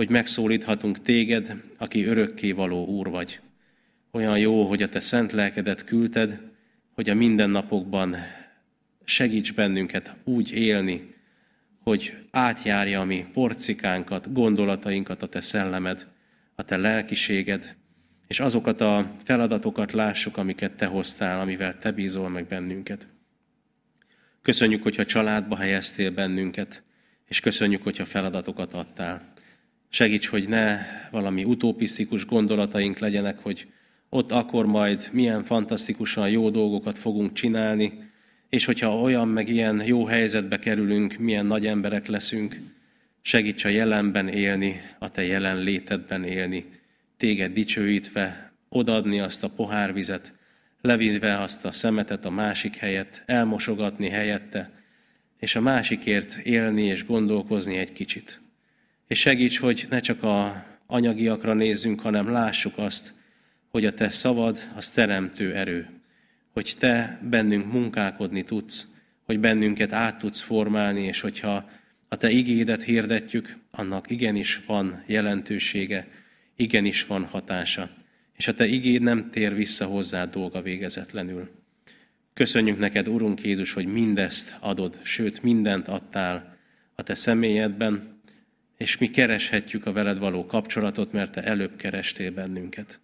Hogy 0.00 0.10
megszólíthatunk 0.10 1.02
téged, 1.02 1.62
aki 1.76 2.04
örökké 2.04 2.52
való 2.52 2.86
úr 2.86 3.08
vagy. 3.08 3.40
Olyan 4.10 4.38
jó, 4.38 4.68
hogy 4.68 4.82
a 4.82 4.88
te 4.88 5.00
szent 5.00 5.32
lelkedet 5.32 5.84
küldted, 5.84 6.40
hogy 6.94 7.10
a 7.10 7.14
mindennapokban 7.14 8.16
segíts 9.04 9.54
bennünket 9.54 10.14
úgy 10.24 10.52
élni, 10.52 11.14
hogy 11.82 12.16
átjárja 12.30 13.00
a 13.00 13.04
mi 13.04 13.26
porcikánkat, 13.32 14.32
gondolatainkat 14.32 15.22
a 15.22 15.26
te 15.26 15.40
szellemed, 15.40 16.06
a 16.54 16.62
te 16.62 16.76
lelkiséged, 16.76 17.76
és 18.26 18.40
azokat 18.40 18.80
a 18.80 19.16
feladatokat 19.24 19.92
lássuk, 19.92 20.36
amiket 20.36 20.72
te 20.72 20.86
hoztál, 20.86 21.40
amivel 21.40 21.78
te 21.78 21.92
bízol 21.92 22.28
meg 22.28 22.46
bennünket. 22.46 23.06
Köszönjük, 24.42 24.82
hogyha 24.82 25.04
családba 25.04 25.56
helyeztél 25.56 26.10
bennünket, 26.10 26.82
és 27.28 27.40
köszönjük, 27.40 27.82
hogyha 27.82 28.04
feladatokat 28.04 28.74
adtál. 28.74 29.38
Segíts, 29.92 30.28
hogy 30.28 30.48
ne 30.48 30.78
valami 31.10 31.44
utopisztikus 31.44 32.26
gondolataink 32.26 32.98
legyenek, 32.98 33.38
hogy 33.38 33.66
ott 34.08 34.32
akkor 34.32 34.66
majd 34.66 35.08
milyen 35.12 35.44
fantasztikusan 35.44 36.30
jó 36.30 36.50
dolgokat 36.50 36.98
fogunk 36.98 37.32
csinálni, 37.32 38.10
és 38.48 38.64
hogyha 38.64 39.00
olyan 39.00 39.28
meg 39.28 39.48
ilyen 39.48 39.86
jó 39.86 40.04
helyzetbe 40.04 40.58
kerülünk, 40.58 41.18
milyen 41.18 41.46
nagy 41.46 41.66
emberek 41.66 42.06
leszünk, 42.06 42.58
segíts 43.22 43.64
a 43.64 43.68
jelenben 43.68 44.28
élni, 44.28 44.80
a 44.98 45.10
te 45.10 45.24
jelen 45.24 45.56
létedben 45.56 46.24
élni, 46.24 46.64
téged 47.16 47.52
dicsőítve, 47.52 48.52
odadni 48.68 49.20
azt 49.20 49.44
a 49.44 49.50
pohárvizet, 49.56 50.34
levinve 50.80 51.38
azt 51.40 51.64
a 51.64 51.70
szemetet 51.70 52.24
a 52.24 52.30
másik 52.30 52.76
helyet, 52.76 53.22
elmosogatni 53.26 54.08
helyette, 54.08 54.70
és 55.38 55.56
a 55.56 55.60
másikért 55.60 56.36
élni 56.36 56.82
és 56.82 57.06
gondolkozni 57.06 57.76
egy 57.76 57.92
kicsit. 57.92 58.40
És 59.10 59.18
segíts, 59.18 59.58
hogy 59.58 59.86
ne 59.90 60.00
csak 60.00 60.22
a 60.22 60.66
anyagiakra 60.86 61.54
nézzünk, 61.54 62.00
hanem 62.00 62.30
lássuk 62.30 62.78
azt, 62.78 63.12
hogy 63.68 63.84
a 63.84 63.94
te 63.94 64.10
szavad 64.10 64.58
az 64.74 64.90
teremtő 64.90 65.54
erő, 65.54 65.88
hogy 66.52 66.74
te 66.78 67.20
bennünk 67.30 67.72
munkálkodni 67.72 68.42
tudsz, 68.42 68.94
hogy 69.24 69.40
bennünket 69.40 69.92
át 69.92 70.18
tudsz 70.18 70.40
formálni, 70.40 71.02
és 71.02 71.20
hogyha 71.20 71.70
a 72.08 72.16
te 72.16 72.30
igédet 72.30 72.82
hirdetjük, 72.82 73.56
annak 73.70 74.10
igenis 74.10 74.60
van 74.66 75.02
jelentősége, 75.06 76.08
igenis 76.56 77.06
van 77.06 77.24
hatása 77.24 77.90
és 78.40 78.48
a 78.48 78.54
Te 78.54 78.66
igéd 78.66 79.02
nem 79.02 79.30
tér 79.30 79.54
vissza 79.54 79.84
hozzá 79.84 80.24
dolga 80.24 80.62
végezetlenül. 80.62 81.48
Köszönjük 82.34 82.78
neked, 82.78 83.08
Urunk 83.08 83.42
Jézus, 83.42 83.72
hogy 83.72 83.86
mindezt 83.86 84.56
adod, 84.60 84.98
sőt, 85.02 85.42
mindent 85.42 85.88
adtál 85.88 86.56
a 86.94 87.02
Te 87.02 87.14
személyedben, 87.14 88.09
és 88.80 88.98
mi 88.98 89.10
kereshetjük 89.10 89.86
a 89.86 89.92
veled 89.92 90.18
való 90.18 90.46
kapcsolatot, 90.46 91.12
mert 91.12 91.32
Te 91.32 91.42
előbb 91.42 91.76
kerestél 91.76 92.30
bennünket. 92.30 93.00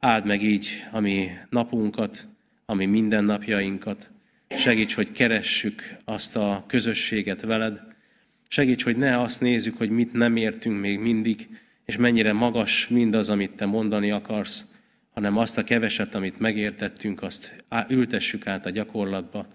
Áld 0.00 0.24
meg 0.24 0.42
így 0.42 0.68
a 0.90 1.00
mi 1.00 1.28
napunkat, 1.50 2.26
a 2.64 2.74
mi 2.74 2.86
mindennapjainkat, 2.86 4.10
segíts, 4.48 4.94
hogy 4.94 5.12
keressük 5.12 5.96
azt 6.04 6.36
a 6.36 6.64
közösséget 6.66 7.40
veled, 7.40 7.80
segíts, 8.48 8.84
hogy 8.84 8.96
ne 8.96 9.20
azt 9.20 9.40
nézzük, 9.40 9.76
hogy 9.76 9.90
mit 9.90 10.12
nem 10.12 10.36
értünk 10.36 10.80
még 10.80 10.98
mindig, 10.98 11.48
és 11.84 11.96
mennyire 11.96 12.32
magas 12.32 12.88
mindaz, 12.88 13.28
amit 13.28 13.56
te 13.56 13.66
mondani 13.66 14.10
akarsz, 14.10 14.74
hanem 15.14 15.36
azt 15.36 15.58
a 15.58 15.64
keveset, 15.64 16.14
amit 16.14 16.38
megértettünk, 16.38 17.22
azt 17.22 17.64
ültessük 17.88 18.46
át 18.46 18.66
a 18.66 18.70
gyakorlatba, 18.70 19.46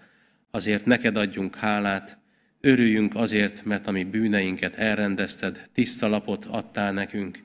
azért 0.50 0.86
neked 0.86 1.16
adjunk 1.16 1.56
hálát, 1.56 2.19
örüljünk 2.60 3.14
azért, 3.14 3.64
mert 3.64 3.86
a 3.86 3.90
mi 3.90 4.04
bűneinket 4.04 4.76
elrendezted, 4.76 5.68
tiszta 5.72 6.08
lapot 6.08 6.44
adtál 6.44 6.92
nekünk, 6.92 7.42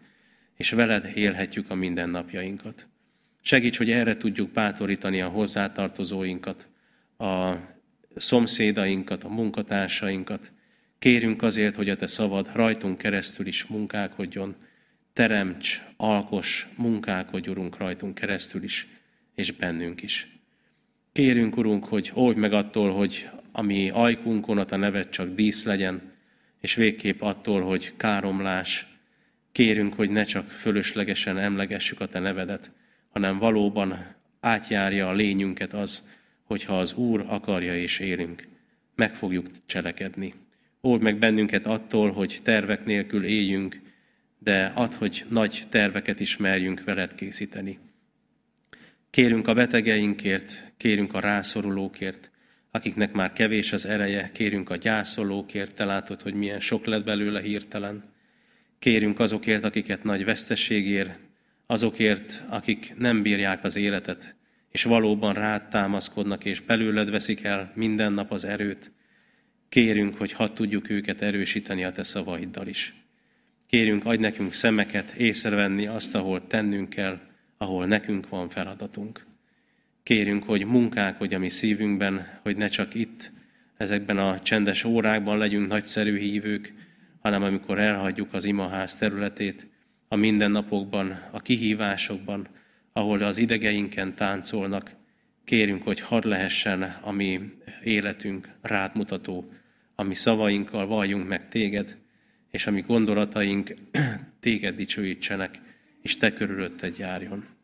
és 0.57 0.70
veled 0.70 1.11
élhetjük 1.16 1.70
a 1.70 1.76
mindennapjainkat. 1.76 2.88
Segíts, 3.41 3.78
hogy 3.78 3.91
erre 3.91 4.18
tudjuk 4.18 4.51
bátorítani 4.51 5.22
a 5.22 5.28
hozzátartozóinkat, 5.28 6.68
a 7.18 7.53
szomszédainkat, 8.16 9.24
a 9.24 9.30
munkatársainkat. 9.30 10.51
Kérünk 10.99 11.41
azért, 11.41 11.76
hogy 11.76 11.89
a 11.89 11.95
te 11.95 12.07
szavad 12.07 12.49
rajtunk 12.53 12.97
keresztül 12.97 13.47
is 13.47 13.66
munkálkodjon, 13.66 14.55
teremts, 15.13 15.82
alkos, 15.97 16.68
munkálkodj, 16.76 17.49
Urunk, 17.49 17.78
rajtunk 17.78 18.16
keresztül 18.16 18.63
is, 18.63 18.88
és 19.36 19.51
bennünk 19.51 20.01
is. 20.01 20.39
Kérünk, 21.11 21.57
Urunk, 21.57 21.86
hogy 21.86 22.11
oldj 22.13 22.39
meg 22.39 22.53
attól, 22.53 22.91
hogy 22.91 23.30
ami 23.58 23.89
ajkunkon 23.89 24.58
a 24.58 24.76
nevet 24.76 25.10
csak 25.10 25.36
dísz 25.36 25.66
legyen, 25.66 26.01
és 26.62 26.76
végképp 26.76 27.22
attól, 27.22 27.62
hogy 27.62 27.93
káromlás. 27.97 28.88
Kérünk, 29.51 29.93
hogy 29.93 30.10
ne 30.10 30.24
csak 30.24 30.49
fölöslegesen 30.49 31.38
emlegessük 31.38 31.99
a 31.99 32.06
Te 32.06 32.20
nevedet, 32.20 32.72
hanem 33.10 33.38
valóban 33.38 34.16
átjárja 34.39 35.10
a 35.10 35.14
lényünket 35.14 35.74
az, 35.74 36.10
hogyha 36.43 36.80
az 36.80 36.93
Úr 36.93 37.26
akarja 37.28 37.76
és 37.76 37.99
élünk. 37.99 38.47
Meg 38.95 39.16
fogjuk 39.16 39.45
cselekedni. 39.66 40.34
Old 40.82 41.01
meg 41.01 41.18
bennünket 41.18 41.66
attól, 41.66 42.12
hogy 42.12 42.39
tervek 42.43 42.86
nélkül 42.86 43.24
éljünk, 43.24 43.82
de 44.39 44.72
ad, 44.76 44.93
hogy 44.93 45.26
nagy 45.30 45.64
terveket 45.70 46.20
ismerjünk 46.20 46.84
veled 46.84 47.14
készíteni. 47.14 47.80
Kérünk 49.10 49.47
a 49.47 49.53
betegeinkért, 49.53 50.72
kérünk 50.78 51.14
a 51.14 51.20
rászorulókért, 51.20 52.32
akiknek 52.76 53.13
már 53.13 53.34
kevés 53.34 53.73
az 53.73 53.86
ereje, 53.86 54.32
kérünk 54.34 54.69
a 54.69 54.76
gyászolókért, 54.76 55.76
te 55.76 55.86
látod, 55.86 56.21
hogy 56.21 56.34
milyen 56.34 56.59
sok 56.59 56.86
lett 56.86 57.05
belőle 57.05 57.41
hirtelen. 57.41 58.03
Kérünk 58.80 59.19
azokért, 59.19 59.63
akiket 59.63 60.03
nagy 60.03 60.26
veszteség 60.26 60.88
ér, 60.88 61.15
azokért, 61.65 62.43
akik 62.49 62.93
nem 62.97 63.21
bírják 63.21 63.63
az 63.63 63.76
életet, 63.76 64.36
és 64.71 64.84
valóban 64.84 65.34
rád 65.34 65.67
támaszkodnak, 65.67 66.45
és 66.45 66.59
belőled 66.59 67.09
veszik 67.09 67.43
el 67.43 67.71
minden 67.76 68.13
nap 68.13 68.32
az 68.32 68.43
erőt. 68.43 68.91
Kérünk, 69.69 70.17
hogy 70.17 70.32
hadd 70.32 70.53
tudjuk 70.53 70.89
őket 70.89 71.21
erősíteni 71.21 71.84
a 71.84 71.91
te 71.91 72.03
szavaiddal 72.03 72.67
is. 72.67 72.93
Kérünk, 73.67 74.05
adj 74.05 74.21
nekünk 74.21 74.53
szemeket 74.53 75.11
észrevenni 75.11 75.88
azt, 75.88 76.15
ahol 76.15 76.47
tennünk 76.47 76.89
kell, 76.89 77.19
ahol 77.57 77.86
nekünk 77.86 78.30
van 78.30 78.49
feladatunk. 78.49 79.26
Kérünk, 80.06 80.43
hogy 80.43 80.66
munkálkodj 80.66 81.36
a 81.36 81.39
mi 81.39 81.49
szívünkben, 81.49 82.39
hogy 82.41 82.58
ne 82.58 82.68
csak 82.68 82.93
itt, 82.93 83.32
ezekben 83.78 84.18
a 84.18 84.41
csendes 84.41 84.84
órákban 84.84 85.38
legyünk 85.38 85.68
nagyszerű 85.68 86.18
hívők, 86.18 86.74
hanem 87.22 87.43
amikor 87.43 87.80
elhagyjuk 87.80 88.34
az 88.34 88.45
imaház 88.45 88.97
területét, 88.97 89.68
a 90.08 90.16
mindennapokban, 90.16 91.22
a 91.32 91.39
kihívásokban, 91.39 92.47
ahol 92.93 93.22
az 93.22 93.38
idegeinken 93.38 94.16
táncolnak, 94.16 94.91
kérünk, 95.43 95.84
hogy 95.84 95.99
hadd 95.99 96.28
lehessen 96.28 96.97
a 97.01 97.12
mi 97.12 97.51
életünk 97.84 98.49
rátmutató, 98.62 99.51
ami 99.95 100.14
szavainkkal 100.14 100.88
valljunk 100.88 101.28
meg 101.28 101.49
téged, 101.49 101.97
és 102.51 102.68
ami 102.68 102.82
gondolataink 102.82 103.74
téged 104.39 104.76
dicsőítsenek, 104.76 105.62
és 106.01 106.18
te 106.18 106.34
körülötted 106.34 106.97
járjon. 106.97 107.55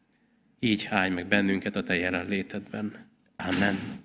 Így 0.64 0.88
állj 0.90 1.10
meg 1.10 1.28
bennünket 1.28 1.76
a 1.76 1.84
te 1.84 1.96
jelenlétedben. 1.96 3.08
Amen. 3.36 4.04